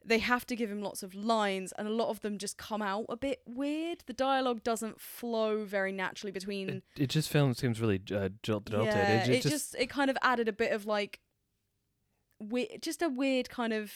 they 0.04 0.20
have 0.20 0.46
to 0.48 0.56
give 0.56 0.72
him 0.72 0.82
lots 0.82 1.04
of 1.04 1.14
lines 1.14 1.72
and 1.78 1.88
a 1.88 1.92
lot 1.92 2.10
of 2.10 2.22
them 2.22 2.38
just 2.38 2.58
come 2.58 2.82
out 2.82 3.06
a 3.10 3.16
bit 3.16 3.42
weird 3.46 4.04
the 4.08 4.14
dialogue 4.14 4.64
doesn't 4.64 5.00
flow 5.00 5.64
very 5.64 5.92
naturally 5.92 6.32
between 6.32 6.70
it, 6.70 6.84
it 6.98 7.08
just 7.08 7.30
feels 7.30 7.58
seems 7.58 7.80
really 7.80 8.02
uh, 8.14 8.30
jilted. 8.42 8.74
yeah, 8.84 9.24
it, 9.24 9.30
it, 9.30 9.42
ju- 9.44 9.50
just, 9.50 9.76
it 9.76 9.90
kind 9.90 10.10
of 10.10 10.18
added 10.22 10.48
a 10.48 10.54
bit 10.54 10.72
of 10.72 10.86
like 10.86 11.20
we- 12.40 12.78
just 12.82 13.02
a 13.02 13.10
weird 13.10 13.50
kind 13.50 13.74
of 13.74 13.94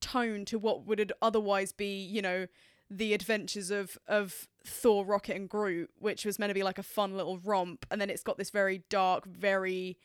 tone 0.00 0.44
to 0.44 0.58
what 0.58 0.84
would 0.86 1.12
otherwise 1.22 1.72
be 1.72 2.00
you 2.02 2.20
know 2.22 2.46
the 2.90 3.14
adventures 3.14 3.70
of 3.70 3.96
of 4.06 4.48
Thor, 4.64 5.04
Rocket, 5.04 5.34
and 5.34 5.48
Groot, 5.48 5.90
which 5.98 6.24
was 6.24 6.38
meant 6.38 6.50
to 6.50 6.54
be 6.54 6.62
like 6.62 6.78
a 6.78 6.82
fun 6.84 7.16
little 7.16 7.38
romp, 7.38 7.86
and 7.90 8.00
then 8.00 8.10
it's 8.10 8.22
got 8.22 8.36
this 8.38 8.50
very 8.50 8.84
dark, 8.90 9.26
very 9.26 9.98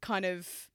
kind 0.00 0.24
of 0.24 0.68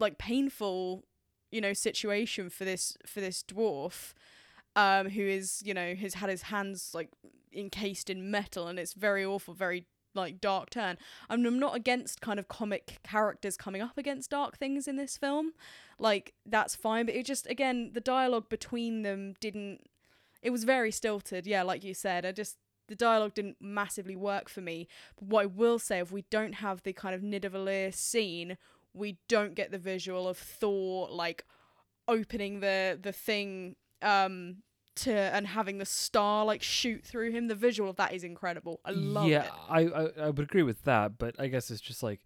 like 0.00 0.18
painful, 0.18 1.04
you 1.50 1.60
know, 1.60 1.72
situation 1.72 2.50
for 2.50 2.64
this 2.64 2.96
for 3.06 3.20
this 3.20 3.42
dwarf, 3.42 4.12
um, 4.76 5.10
who 5.10 5.22
is 5.22 5.62
you 5.64 5.74
know 5.74 5.94
has 5.94 6.14
had 6.14 6.30
his 6.30 6.42
hands 6.42 6.92
like 6.94 7.10
encased 7.52 8.10
in 8.10 8.30
metal, 8.30 8.66
and 8.66 8.78
it's 8.78 8.94
very 8.94 9.24
awful, 9.24 9.54
very 9.54 9.86
like 10.14 10.40
dark 10.40 10.70
turn. 10.70 10.98
I'm, 11.28 11.44
I'm 11.46 11.58
not 11.58 11.76
against 11.76 12.20
kind 12.20 12.38
of 12.38 12.48
comic 12.48 12.98
characters 13.02 13.56
coming 13.56 13.82
up 13.82 13.96
against 13.96 14.30
dark 14.30 14.58
things 14.58 14.88
in 14.88 14.96
this 14.96 15.16
film, 15.16 15.52
like 15.98 16.34
that's 16.46 16.74
fine, 16.74 17.06
but 17.06 17.14
it 17.14 17.26
just 17.26 17.46
again 17.46 17.92
the 17.94 18.00
dialogue 18.00 18.48
between 18.48 19.02
them 19.02 19.34
didn't. 19.40 19.88
It 20.40 20.50
was 20.50 20.62
very 20.62 20.92
stilted, 20.92 21.46
yeah, 21.48 21.62
like 21.64 21.82
you 21.82 21.94
said. 21.94 22.24
I 22.24 22.30
just 22.32 22.58
the 22.88 22.94
dialogue 22.94 23.34
didn't 23.34 23.56
massively 23.60 24.16
work 24.16 24.48
for 24.48 24.60
me. 24.60 24.88
But 25.16 25.28
what 25.28 25.42
I 25.42 25.46
will 25.46 25.78
say, 25.78 25.98
if 25.98 26.10
we 26.10 26.24
don't 26.30 26.54
have 26.54 26.82
the 26.82 26.92
kind 26.92 27.14
of 27.14 27.20
Nidavellir 27.20 27.94
scene, 27.94 28.56
we 28.94 29.18
don't 29.28 29.54
get 29.54 29.70
the 29.70 29.78
visual 29.78 30.28
of 30.28 30.38
Thor 30.38 31.08
like 31.10 31.44
opening 32.06 32.60
the 32.60 32.98
the 33.00 33.12
thing 33.12 33.76
um 34.02 34.56
to 34.96 35.12
and 35.12 35.46
having 35.46 35.78
the 35.78 35.84
star 35.84 36.44
like 36.44 36.62
shoot 36.62 37.04
through 37.04 37.30
him. 37.30 37.48
The 37.48 37.54
visual 37.54 37.90
of 37.90 37.96
that 37.96 38.12
is 38.12 38.24
incredible. 38.24 38.80
I 38.84 38.90
love 38.90 39.28
yeah, 39.28 39.44
it. 39.44 39.50
I, 39.68 39.80
I 39.80 40.26
I 40.26 40.30
would 40.30 40.40
agree 40.40 40.62
with 40.62 40.84
that, 40.84 41.18
but 41.18 41.36
I 41.38 41.48
guess 41.48 41.70
it's 41.70 41.80
just 41.80 42.02
like 42.02 42.20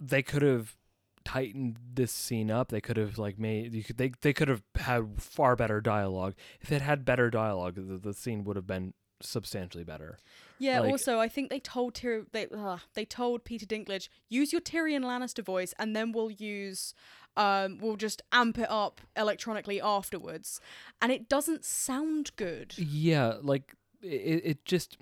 they 0.00 0.22
could 0.22 0.42
have 0.42 0.76
tightened 1.24 1.78
this 1.94 2.12
scene 2.12 2.50
up. 2.50 2.68
They 2.68 2.80
could 2.80 2.96
have 2.96 3.18
like 3.18 3.38
made 3.38 3.74
you 3.74 3.84
could 3.84 3.98
they 3.98 4.12
they 4.20 4.32
could 4.32 4.48
have 4.48 4.62
had 4.76 5.20
far 5.22 5.56
better 5.56 5.80
dialogue. 5.80 6.34
If 6.60 6.72
it 6.72 6.82
had 6.82 7.04
better 7.04 7.30
dialogue, 7.30 7.76
the, 7.76 7.98
the 7.98 8.14
scene 8.14 8.44
would 8.44 8.56
have 8.56 8.66
been 8.66 8.94
substantially 9.20 9.84
better. 9.84 10.18
Yeah. 10.58 10.80
Like- 10.80 10.90
also, 10.90 11.18
I 11.18 11.28
think 11.28 11.50
they 11.50 11.60
told 11.60 11.94
Tyr- 11.94 12.26
they 12.32 12.46
uh, 12.46 12.78
they 12.94 13.04
told 13.04 13.44
Peter 13.44 13.66
Dinklage 13.66 14.08
use 14.28 14.52
your 14.52 14.60
Tyrion 14.60 15.02
Lannister 15.04 15.44
voice, 15.44 15.74
and 15.78 15.94
then 15.96 16.12
we'll 16.12 16.30
use 16.30 16.94
um 17.36 17.78
we'll 17.82 17.96
just 17.96 18.22
amp 18.32 18.58
it 18.58 18.70
up 18.70 19.00
electronically 19.16 19.80
afterwards, 19.80 20.60
and 21.02 21.12
it 21.12 21.28
doesn't 21.28 21.64
sound 21.64 22.30
good. 22.36 22.74
Yeah, 22.78 23.34
like 23.42 23.74
it 24.02 24.42
it 24.44 24.64
just 24.64 24.96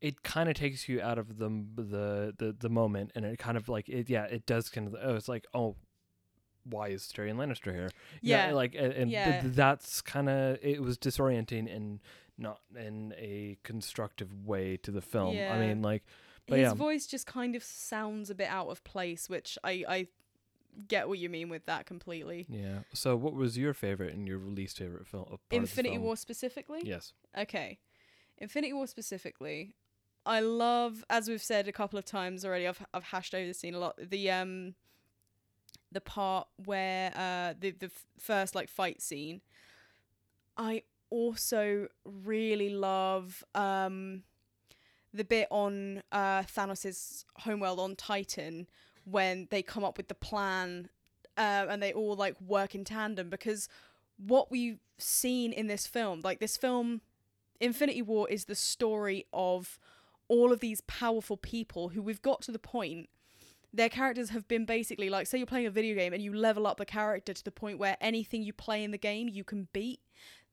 it 0.00 0.22
kind 0.22 0.48
of 0.48 0.54
takes 0.54 0.88
you 0.88 1.00
out 1.00 1.18
of 1.18 1.38
the 1.38 1.48
the 1.76 2.34
the 2.36 2.56
the 2.58 2.68
moment, 2.68 3.12
and 3.14 3.24
it 3.24 3.38
kind 3.38 3.56
of 3.56 3.68
like 3.68 3.88
it 3.88 4.10
yeah 4.10 4.24
it 4.24 4.46
does 4.46 4.68
kind 4.68 4.86
of 4.88 4.96
oh 5.00 5.14
it's 5.14 5.28
like 5.28 5.46
oh 5.54 5.76
why 6.68 6.88
is 6.88 7.04
Tyrion 7.04 7.36
Lannister 7.36 7.72
here? 7.72 7.84
Know, 7.84 7.88
Yeah. 8.22 8.50
like 8.52 8.74
and, 8.74 8.92
and 8.92 9.10
th- 9.10 9.12
Yeah. 9.12 9.40
that's 9.44 10.02
kind 10.02 10.28
of 10.28 10.58
it 10.62 10.82
was 10.82 10.98
disorienting 10.98 11.72
and 11.74 12.00
not 12.38 12.60
in 12.78 13.14
a 13.18 13.58
constructive 13.62 14.44
way 14.46 14.76
to 14.78 14.90
the 14.90 15.00
film. 15.00 15.36
I 15.36 15.58
mean 15.58 15.82
like 15.82 16.04
but 16.46 16.58
His 16.58 16.68
yeah. 16.68 16.74
voice 16.74 17.06
just 17.06 17.26
kind 17.26 17.56
of 17.56 17.64
sounds 17.64 18.30
a 18.30 18.34
bit 18.34 18.48
out 18.48 18.68
of 18.68 18.84
place, 18.84 19.28
which 19.28 19.58
I 19.64 19.84
I 19.88 20.06
get 20.88 21.08
what 21.08 21.18
you 21.18 21.28
mean 21.30 21.48
with 21.48 21.64
that 21.66 21.86
completely. 21.86 22.46
yeah. 22.48 22.80
So 22.92 23.16
what 23.16 23.34
was 23.34 23.56
your 23.58 23.74
favorite 23.74 24.14
and 24.14 24.28
your 24.28 24.38
least 24.38 24.78
favorite 24.78 25.06
film? 25.06 25.24
part 25.24 25.34
of 25.34 25.40
the 25.48 25.56
Infinity 25.56 25.94
film? 25.96 26.04
War 26.04 26.16
specifically. 26.16 26.82
Yes. 26.84 27.14
Okay. 27.36 27.78
Infinity 28.38 28.72
War 28.74 28.86
specifically. 28.86 29.74
I 30.24 30.40
love 30.40 31.04
as 31.08 31.28
we've 31.28 31.42
said 31.42 31.66
a 31.68 31.72
couple 31.72 31.98
of 31.98 32.04
times 32.04 32.44
already, 32.44 32.68
I've 32.68 32.84
I've 32.92 33.04
hashed 33.04 33.34
over 33.34 33.46
the 33.46 33.54
scene 33.54 33.74
a 33.74 33.78
lot. 33.78 33.96
The 34.10 34.30
um 34.30 34.74
the 35.92 36.00
part 36.00 36.46
where 36.64 37.12
uh 37.16 37.54
the 37.58 37.70
the 37.72 37.86
f- 37.86 38.06
first 38.18 38.54
like 38.54 38.68
fight 38.68 39.00
scene. 39.00 39.40
I 40.56 40.82
also 41.16 41.88
really 42.04 42.68
love 42.68 43.42
um 43.54 44.22
the 45.14 45.24
bit 45.24 45.48
on 45.50 46.02
uh 46.12 46.42
Thanos's 46.42 47.24
homeworld 47.38 47.80
on 47.80 47.96
Titan 47.96 48.66
when 49.04 49.48
they 49.50 49.62
come 49.62 49.84
up 49.84 49.96
with 49.96 50.08
the 50.08 50.14
plan 50.14 50.88
uh, 51.36 51.66
and 51.68 51.82
they 51.82 51.92
all 51.92 52.16
like 52.16 52.34
work 52.40 52.74
in 52.74 52.84
tandem 52.84 53.30
because 53.30 53.68
what 54.16 54.50
we've 54.50 54.80
seen 54.98 55.52
in 55.52 55.66
this 55.66 55.86
film 55.86 56.20
like 56.22 56.40
this 56.40 56.56
film 56.56 57.00
Infinity 57.60 58.02
War 58.02 58.28
is 58.28 58.44
the 58.44 58.54
story 58.54 59.26
of 59.32 59.78
all 60.28 60.52
of 60.52 60.60
these 60.60 60.80
powerful 60.82 61.36
people 61.36 61.90
who 61.90 62.02
we've 62.02 62.22
got 62.22 62.42
to 62.42 62.52
the 62.52 62.58
point 62.58 63.08
their 63.72 63.88
characters 63.88 64.30
have 64.30 64.48
been 64.48 64.64
basically 64.64 65.10
like 65.10 65.26
say 65.26 65.38
you're 65.38 65.46
playing 65.46 65.66
a 65.66 65.70
video 65.70 65.94
game 65.94 66.12
and 66.12 66.22
you 66.22 66.34
level 66.34 66.66
up 66.66 66.78
the 66.78 66.86
character 66.86 67.32
to 67.32 67.44
the 67.44 67.50
point 67.50 67.78
where 67.78 67.96
anything 68.00 68.42
you 68.42 68.52
play 68.52 68.82
in 68.82 68.90
the 68.90 68.98
game 68.98 69.28
you 69.28 69.44
can 69.44 69.68
beat 69.72 70.00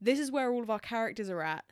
this 0.03 0.19
is 0.19 0.31
where 0.31 0.51
all 0.51 0.61
of 0.61 0.69
our 0.69 0.79
characters 0.79 1.29
are 1.29 1.41
at 1.41 1.65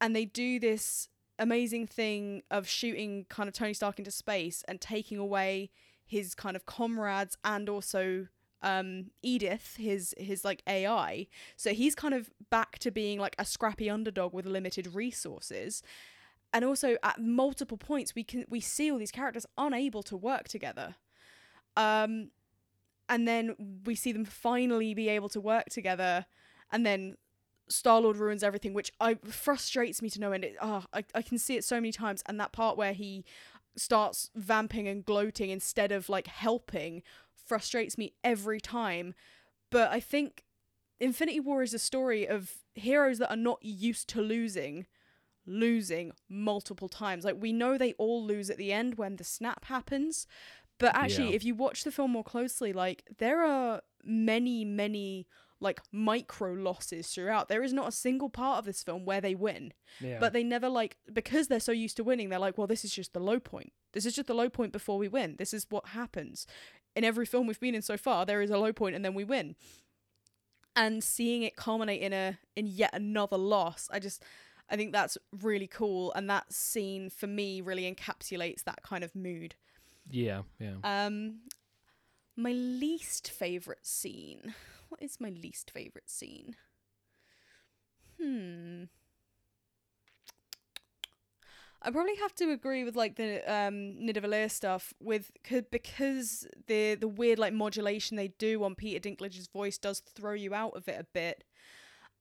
and 0.00 0.14
they 0.14 0.24
do 0.24 0.58
this 0.58 1.08
amazing 1.38 1.86
thing 1.86 2.42
of 2.50 2.68
shooting 2.68 3.26
kind 3.28 3.48
of 3.48 3.54
Tony 3.54 3.74
Stark 3.74 3.98
into 3.98 4.10
space 4.10 4.62
and 4.68 4.80
taking 4.80 5.18
away 5.18 5.70
his 6.06 6.34
kind 6.34 6.54
of 6.54 6.66
comrades 6.66 7.36
and 7.44 7.68
also 7.68 8.28
um 8.62 9.10
Edith 9.22 9.76
his 9.76 10.14
his 10.16 10.44
like 10.44 10.62
AI 10.68 11.26
so 11.56 11.70
he's 11.70 11.94
kind 11.94 12.14
of 12.14 12.30
back 12.50 12.78
to 12.78 12.90
being 12.90 13.18
like 13.18 13.34
a 13.38 13.44
scrappy 13.44 13.90
underdog 13.90 14.32
with 14.32 14.46
limited 14.46 14.94
resources 14.94 15.82
and 16.52 16.64
also 16.64 16.96
at 17.02 17.20
multiple 17.20 17.76
points 17.76 18.14
we 18.14 18.22
can 18.22 18.44
we 18.48 18.60
see 18.60 18.90
all 18.90 18.98
these 18.98 19.10
characters 19.10 19.44
unable 19.58 20.02
to 20.02 20.16
work 20.16 20.48
together. 20.48 20.94
Um 21.76 22.30
and 23.08 23.28
then 23.28 23.82
we 23.84 23.94
see 23.94 24.12
them 24.12 24.24
finally 24.24 24.94
be 24.94 25.08
able 25.10 25.28
to 25.30 25.40
work 25.40 25.66
together 25.66 26.24
and 26.72 26.86
then 26.86 27.16
Star 27.68 28.00
Lord 28.00 28.16
ruins 28.16 28.42
everything, 28.42 28.74
which 28.74 28.92
I 29.00 29.14
frustrates 29.24 30.02
me 30.02 30.10
to 30.10 30.20
no 30.20 30.32
end. 30.32 30.44
It, 30.44 30.56
oh, 30.60 30.84
I, 30.92 31.04
I 31.14 31.22
can 31.22 31.38
see 31.38 31.56
it 31.56 31.64
so 31.64 31.76
many 31.76 31.92
times, 31.92 32.22
and 32.26 32.38
that 32.40 32.52
part 32.52 32.76
where 32.76 32.92
he 32.92 33.24
starts 33.76 34.30
vamping 34.36 34.86
and 34.86 35.04
gloating 35.04 35.50
instead 35.50 35.90
of 35.90 36.08
like 36.08 36.26
helping 36.26 37.02
frustrates 37.34 37.98
me 37.98 38.12
every 38.22 38.60
time. 38.60 39.14
But 39.70 39.90
I 39.90 40.00
think 40.00 40.44
Infinity 41.00 41.40
War 41.40 41.62
is 41.62 41.74
a 41.74 41.78
story 41.78 42.26
of 42.26 42.52
heroes 42.74 43.18
that 43.18 43.30
are 43.30 43.36
not 43.36 43.58
used 43.62 44.08
to 44.10 44.20
losing, 44.22 44.86
losing 45.46 46.12
multiple 46.28 46.88
times. 46.88 47.24
Like 47.24 47.36
we 47.40 47.52
know 47.52 47.76
they 47.76 47.94
all 47.94 48.24
lose 48.24 48.50
at 48.50 48.56
the 48.58 48.72
end 48.72 48.96
when 48.96 49.16
the 49.16 49.24
snap 49.24 49.64
happens, 49.66 50.26
but 50.78 50.94
actually, 50.94 51.30
Yeah. 51.30 51.36
if 51.36 51.44
you 51.44 51.54
watch 51.54 51.84
the 51.84 51.92
film 51.92 52.12
more 52.12 52.24
closely, 52.24 52.72
like 52.72 53.04
there 53.18 53.44
are 53.44 53.82
many, 54.04 54.64
many 54.64 55.26
like 55.60 55.80
micro 55.92 56.52
losses 56.52 57.08
throughout. 57.08 57.48
There 57.48 57.62
is 57.62 57.72
not 57.72 57.88
a 57.88 57.92
single 57.92 58.28
part 58.28 58.58
of 58.58 58.64
this 58.64 58.82
film 58.82 59.04
where 59.04 59.20
they 59.20 59.34
win. 59.34 59.72
Yeah. 60.00 60.18
But 60.20 60.32
they 60.32 60.44
never 60.44 60.68
like 60.68 60.96
because 61.12 61.48
they're 61.48 61.60
so 61.60 61.72
used 61.72 61.96
to 61.96 62.04
winning, 62.04 62.28
they're 62.28 62.38
like, 62.38 62.58
well, 62.58 62.66
this 62.66 62.84
is 62.84 62.92
just 62.92 63.12
the 63.12 63.20
low 63.20 63.40
point. 63.40 63.72
This 63.92 64.06
is 64.06 64.14
just 64.14 64.26
the 64.26 64.34
low 64.34 64.48
point 64.48 64.72
before 64.72 64.98
we 64.98 65.08
win. 65.08 65.36
This 65.38 65.54
is 65.54 65.66
what 65.70 65.88
happens. 65.88 66.46
In 66.96 67.04
every 67.04 67.26
film 67.26 67.46
we've 67.46 67.60
been 67.60 67.74
in 67.74 67.82
so 67.82 67.96
far, 67.96 68.24
there 68.26 68.42
is 68.42 68.50
a 68.50 68.58
low 68.58 68.72
point 68.72 68.94
and 68.94 69.04
then 69.04 69.14
we 69.14 69.24
win. 69.24 69.56
And 70.76 71.02
seeing 71.04 71.42
it 71.42 71.56
culminate 71.56 72.02
in 72.02 72.12
a 72.12 72.38
in 72.56 72.66
yet 72.66 72.90
another 72.92 73.38
loss, 73.38 73.88
I 73.92 74.00
just 74.00 74.22
I 74.68 74.76
think 74.76 74.92
that's 74.92 75.16
really 75.42 75.66
cool 75.66 76.12
and 76.14 76.28
that 76.30 76.52
scene 76.52 77.10
for 77.10 77.26
me 77.26 77.60
really 77.60 77.92
encapsulates 77.92 78.64
that 78.64 78.82
kind 78.82 79.04
of 79.04 79.14
mood. 79.14 79.54
yeah, 80.10 80.42
yeah. 80.58 80.74
Um 80.82 81.40
my 82.36 82.50
least 82.52 83.30
favorite 83.30 83.86
scene. 83.86 84.54
What 84.94 85.02
is 85.02 85.18
my 85.18 85.30
least 85.30 85.72
favorite 85.72 86.08
scene? 86.08 86.54
Hmm. 88.20 88.84
I 91.82 91.90
probably 91.90 92.14
have 92.14 92.32
to 92.36 92.52
agree 92.52 92.84
with 92.84 92.94
like 92.94 93.16
the 93.16 93.38
um 93.52 93.96
Nidavellir 94.00 94.48
stuff 94.48 94.94
with 95.00 95.32
because 95.72 96.46
the 96.68 96.94
the 96.94 97.08
weird 97.08 97.40
like 97.40 97.52
modulation 97.52 98.16
they 98.16 98.28
do 98.28 98.62
on 98.62 98.76
Peter 98.76 99.00
Dinklage's 99.00 99.48
voice 99.48 99.78
does 99.78 99.98
throw 99.98 100.32
you 100.32 100.54
out 100.54 100.76
of 100.76 100.86
it 100.86 101.00
a 101.00 101.06
bit. 101.12 101.42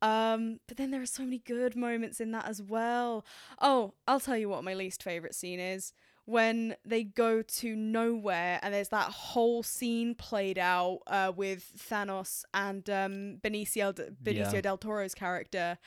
Um, 0.01 0.59
but 0.67 0.77
then 0.77 0.89
there 0.89 1.03
are 1.03 1.05
so 1.05 1.21
many 1.21 1.37
good 1.37 1.75
moments 1.75 2.19
in 2.19 2.31
that 2.31 2.47
as 2.47 2.59
well. 2.59 3.23
Oh, 3.61 3.93
I'll 4.07 4.19
tell 4.19 4.35
you 4.35 4.49
what 4.49 4.63
my 4.63 4.73
least 4.73 5.03
favorite 5.03 5.35
scene 5.35 5.59
is 5.59 5.93
when 6.25 6.75
they 6.85 7.03
go 7.03 7.41
to 7.41 7.75
nowhere 7.75 8.57
and 8.63 8.73
there's 8.73 8.87
that 8.89 9.11
whole 9.11 9.61
scene 9.61 10.15
played 10.15 10.57
out 10.57 10.99
uh, 11.07 11.31
with 11.35 11.73
Thanos 11.77 12.43
and 12.53 12.89
um, 12.89 13.39
Benicio 13.43 13.93
D- 13.93 14.03
Benicio 14.23 14.53
Yeah. 14.53 14.61
del 14.61 14.77
Toro's 14.77 15.13
character, 15.13 15.77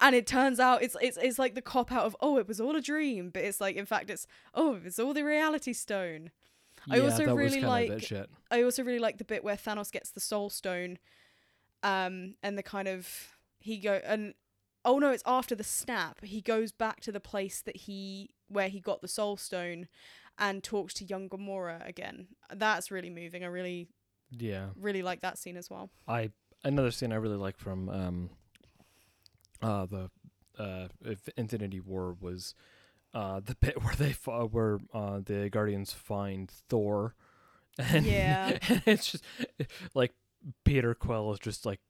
and 0.00 0.16
it 0.16 0.26
turns 0.26 0.58
out 0.58 0.82
it's 0.82 0.96
it's 1.00 1.16
it's 1.18 1.38
like 1.38 1.54
the 1.54 1.62
cop 1.62 1.92
out 1.92 2.04
of 2.04 2.16
oh 2.20 2.38
it 2.38 2.48
was 2.48 2.60
all 2.60 2.74
a 2.74 2.80
dream, 2.80 3.30
but 3.30 3.44
it's 3.44 3.60
like 3.60 3.76
in 3.76 3.86
fact 3.86 4.10
it's 4.10 4.26
oh 4.54 4.80
it's 4.84 4.98
all 4.98 5.14
the 5.14 5.22
reality 5.24 5.72
stone. 5.72 6.30
I 6.90 6.96
yeah, 6.96 7.04
also 7.04 7.24
that 7.26 7.34
was 7.36 7.52
really 7.52 7.60
like-. 7.66 7.90
I 8.50 8.62
also 8.62 8.82
really 8.82 8.98
like 8.98 9.18
the 9.18 9.24
bit 9.24 9.44
where 9.44 9.56
Thanos 9.56 9.90
gets 9.92 10.10
the 10.10 10.20
Soul 10.20 10.50
Stone, 10.50 10.98
um, 11.82 12.34
and 12.42 12.58
the 12.58 12.62
kind 12.62 12.88
of 12.88 13.36
he 13.60 13.78
go 13.78 14.00
and 14.04 14.34
oh 14.84 14.98
no, 14.98 15.10
it's 15.10 15.22
after 15.24 15.54
the 15.54 15.64
snap. 15.64 16.22
He 16.24 16.40
goes 16.40 16.72
back 16.72 17.00
to 17.02 17.12
the 17.12 17.20
place 17.20 17.62
that 17.62 17.76
he 17.76 18.30
where 18.54 18.68
he 18.68 18.80
got 18.80 19.02
the 19.02 19.08
Soul 19.08 19.36
Stone, 19.36 19.88
and 20.38 20.62
talks 20.64 20.94
to 20.94 21.04
young 21.04 21.28
Gamora 21.28 21.86
again. 21.86 22.28
That's 22.52 22.90
really 22.90 23.10
moving. 23.10 23.44
I 23.44 23.48
really 23.48 23.88
Yeah. 24.30 24.70
really 24.80 25.02
like 25.02 25.20
that 25.20 25.38
scene 25.38 25.56
as 25.56 25.68
well. 25.70 25.90
I 26.08 26.30
another 26.64 26.90
scene 26.90 27.12
I 27.12 27.16
really 27.16 27.36
like 27.36 27.58
from 27.58 27.88
um 27.88 28.30
uh 29.62 29.86
the 29.86 30.10
uh 30.58 30.88
Infinity 31.36 31.80
War 31.80 32.16
was 32.20 32.54
uh 33.12 33.40
the 33.44 33.54
bit 33.54 33.82
where 33.82 33.94
they 33.94 34.12
fa- 34.12 34.46
where 34.46 34.78
uh 34.92 35.20
the 35.24 35.48
Guardians 35.50 35.92
find 35.92 36.50
Thor 36.68 37.14
and 37.78 38.06
Yeah. 38.06 38.58
it's 38.86 39.12
just 39.12 39.24
like 39.94 40.12
Peter 40.64 40.94
Quill 40.94 41.32
is 41.32 41.38
just 41.38 41.64
like 41.66 41.80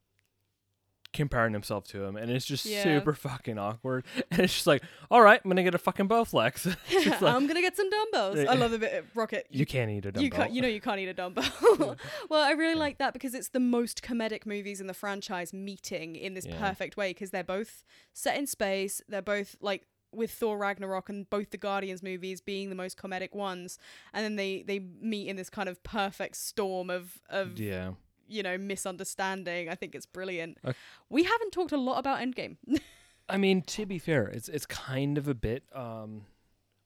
comparing 1.15 1.53
himself 1.55 1.85
to 1.85 2.05
him 2.05 2.17
and 2.17 2.31
it's 2.31 2.45
just 2.45 2.67
Yeah. 2.67 2.83
super 2.83 3.15
fucking 3.15 3.57
awkward 3.59 4.05
and 4.31 4.41
it's 4.41 4.53
just 4.53 4.67
like 4.67 4.83
all 5.11 5.23
right 5.23 5.41
I'm 5.43 5.51
to 5.57 5.63
get 5.63 5.75
a 5.75 5.79
fucking 5.79 6.09
Bowflex 6.09 6.67
It's 6.91 7.05
just 7.05 7.23
like, 7.23 7.35
I'm 7.35 7.47
gonna 7.47 7.63
get 7.63 7.77
some 7.77 7.89
dumbbells. 7.89 8.39
I 8.41 8.55
love 8.55 8.73
the 8.73 8.79
bit 8.81 8.93
uh, 8.93 9.03
Rocket. 9.15 9.47
you 9.51 9.65
can't 9.65 9.91
eat 9.91 10.05
a 10.05 10.13
dumbbell 10.13 10.23
You 10.23 10.31
can't, 10.31 10.51
you 10.53 10.61
know 10.61 10.69
you 10.69 10.81
can't 10.81 11.01
eat 11.01 11.09
a 11.09 11.15
dumbbell. 11.15 11.97
well, 12.29 12.43
I 12.43 12.51
really 12.53 12.75
like 12.75 12.99
that 12.99 13.13
because 13.15 13.33
it's 13.35 13.49
the 13.49 13.61
most 13.61 14.03
comedic 14.03 14.45
movies 14.45 14.81
in 14.81 14.87
the 14.89 14.95
franchise 14.95 15.53
meeting 15.53 16.17
in 16.17 16.35
this 16.35 16.45
Yeah. 16.47 16.59
perfect 16.59 16.97
way 16.97 17.11
because 17.11 17.31
they're 17.31 17.43
both 17.45 17.83
set 18.13 18.37
in 18.37 18.47
space. 18.47 19.01
They're 19.09 19.23
both 19.23 19.57
like 19.61 19.87
with 20.13 20.31
Thor 20.31 20.57
Ragnarok 20.59 21.09
and 21.09 21.29
both 21.29 21.51
the 21.51 21.57
Guardians 21.57 22.03
movies 22.03 22.41
being 22.41 22.69
the 22.69 22.77
most 22.77 22.97
comedic 22.97 23.35
ones, 23.35 23.79
and 24.13 24.25
then 24.25 24.37
they 24.37 24.63
they 24.63 24.79
meet 24.79 25.27
in 25.29 25.37
this 25.37 25.51
kind 25.51 25.69
of 25.69 25.83
perfect 25.83 26.37
storm 26.37 26.89
of 26.91 27.21
of 27.29 27.59
yeah 27.59 27.93
you 28.29 28.43
know 28.43 28.59
misunderstanding. 28.59 29.69
I 29.69 29.75
think 29.75 29.95
it's 29.95 30.07
brilliant. 30.07 30.59
Ok. 30.65 30.77
We 31.09 31.25
haven't 31.25 31.53
talked 31.53 31.73
a 31.73 31.77
lot 31.77 31.99
about 31.99 32.21
Endgame. 32.21 32.57
I 33.29 33.39
mean, 33.39 33.63
to 33.63 33.87
be 33.87 33.99
fair, 33.99 34.27
it's 34.27 34.49
it's 34.49 34.67
kind 34.67 35.19
of 35.19 35.29
a 35.29 35.35
bit. 35.35 35.65
Um, 35.75 36.27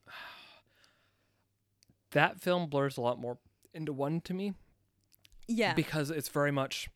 that 2.13 2.41
film 2.41 2.69
blurs 2.69 2.97
a 2.97 3.01
lot 3.01 3.19
more 3.19 3.39
into 3.75 3.93
one 3.93 4.21
to 4.23 4.35
me 4.35 4.55
yeah, 5.49 5.75
because 5.75 6.11
it's 6.11 6.29
very 6.29 6.51
much 6.51 6.89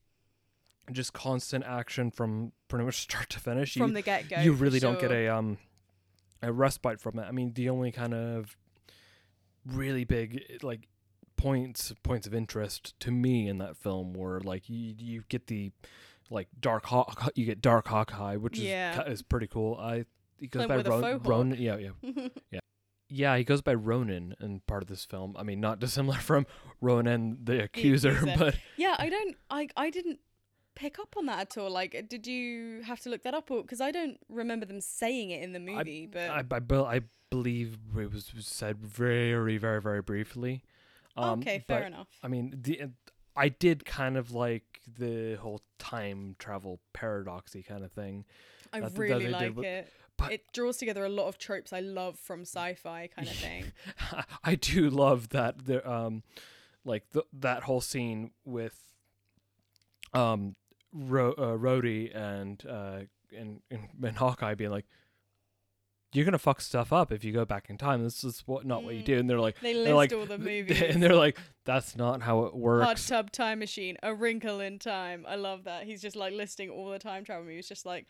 just 0.90 1.12
constant 1.12 1.64
action 1.64 2.10
from 2.10 2.52
pretty 2.68 2.84
much 2.84 2.96
start 3.02 3.30
to 3.30 3.40
finish. 3.40 3.74
from 3.74 3.88
you 3.88 3.94
the 3.94 4.02
get 4.02 4.28
go. 4.28 4.40
you 4.40 4.52
really 4.52 4.78
don't 4.78 5.00
get 5.00 5.10
a 5.10 5.28
um 5.28 5.58
a 6.42 6.52
respite 6.52 7.00
from 7.00 7.18
it. 7.18 7.22
I 7.22 7.32
mean, 7.32 7.52
the 7.54 7.70
only 7.70 7.92
kind 7.92 8.14
of 8.14 8.56
really 9.66 10.04
big 10.04 10.58
like 10.62 10.88
points 11.42 11.92
points 12.02 12.26
of 12.26 12.34
interest 12.34 12.98
to 13.00 13.10
me 13.10 13.48
in 13.48 13.58
that 13.58 13.76
film 13.76 14.12
were 14.14 14.40
like 14.44 14.68
you 14.68 14.94
you 14.98 15.22
get 15.28 15.46
the 15.48 15.72
like 16.30 16.48
dark 16.60 16.86
hawk 16.86 17.30
you 17.34 17.44
get 17.44 17.60
dark 17.60 17.88
hawkeye 17.88 18.36
which 18.36 18.58
Yeah. 18.58 19.02
is 19.02 19.14
is 19.14 19.22
pretty 19.22 19.46
cool 19.48 19.76
i 19.76 20.04
he 20.38 20.46
goes 20.46 20.66
Playing 20.66 20.82
by 20.84 20.88
Ron. 21.12 21.20
Ronin 21.22 21.58
yeah 21.60 21.76
yeah 21.76 21.90
yeah 22.50 22.60
yeah 23.08 23.36
he 23.36 23.44
goes 23.44 23.60
by 23.60 23.74
Ronin 23.74 24.34
in 24.40 24.60
part 24.66 24.82
of 24.82 24.88
this 24.88 25.04
film 25.04 25.34
i 25.38 25.42
mean 25.42 25.60
not 25.60 25.78
dissimilar 25.80 26.18
from 26.18 26.46
Ronan 26.80 27.38
the 27.44 27.62
accuser, 27.64 28.10
accuser. 28.12 28.36
but 28.38 28.56
Yeah, 28.76 28.96
I 28.98 29.08
don't. 29.08 29.36
I 29.50 29.68
I 29.76 29.90
didn't 29.90 30.18
pick 30.74 30.98
up 30.98 31.14
on 31.18 31.26
that 31.26 31.38
at 31.38 31.58
all. 31.58 31.70
Like, 31.70 32.06
did 32.08 32.26
you 32.26 32.80
have 32.84 32.98
to 33.00 33.10
look 33.10 33.22
that 33.24 33.34
up? 33.34 33.50
or 33.50 33.60
Because 33.62 33.80
I 33.82 33.90
don't 33.92 34.16
remember 34.28 34.64
them 34.66 34.80
saying 34.80 35.30
it 35.30 35.42
in 35.42 35.52
the 35.52 35.60
movie. 35.60 36.06
but 36.10 36.30
I, 36.30 36.38
I, 36.50 36.58
bel- 36.60 36.86
I 36.86 37.00
believe 37.30 37.78
it 37.96 38.10
was 38.12 38.30
said 38.40 38.78
very 38.78 39.58
very 39.58 39.80
very 39.80 40.02
briefly 40.02 40.64
um, 41.16 41.40
okay, 41.40 41.62
fair 41.66 41.80
but- 41.80 41.86
enough. 41.86 42.08
I 42.22 42.28
mean, 42.28 42.58
the 42.62 42.90
I 43.34 43.48
did 43.48 43.84
kind 43.84 44.16
of 44.16 44.32
like 44.32 44.80
the 44.98 45.36
whole 45.36 45.62
time 45.78 46.36
travel 46.38 46.80
paradoxy 46.92 47.62
kind 47.62 47.84
of 47.84 47.92
thing. 47.92 48.24
I 48.72 48.80
that- 48.80 48.94
that 48.94 49.00
really 49.00 49.24
did 49.26 49.32
like 49.56 49.64
it. 49.64 49.92
but- 50.16 50.32
it 50.32 50.52
draws 50.52 50.76
together 50.76 51.04
a 51.04 51.08
lot 51.08 51.28
of 51.28 51.38
tropes 51.38 51.72
I 51.72 51.80
love 51.80 52.18
from 52.18 52.42
sci-fi 52.42 53.08
kind 53.14 53.28
of 53.28 53.34
thing. 53.46 53.72
I 54.44 54.54
do 54.56 54.90
love 54.90 55.30
that 55.30 55.64
the 55.66 55.88
um, 55.90 56.22
like 56.84 57.10
the, 57.10 57.24
that 57.32 57.62
whole 57.64 57.80
scene 57.80 58.32
with 58.44 58.78
um, 60.12 60.56
Ro- 60.92 61.32
uh, 61.38 61.56
Rhodey 61.56 62.14
and 62.14 62.64
uh 62.66 63.00
and, 63.36 63.60
and 63.70 63.88
and 64.04 64.16
Hawkeye 64.16 64.54
being 64.54 64.70
like. 64.70 64.86
You're 66.14 66.24
gonna 66.24 66.38
fuck 66.38 66.60
stuff 66.60 66.92
up 66.92 67.10
if 67.12 67.24
you 67.24 67.32
go 67.32 67.44
back 67.44 67.70
in 67.70 67.78
time. 67.78 68.02
This 68.04 68.22
is 68.24 68.42
what 68.46 68.66
not 68.66 68.84
what 68.84 68.94
you 68.94 69.02
Mm. 69.02 69.06
do. 69.06 69.18
And 69.18 69.30
they're 69.30 69.40
like, 69.40 69.58
They 69.60 69.74
list 69.74 69.94
like, 69.94 70.12
all 70.12 70.26
the 70.26 70.36
th- 70.38 70.40
movies. 70.68 70.82
and 70.94 71.02
they're 71.02 71.14
like, 71.14 71.38
that's 71.64 71.96
not 71.96 72.22
how 72.22 72.44
it 72.44 72.54
works. 72.54 72.84
Hot. 73.08 73.16
Tub 73.16 73.32
Time 73.32 73.58
Machine, 73.60 73.96
A 74.02 74.14
Wrinkle 74.14 74.60
in 74.60 74.78
Time. 74.78 75.24
I 75.28 75.36
love 75.36 75.64
that. 75.64 75.84
He's 75.84 76.02
just 76.02 76.16
like 76.16 76.32
listing 76.34 76.68
all 76.70 76.90
the 76.90 76.98
time 76.98 77.24
travel 77.24 77.44
movies, 77.44 77.68
just 77.68 77.86
like, 77.86 78.06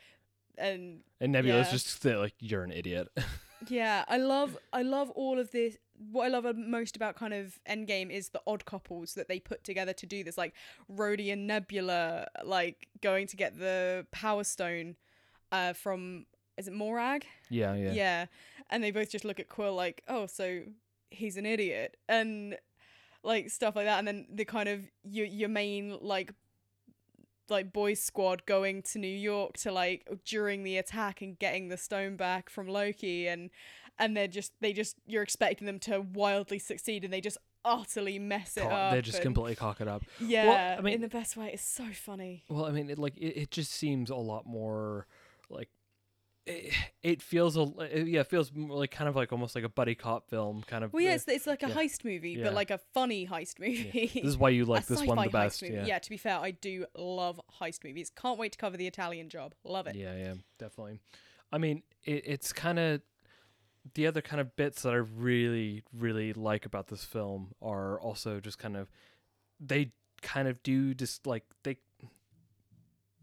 and 0.59 1.01
And 1.21 1.33
Nebula's 1.33 1.69
Yeah. 1.69 1.73
just 1.73 2.05
like, 2.05 2.35
you're 2.41 2.65
an 2.65 2.73
idiot. 2.73 3.09
Yeah, 3.69 4.05
I 4.09 4.17
love 4.17 4.59
I 4.73 4.83
love 4.83 5.11
all 5.11 5.39
of 5.39 5.53
this. 5.53 5.77
What 6.11 6.25
I 6.25 6.29
love 6.31 6.57
most 6.57 6.97
about 6.97 7.15
kind 7.15 7.33
of 7.33 7.61
Endgame 7.71 8.11
is 8.11 8.31
the 8.31 8.41
odd 8.45 8.65
couples 8.65 9.15
that 9.15 9.29
they 9.29 9.39
put 9.39 9.63
together 9.63 9.93
to 9.93 10.05
do 10.05 10.25
this, 10.25 10.37
like 10.37 10.53
Rhodey 10.93 11.33
and 11.33 11.47
Nebula, 11.47 12.27
like 12.45 12.89
going 13.03 13.29
to 13.29 13.37
get 13.37 13.61
the 13.61 14.05
Power 14.11 14.43
Stone, 14.43 14.97
uh, 15.53 15.75
from 15.75 16.27
is 16.57 16.69
it 16.69 16.75
Morag? 16.75 17.25
yeah, 17.51 17.75
yeah, 17.75 17.93
Yeah. 17.93 18.27
and 18.71 18.83
they 18.83 18.91
both 18.91 19.11
just 19.11 19.25
look 19.25 19.41
at 19.41 19.49
Quill 19.49 19.75
like, 19.75 20.03
oh, 20.09 20.27
so 20.27 20.63
he's 21.11 21.37
an 21.37 21.47
idiot, 21.47 21.97
and 22.09 22.57
like 23.25 23.51
stuff 23.51 23.77
like 23.77 23.87
that, 23.87 23.99
and 23.99 24.09
then 24.09 24.27
the 24.33 24.45
kind 24.45 24.69
of 24.69 24.81
your 25.05 25.27
your 25.27 25.49
main 25.49 25.97
like 26.01 26.33
like 27.49 27.73
boys 27.73 28.03
squad 28.03 28.47
going 28.47 28.83
to 28.83 28.99
New 28.99 29.07
York 29.09 29.55
to 29.59 29.73
like 29.73 30.09
during 30.25 30.63
the 30.63 30.79
attack 30.79 31.21
and 31.21 31.39
getting 31.39 31.69
the 31.69 31.77
stone 31.77 32.17
back 32.17 32.49
from 32.49 32.67
Loki 32.69 33.27
and 33.29 33.51
and 33.99 34.17
they're 34.17 34.29
just 34.29 34.53
they 34.61 34.73
just 34.73 34.97
you're 35.07 35.23
expecting 35.23 35.67
them 35.67 35.79
to 35.81 36.01
wildly 36.01 36.59
succeed 36.59 37.05
and 37.05 37.13
they 37.13 37.21
just 37.21 37.37
utterly 37.65 38.19
mess 38.19 38.57
it 38.57 38.63
up. 38.65 38.93
they 38.93 39.03
just 39.03 39.19
and- 39.19 39.23
completely 39.25 39.55
cock 39.55 39.81
it 39.81 39.89
up. 39.89 40.03
yeah, 40.21 40.77
I 40.79 40.81
mean- 40.83 40.95
in 40.95 41.01
the 41.01 41.09
best 41.09 41.37
way. 41.37 41.51
It's 41.53 41.63
so 41.65 41.85
funny. 41.93 42.45
Well, 42.49 42.65
I 42.65 42.71
mean, 42.71 42.89
it, 42.91 42.99
like 42.99 43.17
it, 43.19 43.37
it 43.43 43.51
just 43.51 43.73
seems 43.73 44.09
a 44.09 44.17
lot 44.17 44.47
more 44.47 45.07
it, 46.47 46.75
it 47.03 47.23
feels 47.23 47.57
a 47.57 47.63
it, 47.81 48.09
yeah, 48.09 48.21
it 48.21 48.27
feels 48.27 48.53
more 48.53 48.77
like 48.77 48.91
kind 48.91 49.09
of 49.09 49.15
like 49.15 49.33
almost 49.33 49.55
like 49.55 49.65
a 49.65 49.69
buddy 49.69 49.95
cop 49.95 50.29
film 50.29 50.63
kind 50.67 50.83
of. 50.83 50.93
Well, 50.93 51.03
yeah, 51.03 51.13
uh, 51.13 51.15
it's, 51.15 51.29
it's 51.29 51.47
like 51.47 51.63
a 51.63 51.69
yeah. 51.69 51.75
heist 51.75 52.05
movie, 52.05 52.33
Yeah. 52.33 52.45
but 52.45 52.55
like 52.55 52.71
a 52.71 52.79
funny 52.93 53.27
heist 53.27 53.61
movie. 53.61 54.11
this 54.15 54.25
is 54.25 54.37
why 54.37 54.51
you 54.51 54.65
like 54.67 54.87
this 54.87 55.03
one 55.05 55.19
the 55.23 55.31
best. 55.31 55.63
Yeah. 55.63 55.99
to 55.99 56.11
be 56.11 56.17
fair, 56.17 56.39
I 56.39 56.51
do 56.51 56.87
love 56.97 57.41
heist 57.61 57.85
movies. 57.85 58.11
Can't 58.11 58.39
wait 58.39 58.53
to 58.53 58.59
cover 58.59 58.77
the 58.77 58.87
Italian 58.87 59.29
job. 59.29 59.55
Love 59.65 59.87
it. 59.87 59.95
Yeah, 59.95 60.17
yeah, 60.17 60.35
definitely. 60.59 61.01
I 61.53 61.59
mean, 61.59 61.83
it, 62.05 62.25
it's 62.27 62.53
kind 62.53 62.79
of 62.79 63.03
the 63.95 64.07
other 64.07 64.23
kind 64.23 64.41
of 64.41 64.57
bits 64.57 64.83
that 64.83 64.93
I 64.93 64.97
really, 64.97 65.83
really 65.97 66.33
like 66.33 66.67
about 66.67 66.89
this 66.89 67.05
film 67.05 67.55
are 67.61 68.01
also 68.01 68.41
just 68.41 68.59
kind 68.59 68.77
of 68.77 68.91
they 69.61 69.93
kind 70.23 70.49
of 70.49 70.63
do 70.63 70.95
just 70.95 71.27
like 71.27 71.45
they 71.65 71.79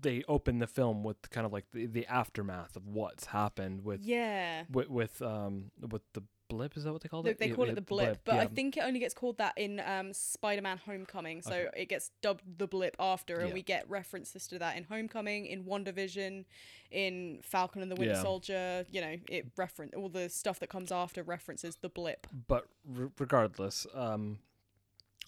they 0.02 0.24
open 0.28 0.60
the 0.60 0.68
film 0.68 1.04
with 1.04 1.30
kind 1.30 1.46
of 1.46 1.52
like 1.54 1.66
the, 1.72 1.86
the 1.86 2.06
aftermath 2.08 2.76
of 2.76 2.86
what's 2.88 3.26
happened 3.26 3.84
with 3.84 4.02
Yeah. 4.04 4.64
with 4.72 4.90
with 4.90 5.22
um 5.22 5.72
with 5.80 6.02
the 6.14 6.24
blip 6.48 6.76
is 6.76 6.84
that 6.84 6.92
what 6.92 7.02
they 7.04 7.08
call 7.10 7.26
it 7.28 7.38
they 7.38 7.50
call 7.50 7.66
yeah, 7.68 7.74
it 7.74 7.76
the 7.76 7.82
blip, 7.82 8.22
but 8.26 8.40
I 8.40 8.48
think 8.48 8.76
it 8.76 8.80
only 8.84 9.00
gets 9.00 9.14
called 9.14 9.38
that 9.38 9.54
in 9.56 9.80
um, 9.82 10.14
Spider-Man: 10.14 10.80
Homecoming. 10.80 11.44
So 11.44 11.52
Okay. 11.54 11.82
it 11.84 11.90
gets 11.90 12.10
dubbed 12.24 12.42
the 12.58 12.66
blip 12.66 12.96
after, 13.00 13.40
and 13.42 13.50
Yeah. 13.50 13.54
we 13.54 13.62
get 13.62 13.88
references 13.88 14.48
to 14.48 14.58
that 14.58 14.76
in 14.76 14.86
Homecoming, 14.86 15.46
in 15.46 15.64
WandaVision, 15.66 16.46
in 16.90 17.40
Falcon 17.44 17.84
and 17.84 17.92
the 17.92 17.96
Winter 17.96 18.16
Yeah. 18.16 18.24
Soldier. 18.24 18.86
You 18.90 19.02
know, 19.02 19.16
it 19.30 19.52
reference 19.58 19.94
all 19.96 20.10
the 20.10 20.28
stuff 20.28 20.60
that 20.62 20.70
comes 20.70 20.92
after 20.92 21.22
references 21.22 21.76
the 21.82 21.90
blip. 21.90 22.26
but 22.48 22.66
r- 22.98 23.12
regardless 23.20 23.86
um 23.94 24.40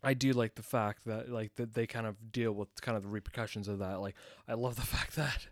i 0.04 0.14
do 0.14 0.32
like 0.32 0.56
the 0.56 0.64
fact 0.64 1.06
that 1.06 1.30
like 1.30 1.56
that 1.56 1.74
they 1.74 1.88
kind 1.88 2.08
of 2.08 2.32
deal 2.32 2.52
with 2.52 2.70
kind 2.82 2.96
of 2.96 3.04
the 3.04 3.10
repercussions 3.10 3.68
of 3.68 3.80
that 3.80 4.02
like 4.02 4.16
i 4.48 4.54
love 4.54 4.76
the 4.76 4.82
fact 4.96 5.16
that 5.16 5.48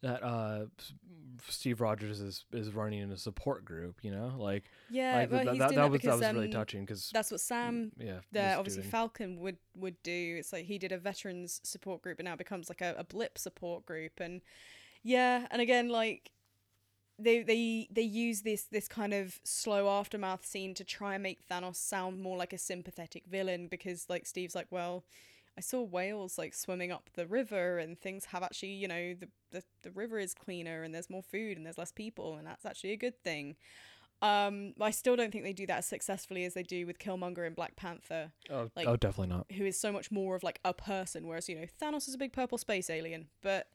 that 0.00 0.22
uh 0.22 0.66
steve 1.48 1.80
rogers 1.80 2.20
is 2.20 2.44
is 2.52 2.72
running 2.72 3.00
in 3.00 3.10
a 3.10 3.16
support 3.16 3.64
group 3.64 3.96
you 4.02 4.10
know 4.10 4.32
like, 4.38 4.64
Yeah, 4.90 5.16
like 5.16 5.30
but 5.30 5.44
that, 5.46 5.58
that, 5.58 5.74
that 5.74 5.90
was 5.90 6.00
because 6.00 6.20
that 6.20 6.26
was 6.26 6.34
really 6.34 6.46
um, 6.46 6.52
touching 6.52 6.84
because 6.84 7.10
that's 7.12 7.30
what 7.30 7.40
Sam 7.40 7.92
yeah 7.98 8.20
the 8.32 8.54
obviously 8.54 8.82
doing. 8.82 8.90
Falcon 8.90 9.40
would 9.40 9.56
would 9.76 10.00
do. 10.02 10.36
It's 10.38 10.52
like 10.52 10.66
he 10.66 10.78
did 10.78 10.92
a 10.92 10.98
veterans 10.98 11.60
support 11.64 12.02
group 12.02 12.18
and 12.18 12.26
now 12.26 12.36
becomes 12.36 12.68
like 12.68 12.80
a, 12.80 12.94
a 12.98 13.04
blip 13.04 13.38
support 13.38 13.86
group 13.86 14.20
and 14.20 14.40
yeah, 15.02 15.46
and 15.50 15.60
again 15.62 15.88
like 15.88 16.30
they 17.18 17.42
they 17.42 17.88
they 17.90 18.02
use 18.02 18.42
this 18.42 18.64
this 18.64 18.86
kind 18.88 19.12
of 19.12 19.40
slow 19.44 19.88
aftermath 19.88 20.46
scene 20.46 20.74
to 20.74 20.84
try 20.84 21.14
and 21.14 21.22
make 21.22 21.46
Thanos 21.48 21.76
sound 21.76 22.20
more 22.20 22.36
like 22.36 22.52
a 22.52 22.58
sympathetic 22.58 23.24
villain 23.26 23.66
because 23.68 24.06
like 24.08 24.26
Steve's 24.26 24.54
like, 24.54 24.68
well, 24.70 25.04
I 25.56 25.60
saw 25.60 25.82
whales 25.82 26.38
like 26.38 26.54
swimming 26.54 26.92
up 26.92 27.10
the 27.14 27.26
river 27.26 27.78
and 27.78 27.98
things 27.98 28.26
have 28.26 28.42
actually, 28.42 28.74
you 28.74 28.86
know, 28.88 29.14
the 29.14 29.28
the, 29.50 29.64
the 29.82 29.90
river 29.90 30.18
is 30.18 30.34
cleaner 30.34 30.82
and 30.82 30.94
there's 30.94 31.10
more 31.10 31.22
food 31.22 31.56
and 31.56 31.66
there's 31.66 31.78
less 31.78 31.92
people 31.92 32.36
and 32.36 32.46
that's 32.46 32.64
actually 32.64 32.92
a 32.92 32.96
good 32.96 33.20
thing. 33.24 33.56
Um, 34.20 34.74
I 34.80 34.90
still 34.90 35.14
don't 35.14 35.30
think 35.30 35.44
they 35.44 35.52
do 35.52 35.66
that 35.66 35.78
as 35.78 35.86
successfully 35.86 36.44
as 36.44 36.54
they 36.54 36.64
do 36.64 36.86
with 36.86 36.98
Killmonger 36.98 37.46
in 37.46 37.54
Black 37.54 37.76
Panther 37.76 38.32
oh, 38.50 38.68
like- 38.74 38.88
oh 38.88 38.96
definitely 38.96 39.32
not 39.34 39.46
who 39.52 39.64
is 39.64 39.78
so 39.78 39.92
much 39.92 40.10
more 40.10 40.34
of 40.34 40.42
like 40.42 40.60
a 40.64 40.74
person, 40.74 41.26
whereas 41.26 41.48
you 41.48 41.56
know 41.56 41.66
Thanos 41.80 42.08
is 42.08 42.14
a 42.14 42.18
big 42.18 42.32
purple 42.32 42.58
space 42.58 42.90
alien. 42.90 43.28
But 43.42 43.68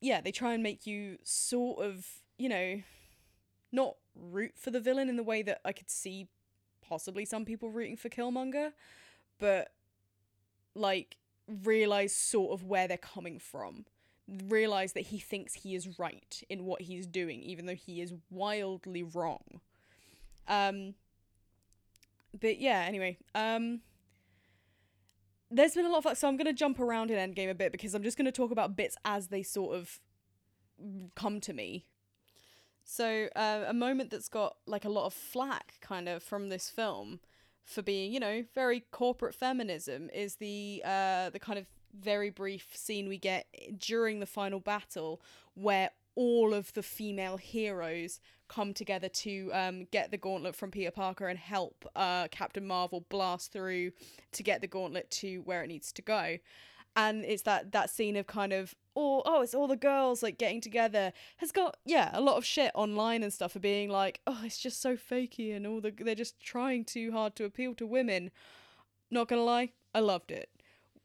yeah, 0.00 0.20
they 0.20 0.32
try 0.32 0.54
and 0.54 0.62
make 0.62 0.86
you 0.86 1.18
sort 1.22 1.84
of 1.84 2.06
you 2.38 2.48
know 2.48 2.82
not 3.72 3.96
root 4.14 4.52
for 4.56 4.70
the 4.70 4.80
villain 4.80 5.08
in 5.08 5.16
the 5.16 5.22
way 5.22 5.42
that 5.42 5.60
I 5.64 5.72
could 5.72 5.90
see 5.90 6.28
possibly 6.80 7.24
some 7.24 7.44
people 7.44 7.70
rooting 7.70 7.96
for 7.96 8.08
Killmonger, 8.08 8.72
but 9.38 9.72
like 10.74 11.16
realize 11.64 12.14
sort 12.14 12.52
of 12.52 12.64
where 12.64 12.88
they're 12.88 12.96
coming 12.96 13.38
from. 13.38 13.84
Realize 14.48 14.92
that 14.92 15.06
he 15.06 15.18
thinks 15.18 15.54
he 15.54 15.74
is 15.74 15.98
right 15.98 16.42
in 16.48 16.64
what 16.64 16.82
he's 16.82 17.06
doing, 17.06 17.42
even 17.42 17.66
though 17.66 17.74
he 17.74 18.00
is 18.00 18.12
wildly 18.30 19.02
wrong. 19.02 19.60
Um, 20.46 20.94
but 22.38 22.58
yeah, 22.58 22.84
anyway, 22.86 23.18
um, 23.34 23.80
there's 25.50 25.74
been 25.74 25.86
a 25.86 25.90
lot 25.90 26.04
of 26.04 26.18
so 26.18 26.28
I'm 26.28 26.36
gonna 26.36 26.52
jump 26.52 26.78
around 26.78 27.10
in 27.10 27.18
Endgame 27.18 27.50
a 27.50 27.54
bit 27.54 27.72
because 27.72 27.94
I'm 27.94 28.02
just 28.02 28.16
gonna 28.16 28.32
talk 28.32 28.50
about 28.50 28.76
bits 28.76 28.96
as 29.04 29.28
they 29.28 29.42
sort 29.42 29.76
of 29.76 30.00
come 31.14 31.40
to 31.40 31.52
me. 31.52 31.86
So 32.84 33.28
uh, 33.36 33.64
a 33.66 33.74
moment 33.74 34.10
that's 34.10 34.28
got 34.28 34.56
like 34.66 34.84
a 34.84 34.88
lot 34.88 35.06
of 35.06 35.12
flack 35.12 35.74
kind 35.80 36.08
of 36.08 36.22
from 36.22 36.48
this 36.48 36.70
film 36.70 37.20
for 37.68 37.82
being 37.82 38.12
you 38.12 38.18
know 38.18 38.44
very 38.54 38.84
corporate 38.92 39.34
feminism 39.34 40.08
is 40.14 40.36
the 40.36 40.82
uh 40.86 41.28
the 41.28 41.38
kind 41.38 41.58
of 41.58 41.66
very 41.92 42.30
brief 42.30 42.68
scene 42.74 43.08
we 43.08 43.18
get 43.18 43.46
during 43.76 44.20
the 44.20 44.26
final 44.26 44.58
battle 44.58 45.20
where 45.54 45.90
all 46.18 46.52
of 46.52 46.72
the 46.72 46.82
female 46.82 47.36
heroes 47.36 48.18
come 48.48 48.74
together 48.74 49.08
to 49.08 49.50
um, 49.52 49.86
get 49.92 50.10
the 50.10 50.16
gauntlet 50.16 50.56
from 50.56 50.72
Peter 50.72 50.90
Parker 50.90 51.28
and 51.28 51.38
help 51.38 51.88
uh, 51.94 52.26
Captain 52.32 52.66
Marvel 52.66 53.06
blast 53.08 53.52
through 53.52 53.92
to 54.32 54.42
get 54.42 54.60
the 54.60 54.66
gauntlet 54.66 55.08
to 55.12 55.38
where 55.42 55.62
it 55.62 55.68
needs 55.68 55.92
to 55.92 56.02
go. 56.02 56.38
And 56.96 57.24
it's 57.24 57.42
that 57.42 57.70
that 57.70 57.88
scene 57.88 58.16
of 58.16 58.26
kind 58.26 58.52
of 58.52 58.74
oh 58.96 59.22
oh 59.26 59.42
it's 59.42 59.54
all 59.54 59.68
the 59.68 59.76
girls 59.76 60.20
like 60.20 60.38
getting 60.38 60.60
together 60.60 61.12
has 61.36 61.52
got 61.52 61.76
yeah 61.84 62.10
a 62.12 62.20
lot 62.20 62.36
of 62.36 62.44
shit 62.44 62.72
online 62.74 63.22
and 63.22 63.32
stuff 63.32 63.52
for 63.52 63.60
being 63.60 63.88
like 63.88 64.20
oh 64.26 64.40
it's 64.42 64.58
just 64.58 64.82
so 64.82 64.96
fakey 64.96 65.54
and 65.54 65.64
all 65.64 65.80
the 65.80 65.92
they're 65.96 66.16
just 66.16 66.40
trying 66.40 66.84
too 66.84 67.12
hard 67.12 67.36
to 67.36 67.44
appeal 67.44 67.74
to 67.74 67.86
women. 67.86 68.32
Not 69.08 69.28
gonna 69.28 69.44
lie, 69.44 69.70
I 69.94 70.00
loved 70.00 70.32
it. 70.32 70.50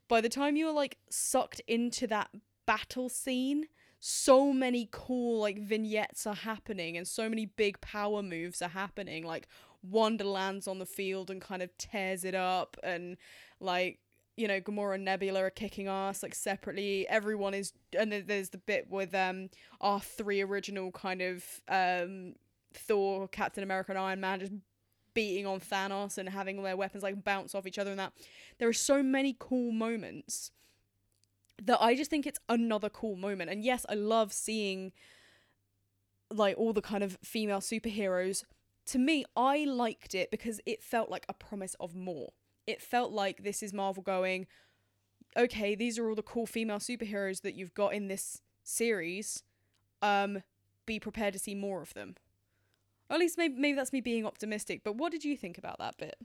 By 0.07 0.21
the 0.21 0.29
time 0.29 0.55
you 0.55 0.65
were 0.65 0.71
like 0.71 0.97
sucked 1.11 1.61
into 1.67 2.07
that 2.07 2.31
battle 2.65 3.09
scene, 3.09 3.67
so 4.05 4.51
many 4.51 4.89
cool 4.91 5.39
like 5.39 5.57
vignettes 5.57 6.27
are 6.27 6.35
happening 6.35 6.97
and 6.97 7.07
so 7.07 7.29
many 7.29 7.45
big 7.45 7.79
power 7.79 8.21
moves 8.21 8.61
are 8.61 8.67
happening 8.67 9.23
like 9.23 9.47
wanda 9.81 10.25
lands 10.25 10.67
on 10.67 10.77
the 10.77 10.85
field 10.85 11.31
and 11.31 11.39
kind 11.39 11.61
of 11.61 11.69
tears 11.77 12.25
it 12.25 12.35
up 12.35 12.75
and 12.83 13.15
like 13.61 13.99
you 14.35 14.45
know 14.45 14.59
gamora 14.59 14.95
and 14.95 15.05
nebula 15.05 15.43
are 15.43 15.49
kicking 15.49 15.87
ass 15.87 16.21
like 16.21 16.35
separately. 16.35 17.07
Everyone 17.07 17.53
is 17.53 17.71
and 17.97 18.11
there's 18.11 18.49
the 18.49 18.57
bit 18.57 18.89
with 18.89 19.15
um 19.15 19.47
our 19.79 20.01
three 20.01 20.41
original 20.41 20.91
kind 20.91 21.21
of 21.21 21.61
um 21.69 22.33
thor 22.73 23.29
captain 23.29 23.63
america 23.63 23.91
and 23.93 23.99
iron 23.99 24.19
man 24.19 24.39
just 24.41 24.51
beating 25.13 25.45
on 25.45 25.61
thanos 25.61 26.17
and 26.17 26.27
having 26.27 26.61
their 26.61 26.75
weapons 26.75 27.03
like 27.03 27.23
bounce 27.23 27.55
off 27.55 27.65
each 27.65 27.79
other 27.79 27.91
and 27.91 27.99
that. 28.01 28.11
There 28.57 28.67
are 28.67 28.73
so 28.73 29.01
many 29.01 29.33
cool 29.39 29.71
moments 29.71 30.51
that 31.61 31.81
I 31.81 31.95
just 31.95 32.09
think 32.09 32.25
it's 32.25 32.39
another 32.49 32.89
cool 32.89 33.15
moment. 33.15 33.49
And 33.49 33.63
yes, 33.63 33.85
I 33.89 33.93
love 33.93 34.33
seeing 34.33 34.91
like 36.29 36.57
all 36.57 36.73
the 36.73 36.81
kind 36.81 37.03
of 37.03 37.17
female 37.23 37.59
superheroes. 37.59 38.43
To 38.87 38.99
me, 38.99 39.23
I 39.35 39.65
liked 39.65 40.15
it 40.15 40.31
because 40.31 40.59
it 40.65 40.83
felt 40.83 41.09
like 41.09 41.25
a 41.29 41.33
promise 41.33 41.75
of 41.79 41.95
more. 41.95 42.33
It 42.65 42.81
felt 42.81 43.11
like 43.11 43.43
this 43.43 43.61
is 43.61 43.73
Marvel 43.73 44.03
going, 44.03 44.47
okay, 45.37 45.75
these 45.75 45.97
are 45.97 46.07
all 46.07 46.15
the 46.15 46.21
cool 46.21 46.45
female 46.45 46.79
superheroes 46.79 47.41
that 47.41 47.55
you've 47.55 47.73
got 47.73 47.93
in 47.93 48.07
this 48.07 48.41
series. 48.63 49.43
Um, 50.01 50.43
be 50.85 50.99
prepared 50.99 51.33
to 51.33 51.39
see 51.39 51.55
more 51.55 51.81
of 51.81 51.93
them. 51.93 52.15
Or 53.09 53.15
at 53.15 53.19
least 53.19 53.37
maybe 53.37 53.55
maybe 53.57 53.75
that's 53.75 53.93
me 53.93 54.01
being 54.01 54.25
optimistic. 54.25 54.81
But 54.83 54.95
what 54.95 55.11
did 55.11 55.23
you 55.23 55.37
think 55.37 55.57
about 55.57 55.77
that 55.79 55.97
bit? 55.97 56.15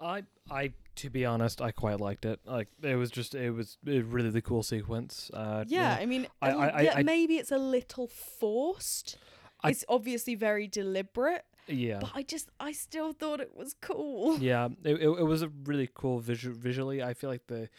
I 0.00 0.24
I 0.50 0.72
to 0.96 1.10
be 1.10 1.24
honest, 1.24 1.60
I 1.60 1.70
quite 1.72 2.00
liked 2.00 2.24
it. 2.24 2.40
Like 2.44 2.68
it 2.82 2.96
was 2.96 3.10
just 3.10 3.34
it 3.34 3.50
was 3.50 3.78
a 3.86 4.00
really 4.00 4.30
the 4.30 4.42
cool 4.42 4.62
sequence. 4.62 5.30
Uh, 5.34 5.64
you 5.66 5.76
Yeah, 5.76 5.96
I 6.00 6.06
mean, 6.06 6.26
I- 6.42 6.50
I- 6.50 6.80
yeah, 6.82 6.94
I- 6.96 7.02
maybe 7.02 7.36
it's 7.36 7.52
a 7.52 7.58
little 7.58 8.06
forced. 8.06 9.16
It's 9.64 9.84
obviously 9.88 10.34
very 10.34 10.68
deliberate, 10.68 11.44
yeah, 11.66 11.98
but 12.00 12.10
I 12.14 12.22
just, 12.22 12.50
I 12.60 12.72
still 12.72 13.12
thought 13.14 13.40
it 13.40 13.56
was 13.56 13.74
cool. 13.80 14.38
yeah. 14.40 14.68
It, 14.84 14.96
it, 15.00 15.08
it 15.08 15.22
was 15.24 15.40
a 15.40 15.48
really 15.64 15.88
cool 15.94 16.20
visual. 16.20 16.54
Visually, 16.54 17.02
I 17.02 17.14
feel 17.14 17.30
like 17.30 17.46
the 17.46 17.70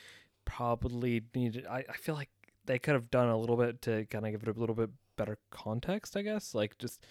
probably 0.45 1.22
needed. 1.34 1.66
I, 1.68 1.84
I 1.89 1.93
feel 1.97 2.16
like 2.16 2.30
they 2.66 2.80
could 2.80 2.93
have 2.95 3.11
done 3.11 3.30
a 3.30 3.38
little 3.38 3.57
bit 3.57 3.82
to 3.84 4.05
kind 4.05 4.26
of 4.26 4.32
give 4.32 4.43
it 4.47 4.55
a 4.55 4.59
little 4.59 4.76
bit 4.76 4.89
better 5.18 5.38
context. 5.51 6.18
I 6.18 6.22
guess 6.24 6.55
like 6.55 6.78
just 6.78 7.01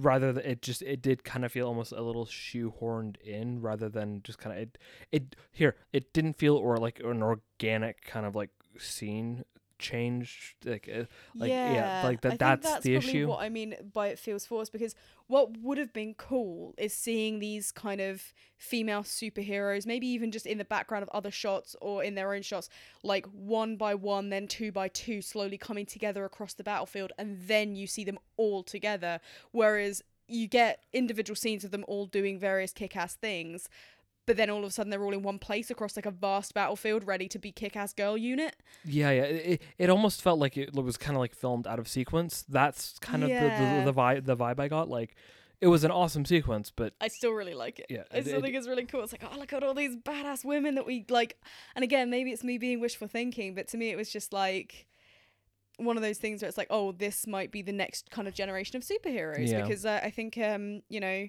rather 0.00 0.30
it 0.40 0.62
just 0.62 0.82
it 0.82 1.00
did 1.00 1.22
kind 1.24 1.44
of 1.44 1.52
feel 1.52 1.66
almost 1.66 1.92
a 1.92 2.02
little 2.02 2.26
shoehorned 2.26 3.16
in 3.22 3.60
rather 3.60 3.88
than 3.88 4.22
just 4.22 4.38
kind 4.38 4.56
of 4.56 4.62
it 4.62 4.78
it 5.12 5.36
here 5.52 5.76
it 5.92 6.12
didn't 6.12 6.34
feel 6.34 6.56
or 6.56 6.76
like 6.76 7.00
an 7.00 7.22
organic 7.22 8.02
kind 8.04 8.26
of 8.26 8.34
like 8.34 8.50
scene 8.78 9.44
change 9.80 10.56
like 10.64 10.88
uh, 10.92 11.04
Like, 11.34 11.48
yeah, 11.50 12.02
like 12.04 12.20
that- 12.20 12.38
that's 12.38 12.62
that's 12.70 12.84
the 12.84 12.90
issue. 13.08 13.28
What 13.28 13.40
I 13.40 13.48
mean 13.48 13.74
by 13.92 14.08
it 14.08 14.18
feels 14.18 14.46
forced 14.46 14.72
because 14.72 14.94
what 15.26 15.56
would 15.58 15.78
have 15.78 15.92
been 15.92 16.14
cool 16.14 16.74
is 16.76 16.92
seeing 16.92 17.38
these 17.38 17.72
kind 17.72 18.00
of 18.00 18.32
female 18.56 19.02
superheroes, 19.02 19.86
maybe 19.86 20.06
even 20.08 20.30
just 20.32 20.44
in 20.46 20.58
the 20.58 20.64
background 20.64 21.02
of 21.02 21.08
other 21.10 21.30
shots 21.30 21.74
or 21.80 22.02
in 22.04 22.14
their 22.14 22.32
own 22.34 22.42
shots, 22.42 22.68
like 23.02 23.26
one 23.26 23.76
by 23.76 23.94
one, 23.94 24.28
then 24.30 24.46
two 24.48 24.70
by 24.72 24.88
two, 24.88 25.22
slowly 25.22 25.56
coming 25.56 25.86
together 25.86 26.24
across 26.24 26.54
the 26.54 26.64
battlefield, 26.64 27.12
and 27.18 27.38
then 27.46 27.74
you 27.76 27.86
see 27.86 28.04
them 28.04 28.18
all 28.36 28.62
together. 28.62 29.20
Whereas 29.52 30.02
you 30.26 30.46
get 30.46 30.84
individual 30.92 31.34
scenes 31.36 31.64
of 31.64 31.70
them 31.72 31.84
all 31.88 32.06
doing 32.06 32.38
various 32.38 32.72
kick-ass 32.72 33.14
things 33.14 33.68
but 34.30 34.36
then 34.36 34.48
all 34.48 34.60
of 34.60 34.64
a 34.64 34.70
sudden 34.70 34.90
they're 34.90 35.02
all 35.02 35.12
in 35.12 35.24
one 35.24 35.40
place 35.40 35.72
across 35.72 35.96
like 35.96 36.06
a 36.06 36.10
vast 36.12 36.54
battlefield 36.54 37.04
ready 37.04 37.26
to 37.26 37.36
be 37.36 37.50
kick-ass 37.50 37.92
girl 37.92 38.16
unit 38.16 38.54
Yeah, 38.84 39.10
yeah. 39.10 39.22
It, 39.22 39.62
it, 39.76 39.90
almost 39.90 40.22
felt 40.22 40.38
like 40.38 40.56
it 40.56 40.72
was 40.72 40.96
kind 40.96 41.16
of 41.16 41.20
like 41.20 41.34
filmed 41.34 41.66
out 41.66 41.80
of 41.80 41.88
sequence. 41.88 42.44
That's 42.48 42.96
kind 43.00 43.24
of 43.24 43.28
Yeah. 43.28 43.80
the, 43.80 43.86
the 43.86 43.92
the 43.92 44.00
vibe 44.00 44.26
the 44.26 44.36
vibe 44.36 44.60
I 44.60 44.68
got. 44.68 44.88
Like, 44.88 45.16
it 45.60 45.66
was 45.66 45.82
an 45.82 45.90
awesome 45.90 46.24
sequence, 46.24 46.70
but 46.70 46.94
i 47.00 47.08
still 47.08 47.32
really 47.32 47.54
like 47.54 47.80
it 47.80 47.86
yeah, 47.90 48.04
I 48.12 48.20
still 48.20 48.36
it- 48.38 48.42
think 48.42 48.54
it's 48.54 48.68
really 48.68 48.84
cool. 48.84 49.02
It's 49.02 49.10
like, 49.10 49.24
oh, 49.28 49.36
look 49.36 49.52
at 49.52 49.64
all 49.64 49.74
these 49.74 49.96
badass 49.96 50.44
women 50.44 50.76
that 50.76 50.86
we 50.86 51.04
like. 51.08 51.36
And 51.74 51.82
again, 51.82 52.08
maybe 52.08 52.30
it's 52.30 52.44
me 52.44 52.56
being 52.56 52.78
wishful 52.78 53.08
thinking, 53.08 53.56
but 53.56 53.66
to 53.68 53.76
me, 53.76 53.90
it 53.90 53.96
was 53.96 54.12
just 54.12 54.32
like 54.32 54.86
one 55.76 55.96
of 55.96 56.04
those 56.04 56.18
things 56.18 56.40
where 56.40 56.48
it's 56.48 56.56
like, 56.58 56.68
oh, 56.70 56.92
this 56.92 57.26
might 57.26 57.50
be 57.50 57.62
the 57.62 57.72
next 57.72 58.12
kind 58.12 58.28
of 58.28 58.34
generation 58.34 58.76
of 58.76 58.84
superheroes. 58.84 59.50
Yeah. 59.50 59.62
Because 59.62 59.84
uh, 59.84 59.98
I 60.04 60.10
think, 60.10 60.38
um, 60.38 60.82
you 60.88 61.00
know, 61.00 61.26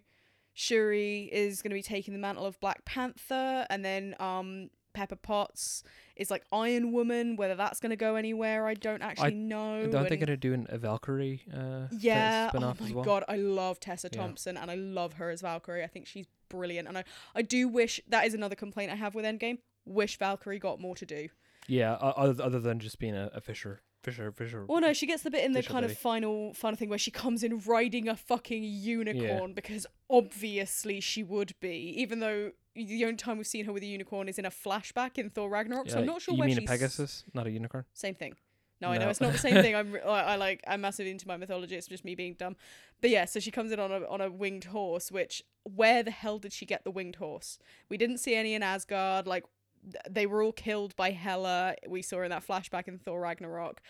Shuri 0.54 1.30
is 1.32 1.62
going 1.62 1.70
to 1.72 1.76
be 1.76 1.84
taking 1.84 2.14
the 2.14 2.20
mantle 2.20 2.46
of 2.46 2.60
Black 2.60 2.84
Panther, 2.86 3.66
and 3.70 3.84
then 3.84 4.16
um, 4.20 4.70
Pepper 4.94 5.16
Potts 5.16 5.84
is 6.16 6.30
like 6.30 6.44
Iron 6.52 6.92
Woman. 6.92 7.36
Whether 7.36 7.56
that's 7.56 7.80
going 7.80 7.92
to 7.92 7.96
go 7.96 8.16
anywhere, 8.16 8.68
I 8.68 8.74
don't 8.74 9.02
actually 9.02 9.28
I, 9.28 9.32
know. 9.32 9.82
Aren't 9.82 9.92
they 9.92 10.00
and- 10.10 10.20
gonna 10.20 10.38
do 10.38 10.54
an, 10.54 10.68
a 10.70 10.78
Valkyrie? 10.78 11.44
Uh, 11.54 11.88
yeah. 11.92 12.52
Oh 12.54 12.60
my 12.60 12.72
as 12.72 12.94
well? 12.94 13.04
god, 13.04 13.24
I 13.28 13.38
love 13.38 13.80
Tessa 13.80 14.10
Yeah. 14.12 14.22
Thompson 14.22 14.58
and 14.58 14.70
I 14.70 14.76
love 14.76 15.14
her 15.14 15.30
as 15.30 15.42
Valkyrie. 15.42 15.84
I 15.84 15.88
think 15.88 16.08
she's 16.08 16.28
brilliant, 16.50 16.88
and 16.88 16.98
I 16.98 17.04
I 17.34 17.42
do 17.42 17.68
wish 17.68 18.02
that 18.10 18.26
is 18.26 18.34
another 18.34 18.56
complaint 18.56 18.92
I 18.92 18.96
have 18.96 19.16
with 19.16 19.26
Endgame. 19.26 19.60
Wish 19.86 20.18
Valkyrie 20.18 20.60
got 20.60 20.80
more 20.80 20.96
to 20.96 21.06
do. 21.06 21.30
Yeah, 21.68 21.94
other 21.94 22.44
other 22.44 22.60
than 22.60 22.80
just 22.80 23.00
being 23.00 23.16
a, 23.16 23.30
a 23.34 23.40
Fisher, 23.42 23.82
Fisher, 24.04 24.32
Fisher. 24.32 24.66
Well, 24.66 24.82
no, 24.82 24.94
she 24.94 25.06
gets 25.06 25.24
the 25.24 25.30
bit 25.30 25.46
in 25.46 25.52
the 25.52 25.62
kind 25.64 25.86
of 25.86 25.96
final 25.98 26.54
final 26.54 26.76
thing 26.78 26.90
where 26.90 26.98
she 26.98 27.12
comes 27.12 27.44
in 27.44 27.60
riding 27.60 28.08
a 28.08 28.16
fucking 28.16 28.64
unicorn 28.64 29.54
because 29.54 29.86
obviously 30.10 31.00
she 31.00 31.24
would 31.24 31.54
be, 31.60 31.94
even 31.98 32.20
though 32.20 32.52
the 32.76 33.04
only 33.06 33.18
time 33.18 33.38
we've 33.38 33.48
seen 33.48 33.66
her 33.66 33.74
with 33.74 33.84
a 33.84 33.88
unicorn 33.88 34.28
is 34.30 34.40
in 34.40 34.46
a 34.46 34.50
flashback 34.50 35.18
in 35.18 35.30
Thor 35.30 35.50
Ragnarok. 35.50 35.90
so 35.90 36.00
I'm 36.00 36.06
not 36.06 36.22
sure 36.22 36.34
You 36.34 36.40
where 36.40 36.48
mean 36.48 36.58
she's 36.58 36.66
a 36.66 36.68
Pegasus, 36.68 37.24
not 37.34 37.46
a 37.48 37.52
unicorn? 37.52 37.86
Same 37.94 38.16
thing. 38.16 38.34
No, 38.80 38.90
I 38.90 38.98
know 38.98 39.10
it's 39.10 39.22
not 39.22 39.32
the 39.32 39.38
same 39.38 39.62
thing. 39.62 39.76
I'm 39.76 39.96
I, 40.04 40.24
I 40.24 40.36
like 40.38 40.64
I'm 40.68 40.82
massively 40.82 41.12
into 41.12 41.28
my 41.28 41.38
mythology. 41.38 41.76
It's 41.76 41.88
just 41.88 42.04
me 42.04 42.16
being 42.16 42.34
dumb. 42.34 42.56
But 43.00 43.12
yeah, 43.12 43.26
so 43.26 43.40
she 43.40 43.52
comes 43.52 43.72
in 43.72 43.80
on 43.80 43.92
a 43.92 44.08
on 44.08 44.22
a 44.22 44.32
winged 44.32 44.64
horse. 44.66 45.12
Which 45.12 45.44
where 45.64 46.02
the 46.02 46.10
hell 46.10 46.40
did 46.40 46.52
she 46.52 46.66
get 46.66 46.84
the 46.84 46.90
winged 46.90 47.18
horse? 47.18 47.60
We 47.90 47.98
didn't 47.98 48.18
see 48.18 48.34
any 48.34 48.56
in 48.56 48.64
Asgard. 48.64 49.28
Like 49.28 49.46
they 50.10 50.26
were 50.26 50.44
all 50.44 50.52
killed 50.52 50.96
by 50.96 51.12
Hela. 51.12 51.76
We 51.88 52.02
saw 52.02 52.22
in 52.22 52.30
that 52.30 52.46
flashback 52.46 52.88
in 52.88 52.98
Thor 52.98 53.22
Ragnarok, 53.22 53.82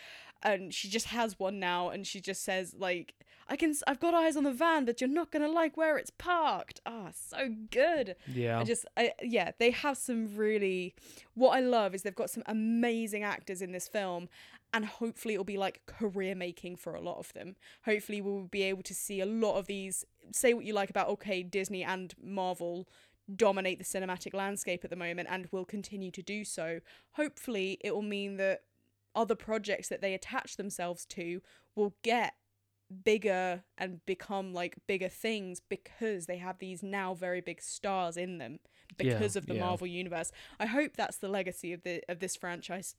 and 0.43 0.73
she 0.73 0.89
just 0.89 1.07
has 1.07 1.37
one 1.39 1.59
now. 1.59 1.89
And 1.89 2.05
she 2.05 2.21
just 2.21 2.43
says 2.43 2.73
like, 2.77 3.13
"I 3.47 3.55
can. 3.55 3.73
I've 3.87 3.99
got 3.99 4.13
eyes 4.13 4.35
on 4.35 4.43
the 4.43 4.53
van, 4.53 4.85
but 4.85 5.01
you're 5.01 5.09
not 5.09 5.31
gonna 5.31 5.49
like 5.49 5.77
where 5.77 5.97
it's 5.97 6.11
parked." 6.11 6.81
Ah, 6.85 7.09
so 7.13 7.49
good. 7.69 8.15
Yeah. 8.27 8.59
I 8.59 8.63
just, 8.63 8.85
I, 8.97 9.13
yeah, 9.21 9.51
they 9.59 9.71
have 9.71 9.97
some 9.97 10.35
really. 10.35 10.95
What 11.33 11.51
I 11.51 11.59
love 11.59 11.93
is 11.93 12.03
they've 12.03 12.15
got 12.15 12.29
some 12.29 12.43
amazing 12.45 13.23
actors 13.23 13.61
in 13.61 13.71
this 13.71 13.87
film, 13.87 14.29
and 14.73 14.85
hopefully 14.85 15.33
it'll 15.33 15.43
be 15.43 15.57
like 15.57 15.85
career 15.85 16.35
making 16.35 16.77
for 16.77 16.95
a 16.95 17.01
lot 17.01 17.17
of 17.17 17.33
them. 17.33 17.55
Hopefully 17.85 18.21
we'll 18.21 18.43
be 18.43 18.63
able 18.63 18.83
to 18.83 18.93
see 18.93 19.19
a 19.19 19.25
lot 19.25 19.57
of 19.57 19.67
these. 19.67 20.05
Say 20.31 20.53
what 20.53 20.65
you 20.65 20.73
like 20.73 20.89
about 20.89 21.09
okay, 21.09 21.43
Disney 21.43 21.83
and 21.83 22.13
Marvel 22.21 22.87
dominate 23.35 23.79
the 23.79 23.85
cinematic 23.85 24.33
landscape 24.33 24.83
at 24.83 24.89
the 24.89 24.95
moment, 24.95 25.27
and 25.31 25.47
will 25.51 25.65
continue 25.65 26.11
to 26.11 26.21
do 26.21 26.43
so. 26.43 26.79
Hopefully 27.13 27.77
it 27.81 27.93
will 27.93 28.01
mean 28.01 28.37
that 28.37 28.61
other 29.15 29.35
projects 29.35 29.89
that 29.89 30.01
they 30.01 30.13
attach 30.13 30.57
themselves 30.57 31.05
to 31.05 31.41
will 31.75 31.95
get 32.01 32.33
bigger 33.03 33.63
and 33.77 34.05
become 34.05 34.53
like 34.53 34.75
bigger 34.87 35.07
things 35.09 35.61
because 35.61 36.25
they 36.25 36.37
have 36.37 36.59
these 36.59 36.83
now 36.83 37.13
very 37.13 37.41
big 37.41 37.61
stars 37.61 38.17
in 38.17 38.37
them 38.37 38.59
Yeah, 38.99 39.13
because 39.13 39.35
of 39.35 39.45
the 39.47 39.55
yeah. 39.55 39.61
Marvel 39.61 39.87
universe. 39.87 40.31
I 40.59 40.65
hope 40.65 40.97
that's 40.97 41.17
the 41.17 41.29
legacy 41.29 41.73
of 41.73 41.83
the 41.83 42.01
of 42.09 42.19
this 42.19 42.35
franchise. 42.35 42.95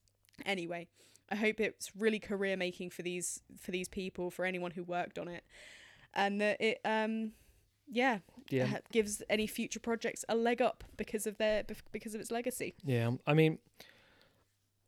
Anyway, 0.46 0.88
I 1.30 1.36
hope 1.36 1.60
it's 1.60 1.94
really 1.94 2.18
career 2.18 2.56
making 2.56 2.90
for 2.90 3.02
these 3.02 3.42
for 3.58 3.70
these 3.70 3.88
people 3.88 4.30
for 4.30 4.44
anyone 4.44 4.70
who 4.72 4.82
worked 4.82 5.18
on 5.18 5.28
it, 5.28 5.44
and 6.14 6.40
that 6.40 6.60
it 6.60 6.80
um 6.84 7.32
yeah, 7.92 8.18
yeah. 8.48 8.66
ha- 8.66 8.78
gives 8.90 9.22
any 9.28 9.46
future 9.46 9.78
projects 9.80 10.24
a 10.28 10.34
leg 10.34 10.62
up 10.62 10.82
because 10.96 11.26
of 11.26 11.36
their 11.38 11.62
because 11.92 12.14
of 12.14 12.20
its 12.20 12.30
legacy. 12.30 12.74
Yeah, 12.84 13.10
I 13.26 13.34
mean, 13.34 13.58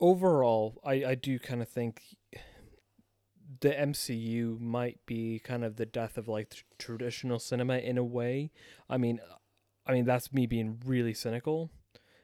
overall, 0.00 0.80
I 0.84 1.04
I 1.04 1.14
do 1.14 1.38
kind 1.38 1.62
of 1.62 1.68
think 1.68 2.02
the 3.60 3.78
MCU 3.78 4.58
might 4.60 5.04
be 5.06 5.38
kind 5.38 5.64
of 5.64 5.76
the 5.76 5.86
death 5.86 6.16
of 6.16 6.28
like 6.28 6.50
tr- 6.50 6.62
traditional 6.78 7.38
cinema 7.38 7.78
in 7.78 7.98
a 7.98 8.04
way. 8.04 8.50
I 8.88 8.96
mean, 8.96 9.20
I 9.86 9.92
mean 9.92 10.04
that's 10.04 10.32
me 10.32 10.46
being 10.46 10.80
really 10.84 11.14
cynical, 11.14 11.70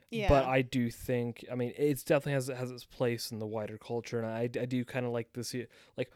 Yeah, 0.09 0.27
but 0.29 0.45
I 0.45 0.63
do 0.63 0.89
think 0.89 1.45
I 1.51 1.55
mean 1.55 1.73
it's 1.77 2.03
definitely 2.03 2.33
has 2.33 2.47
has 2.47 2.71
its 2.71 2.85
place 2.85 3.31
in 3.31 3.39
the 3.39 3.47
wider 3.47 3.77
culture, 3.77 4.17
and 4.19 4.27
I 4.27 4.43
I 4.59 4.65
do 4.65 4.83
kind 4.83 5.05
of 5.05 5.11
like 5.11 5.33
this 5.33 5.55
like 5.95 6.11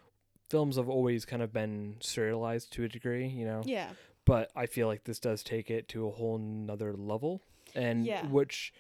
films 0.50 0.78
have 0.78 0.90
always 0.90 1.26
kind 1.26 1.42
of 1.42 1.52
been 1.52 1.98
serialized 2.02 2.72
to 2.74 2.84
a 2.84 2.88
degree, 2.88 3.28
you 3.28 3.46
know? 3.46 3.64
Yeah, 3.66 3.90
but 4.26 4.52
I 4.56 4.66
feel 4.66 4.88
like 4.88 5.04
this 5.04 5.20
does 5.20 5.44
take 5.44 5.70
it 5.72 5.88
to 5.90 6.08
a 6.08 6.12
whole 6.12 6.38
nother 6.38 6.94
level, 6.94 7.42
and 7.74 8.06
Yeah. 8.06 8.28
which 8.28 8.74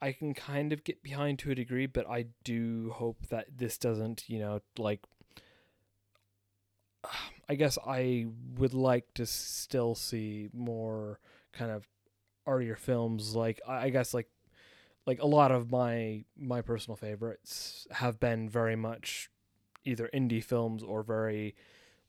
I 0.00 0.12
can 0.12 0.34
kind 0.34 0.72
of 0.72 0.82
get 0.84 1.02
behind 1.02 1.38
to 1.40 1.50
a 1.50 1.54
degree, 1.54 1.86
but 1.86 2.08
I 2.08 2.26
do 2.44 2.90
hope 2.90 3.26
that 3.28 3.58
this 3.58 3.78
doesn't, 3.78 4.28
you 4.28 4.38
know, 4.38 4.60
like. 4.78 5.00
I 7.48 7.54
guess 7.54 7.76
I 7.86 8.26
would 8.56 8.72
like 8.72 9.12
to 9.14 9.26
still 9.26 9.94
see 9.94 10.48
more 10.52 11.18
kind 11.52 11.70
of 11.70 11.86
artier 12.46 12.76
films. 12.76 13.34
Like 13.34 13.60
I 13.66 13.84
I 13.86 13.90
guess 13.90 14.14
like 14.14 14.28
like 15.06 15.20
a 15.20 15.26
lot 15.26 15.50
of 15.52 15.70
my 15.70 16.24
my 16.36 16.62
personal 16.62 16.96
favorites 16.96 17.86
have 17.90 18.18
been 18.20 18.48
very 18.48 18.76
much 18.76 19.28
either 19.84 20.08
indie 20.14 20.42
films 20.42 20.82
or 20.82 21.02
very 21.02 21.54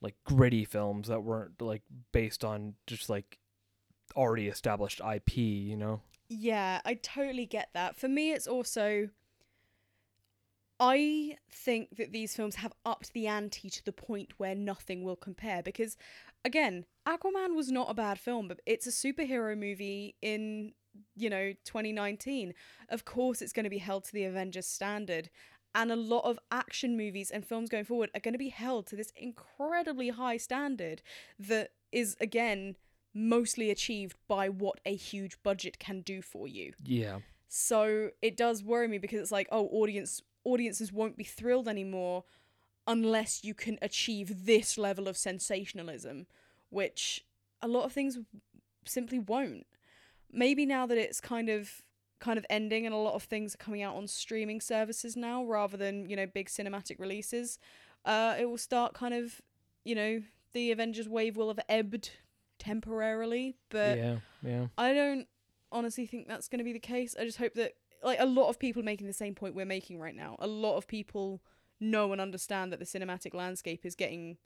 like 0.03 0.15
gritty 0.25 0.65
films 0.65 1.07
that 1.07 1.23
weren't 1.23 1.59
like 1.61 1.81
based 2.11 2.43
on 2.43 2.75
just 2.85 3.09
like 3.09 3.39
already 4.15 4.47
established 4.47 5.01
IP, 5.01 5.37
you 5.37 5.77
know? 5.77 6.01
Yeah, 6.29 6.81
I 6.85 6.95
totally 6.95 7.45
get 7.45 7.69
that. 7.73 7.95
For 7.95 8.07
me, 8.07 8.31
it's 8.31 8.47
also. 8.47 9.09
I 10.79 11.37
think 11.49 11.95
that 11.97 12.11
these 12.11 12.35
films 12.35 12.55
have 12.55 12.73
upped 12.85 13.13
the 13.13 13.27
ante 13.27 13.69
to 13.69 13.85
the 13.85 13.93
point 13.93 14.33
where 14.37 14.55
nothing 14.55 15.03
will 15.03 15.15
compare 15.15 15.61
because, 15.63 15.95
again, 16.43 16.85
Aquaman 17.07 17.55
was 17.55 17.71
not 17.71 17.89
a 17.89 17.93
bad 17.93 18.19
film, 18.19 18.47
but 18.49 18.59
it's 18.65 18.87
a 18.87 18.89
superhero 18.89 19.57
movie 19.57 20.15
in, 20.21 20.73
you 21.15 21.29
know, 21.29 21.53
2019. 21.63 22.53
Of 22.89 23.05
course, 23.05 23.41
it's 23.41 23.53
going 23.53 23.63
to 23.65 23.69
be 23.69 23.77
held 23.77 24.03
to 24.05 24.13
the 24.13 24.25
Avengers 24.25 24.65
standard. 24.67 25.29
And 25.75 25.91
a 25.91 25.95
lot 25.95 26.25
of 26.25 26.37
action 26.51 26.95
movies 26.95 27.31
and 27.31 27.45
films 27.45 27.69
going 27.69 27.85
forward 27.85 28.11
are 28.13 28.19
going 28.19 28.33
to 28.33 28.39
be 28.39 28.49
held 28.49 28.85
to 28.87 28.95
this 28.95 29.11
incredibly 29.15 30.09
high 30.09 30.37
standard 30.37 31.01
that 31.39 31.71
is, 31.91 32.15
again, 32.19 32.75
mostly 33.13 33.69
achieved 33.69 34.17
by 34.27 34.49
what 34.49 34.79
a 34.85 34.95
huge 34.95 35.41
budget 35.43 35.79
can 35.79 36.01
do 36.01 36.21
for 36.21 36.47
you. 36.47 36.73
Yeah. 36.83 37.19
So 37.47 38.09
it 38.21 38.35
does 38.35 38.63
worry 38.63 38.87
me 38.87 38.97
because 38.97 39.19
it's 39.19 39.31
like, 39.31 39.47
oh, 39.51 39.67
audience 39.67 40.21
audiences 40.43 40.91
won't 40.91 41.15
be 41.15 41.23
thrilled 41.23 41.67
anymore 41.67 42.23
unless 42.85 43.43
you 43.43 43.53
can 43.53 43.77
achieve 43.81 44.45
this 44.45 44.77
level 44.77 45.07
of 45.07 45.15
sensationalism, 45.15 46.25
which 46.69 47.23
a 47.61 47.67
lot 47.67 47.85
of 47.85 47.93
things 47.93 48.19
simply 48.85 49.19
won't. 49.19 49.65
Maybe 50.31 50.65
now 50.65 50.85
that 50.87 50.97
it's 50.97 51.21
kind 51.21 51.47
of 51.47 51.81
kind 52.23 52.37
of 52.37 52.45
ending 52.49 52.85
and 52.85 52.95
a 52.95 52.97
lot 52.97 53.15
of 53.15 53.23
things 53.23 53.53
are 53.53 53.57
coming 53.57 53.81
out 53.81 53.97
on 53.97 54.07
streaming 54.07 54.61
services 54.61 55.17
now 55.17 55.43
rather 55.43 55.75
than, 55.75 56.09
you 56.09 56.15
know, 56.15 56.25
big 56.25 56.47
cinematic 56.47 56.97
releases, 56.97 57.59
uh, 58.05 58.33
it 58.39 58.45
will 58.45 58.57
start 58.57 58.93
kind 58.93 59.13
of, 59.13 59.41
you 59.83 59.93
know, 59.93 60.21
the 60.53 60.71
Avengers 60.71 61.09
wave 61.09 61.35
will 61.35 61.49
have 61.49 61.59
ebbed 61.67 62.11
temporarily, 62.59 63.57
but 63.69 63.97
yeah. 63.97 64.15
Yeah. 64.41 64.67
I 64.77 64.93
don't 64.93 65.27
honestly 65.69 66.05
think 66.05 66.29
that's 66.29 66.47
going 66.47 66.59
to 66.59 66.63
be 66.63 66.71
the 66.71 66.79
case. 66.79 67.13
I 67.19 67.25
just 67.25 67.39
hope 67.39 67.55
that 67.55 67.73
like 68.01 68.19
a 68.21 68.25
lot 68.25 68.47
of 68.47 68.57
people 68.57 68.81
are 68.81 68.85
making 68.85 69.07
the 69.07 69.13
same 69.13 69.35
point 69.35 69.53
we're 69.53 69.65
making 69.65 69.99
right 69.99 70.15
now. 70.15 70.37
A 70.39 70.47
lot 70.47 70.77
of 70.77 70.87
people 70.87 71.41
know 71.81 72.13
and 72.13 72.21
understand 72.21 72.71
that 72.71 72.79
the 72.79 72.85
cinematic 72.85 73.33
landscape 73.33 73.85
is 73.85 73.95
getting 73.95 74.37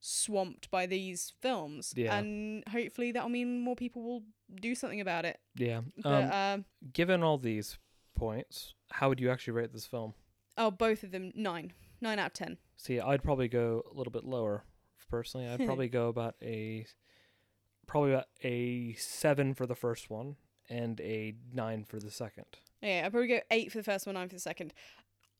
swamped 0.00 0.70
by 0.70 0.86
these 0.86 1.32
films, 1.40 1.92
Yeah. 1.96 2.16
and 2.18 2.62
hopefully 2.68 3.12
that'll 3.12 3.28
mean 3.28 3.60
more 3.60 3.76
people 3.76 4.02
will 4.02 4.22
do 4.60 4.74
something 4.74 5.00
about 5.00 5.24
it. 5.24 5.40
Yeah. 5.54 5.82
But 5.96 6.24
Um, 6.24 6.32
um, 6.32 6.64
given 6.92 7.22
all 7.22 7.38
these 7.38 7.78
points, 8.14 8.74
how 8.90 9.08
would 9.08 9.20
you 9.20 9.30
actually 9.30 9.52
rate 9.54 9.72
this 9.72 9.86
film? 9.86 10.14
oh, 10.56 10.70
both 10.72 11.04
of 11.04 11.10
them 11.12 11.30
nine, 11.36 11.72
nine 12.00 12.18
out 12.18 12.26
of 12.28 12.32
ten. 12.32 12.58
See, 12.76 12.98
I'd 13.00 13.22
probably 13.22 13.48
go 13.48 13.84
a 13.90 13.94
little 13.94 14.10
bit 14.10 14.24
lower 14.24 14.64
personally. 15.08 15.46
I'd 15.48 15.58
probably 15.66 15.88
go 15.88 16.08
about 16.08 16.34
a 16.42 16.86
probably 17.86 18.12
about 18.12 18.26
a 18.44 18.92
7 18.94 19.54
for 19.54 19.66
the 19.66 19.74
first 19.74 20.10
one 20.10 20.36
and 20.68 21.00
a 21.00 21.34
9 21.52 21.84
for 21.84 21.98
the 21.98 22.10
second. 22.10 22.44
Yeah, 22.82 23.02
I'd 23.06 23.12
probably 23.12 23.28
go 23.28 23.40
eight 23.50 23.72
for 23.72 23.78
the 23.78 23.84
first 23.84 24.04
one, 24.06 24.14
nine 24.14 24.28
for 24.28 24.34
the 24.36 24.40
second. 24.40 24.74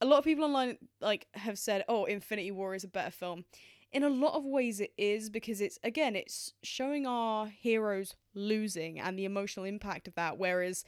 A 0.01 0.07
lot 0.07 0.19
of 0.19 0.25
people 0.25 0.45
online 0.45 0.79
like 1.01 1.27
have 1.35 1.59
said, 1.59 1.85
"Oh, 1.89 2.05
Infinity 2.05 2.51
War 2.53 2.75
is 2.75 2.83
a 2.85 2.89
better 2.89 3.11
film." 3.11 3.45
In 3.93 4.03
a 4.03 4.09
lot 4.09 4.35
of 4.35 4.45
ways 4.45 4.81
it 4.81 4.93
is 4.99 5.31
because 5.31 5.61
it's 5.61 5.79
again 5.83 6.15
it's 6.15 6.53
showing 6.63 7.07
our 7.07 7.47
heroes 7.47 8.15
losing 8.35 8.99
and 9.01 9.19
the 9.19 9.25
emotional 9.25 9.65
impact 9.65 10.07
of 10.09 10.15
that 10.15 10.39
whereas 10.39 10.85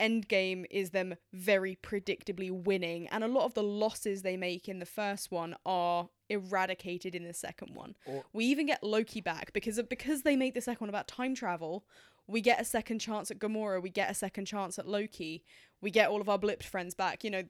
endgame 0.00 0.64
is 0.70 0.90
them 0.90 1.14
very 1.32 1.78
predictably 1.82 2.50
winning 2.50 3.06
and 3.08 3.22
a 3.22 3.28
lot 3.28 3.44
of 3.44 3.54
the 3.54 3.62
losses 3.62 4.22
they 4.22 4.36
make 4.36 4.68
in 4.68 4.78
the 4.80 4.86
first 4.86 5.30
one 5.30 5.54
are 5.64 6.08
eradicated 6.28 7.14
in 7.14 7.24
the 7.24 7.34
second 7.34 7.74
one 7.74 7.94
Or- 8.06 8.24
we 8.32 8.44
even 8.46 8.66
get 8.66 8.82
loki 8.82 9.20
back 9.20 9.52
because 9.52 9.78
of 9.78 9.88
because 9.88 10.22
they 10.22 10.36
make 10.36 10.54
the 10.54 10.60
second 10.60 10.80
one 10.80 10.88
about 10.88 11.08
time 11.08 11.34
travel 11.34 11.84
we 12.26 12.40
get 12.40 12.60
a 12.60 12.64
second 12.64 12.98
chance 12.98 13.30
at 13.30 13.38
gamora 13.38 13.82
we 13.82 13.90
get 13.90 14.10
a 14.10 14.14
second 14.14 14.46
chance 14.46 14.78
at 14.78 14.88
loki 14.88 15.44
we 15.80 15.90
get 15.90 16.08
all 16.08 16.20
of 16.20 16.28
our 16.28 16.38
blipped 16.38 16.64
friends 16.64 16.94
back 16.94 17.22
you 17.22 17.30
know 17.30 17.44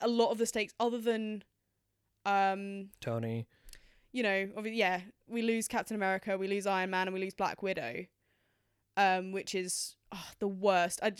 a 0.00 0.08
lot 0.08 0.30
of 0.30 0.38
the 0.38 0.46
stakes 0.46 0.74
other 0.80 0.98
than 0.98 1.42
um 2.24 2.88
Tony. 3.00 3.46
You 4.12 4.22
know, 4.22 4.48
yeah, 4.64 5.00
we 5.26 5.42
lose 5.42 5.68
Captain 5.68 5.96
America, 5.96 6.36
we 6.36 6.46
lose 6.48 6.66
Iron 6.66 6.90
Man, 6.90 7.08
and 7.08 7.14
we 7.14 7.20
lose 7.20 7.34
Black 7.34 7.62
Widow, 7.62 8.06
um, 8.96 9.32
which 9.32 9.54
is 9.54 9.96
oh, 10.12 10.26
the 10.38 10.48
worst. 10.48 11.00
I, 11.02 11.12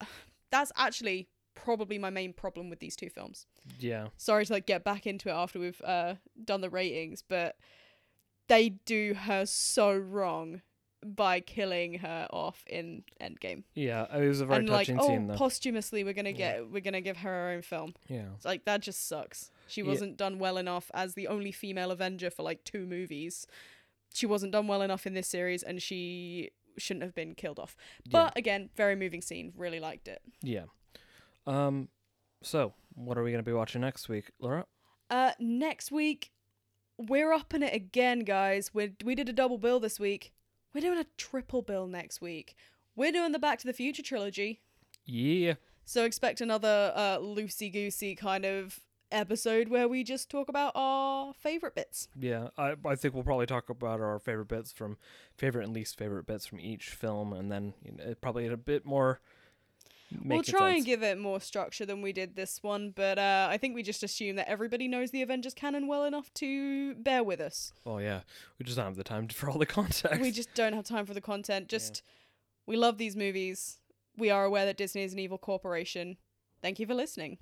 that's 0.50 0.72
actually 0.76 1.28
probably 1.54 1.98
my 1.98 2.10
main 2.10 2.32
problem 2.32 2.70
with 2.70 2.80
these 2.80 2.96
two 2.96 3.10
films. 3.10 3.46
Yeah. 3.78 4.08
Sorry 4.16 4.46
to 4.46 4.52
like 4.52 4.66
get 4.66 4.84
back 4.84 5.06
into 5.06 5.28
it 5.28 5.32
after 5.32 5.58
we've 5.58 5.80
uh 5.82 6.14
done 6.42 6.60
the 6.62 6.70
ratings, 6.70 7.22
but 7.26 7.56
they 8.48 8.70
do 8.70 9.14
her 9.14 9.46
so 9.46 9.94
wrong 9.96 10.62
by 11.04 11.40
killing 11.40 11.94
her 11.98 12.26
off 12.30 12.64
in 12.66 13.04
Endgame. 13.20 13.64
Yeah. 13.74 14.06
It 14.16 14.26
was 14.26 14.40
a 14.40 14.46
very 14.46 14.60
and 14.60 14.68
like, 14.68 14.86
touching 14.86 15.00
oh, 15.00 15.06
scene 15.06 15.26
though. 15.28 15.34
posthumously 15.34 16.04
we're 16.04 16.14
gonna 16.14 16.30
Yeah. 16.30 16.36
get 16.36 16.70
we're 16.70 16.80
gonna 16.80 17.00
give 17.00 17.18
her 17.18 17.28
her 17.30 17.50
own 17.50 17.62
film. 17.62 17.94
yeah. 18.08 18.26
It's 18.36 18.44
like 18.44 18.64
that 18.64 18.80
just 18.80 19.06
sucks. 19.08 19.50
She 19.70 19.82
wasn't 19.82 20.16
done 20.16 20.38
well 20.38 20.56
enough 20.56 20.90
as 20.94 21.14
the 21.14 21.28
only 21.28 21.52
female 21.52 21.90
Avenger 21.90 22.30
for 22.30 22.42
like 22.42 22.64
two 22.64 22.86
movies. 22.86 23.46
She 24.12 24.26
wasn't 24.26 24.52
done 24.52 24.66
well 24.66 24.82
enough 24.82 25.06
in 25.06 25.14
this 25.14 25.28
series, 25.28 25.62
and 25.62 25.80
she 25.80 26.50
shouldn't 26.78 27.04
have 27.04 27.14
been 27.14 27.34
killed 27.34 27.58
off. 27.58 27.76
But 28.10 28.36
again, 28.36 28.70
very 28.76 28.96
moving 28.96 29.20
scene. 29.20 29.52
Really 29.56 29.80
liked 29.80 30.08
it. 30.08 30.20
Yeah. 30.42 30.64
Um. 31.46 31.88
So, 32.42 32.74
what 32.94 33.18
are 33.18 33.22
we 33.22 33.30
gonna 33.30 33.42
be 33.42 33.52
watching 33.52 33.80
next 33.80 34.08
week, 34.08 34.30
Laura? 34.40 34.66
Uh, 35.10 35.32
next 35.38 35.90
week 35.90 36.32
we're 37.08 37.32
up 37.32 37.54
in 37.54 37.62
it 37.62 37.74
again, 37.74 38.20
guys. 38.20 38.74
We 38.74 38.92
we 39.04 39.14
did 39.14 39.28
a 39.28 39.32
double 39.32 39.58
bill 39.58 39.80
this 39.80 39.98
week. 39.98 40.32
We're 40.74 40.82
doing 40.82 40.98
a 40.98 41.06
triple 41.16 41.62
bill 41.62 41.86
next 41.86 42.20
week. 42.20 42.54
We're 42.94 43.12
doing 43.12 43.32
the 43.32 43.38
Back 43.38 43.58
to 43.60 43.66
the 43.66 43.72
Future 43.72 44.02
trilogy. 44.02 44.60
Yeah. 45.06 45.54
So 45.84 46.04
expect 46.04 46.40
another 46.40 46.92
uh 46.94 47.18
loosey 47.18 47.72
goosey 47.72 48.14
kind 48.14 48.44
of 48.44 48.80
episode 49.12 49.68
where 49.68 49.88
we 49.88 50.04
just 50.04 50.30
talk 50.30 50.48
about 50.48 50.72
our 50.74 51.32
favorite 51.34 51.74
bits. 51.74 52.08
Yeah. 52.18 52.48
I 52.58 52.74
I 52.84 52.94
think 52.96 53.14
we'll 53.14 53.24
probably 53.24 53.46
talk 53.46 53.68
about 53.70 54.00
our 54.00 54.18
favorite 54.18 54.48
bits 54.48 54.72
from 54.72 54.96
favorite 55.36 55.64
and 55.64 55.72
least 55.74 55.96
favorite 55.98 56.26
bits 56.26 56.46
from 56.46 56.60
each 56.60 56.90
film, 56.90 57.32
and 57.32 57.50
then 57.50 57.74
you 57.84 57.92
know, 57.92 58.14
probably 58.20 58.46
a 58.46 58.56
bit 58.56 58.84
more. 58.84 59.20
we'll 60.24 60.42
try 60.42 60.70
and 60.72 60.84
give 60.84 61.02
it 61.04 61.18
more 61.18 61.40
structure 61.40 61.86
than 61.86 62.02
we 62.02 62.12
did 62.12 62.34
this 62.34 62.62
one, 62.62 62.92
but 62.94 63.16
uh, 63.18 63.46
I 63.50 63.58
think 63.58 63.74
we 63.76 63.82
just 63.82 64.02
assume 64.02 64.36
that 64.36 64.48
everybody 64.48 64.88
knows 64.88 65.10
the 65.12 65.22
Avengers 65.22 65.54
canon 65.54 65.86
well 65.86 66.04
enough 66.04 66.32
to 66.34 66.94
bear 66.96 67.22
with 67.22 67.40
us. 67.40 67.72
Oh 67.86 67.98
yeah, 67.98 68.20
we 68.58 68.64
just 68.64 68.76
don't 68.76 68.86
have 68.86 68.96
the 68.96 69.04
time 69.04 69.28
for 69.40 69.48
all 69.50 69.58
the 69.58 69.66
context. 69.66 70.20
We 70.20 70.32
just 70.32 70.52
don't 70.54 70.72
have 70.72 70.84
time 70.84 71.06
for 71.06 71.14
the 71.14 71.20
content. 71.20 71.68
Just 71.68 72.02
we 72.66 72.76
love 72.76 72.98
these 72.98 73.16
movies. 73.16 73.78
We 74.16 74.30
are 74.30 74.44
aware 74.44 74.66
that 74.66 74.76
Disney 74.76 75.02
is 75.02 75.12
an 75.12 75.18
evil 75.18 75.38
corporation. 75.38 76.16
Thank 76.60 76.78
you 76.78 76.86
for 76.86 76.94
listening. 76.94 77.38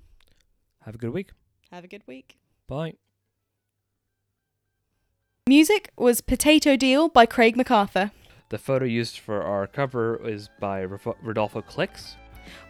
have 0.85 0.95
a 0.95 0.97
good 0.97 1.09
week. 1.11 1.31
Have 1.71 1.83
a 1.83 1.87
good 1.87 2.03
week. 2.07 2.37
Bye. 2.67 2.93
Music 5.47 5.91
was 5.97 6.21
Potato 6.21 6.75
Deal 6.75 7.09
by 7.09 7.25
Craig 7.25 7.55
MacArthur. 7.55 8.11
The 8.49 8.57
photo 8.57 8.85
used 8.85 9.19
for 9.19 9.41
our 9.43 9.67
cover 9.67 10.19
is 10.27 10.49
by 10.59 10.83
Rodolfo 10.83 11.61
Clix. 11.61 12.15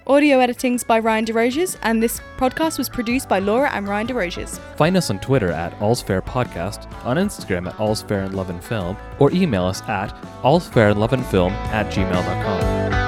Audio 0.08 0.40
editing's 0.40 0.84
by 0.84 1.00
Ryan 1.00 1.26
DeRoges, 1.26 1.78
and 1.84 2.02
this 2.02 2.20
podcast 2.38 2.78
was 2.78 2.90
produced 2.90 3.30
by 3.30 3.40
Laura 3.40 3.70
and 3.72 3.88
Ryan 3.88 4.08
DeRoges. 4.08 4.60
Find 4.76 4.98
us 4.98 5.10
on 5.10 5.20
Twitter 5.20 5.52
at 5.52 5.80
All's 5.82 6.02
Fair 6.02 6.22
Podcast, 6.22 6.92
on 7.06 7.18
Instagram 7.18 7.68
at 7.68 7.80
All's 7.80 8.02
Fair 8.02 8.24
and 8.24 8.34
Love 8.36 8.50
and 8.50 8.64
Film, 8.64 8.98
or 9.20 9.32
email 9.32 9.64
us 9.64 9.82
at 9.84 10.10
allsfairandloveandfilm 10.42 11.52
at 11.52 11.94
gmail.com. 11.94 12.99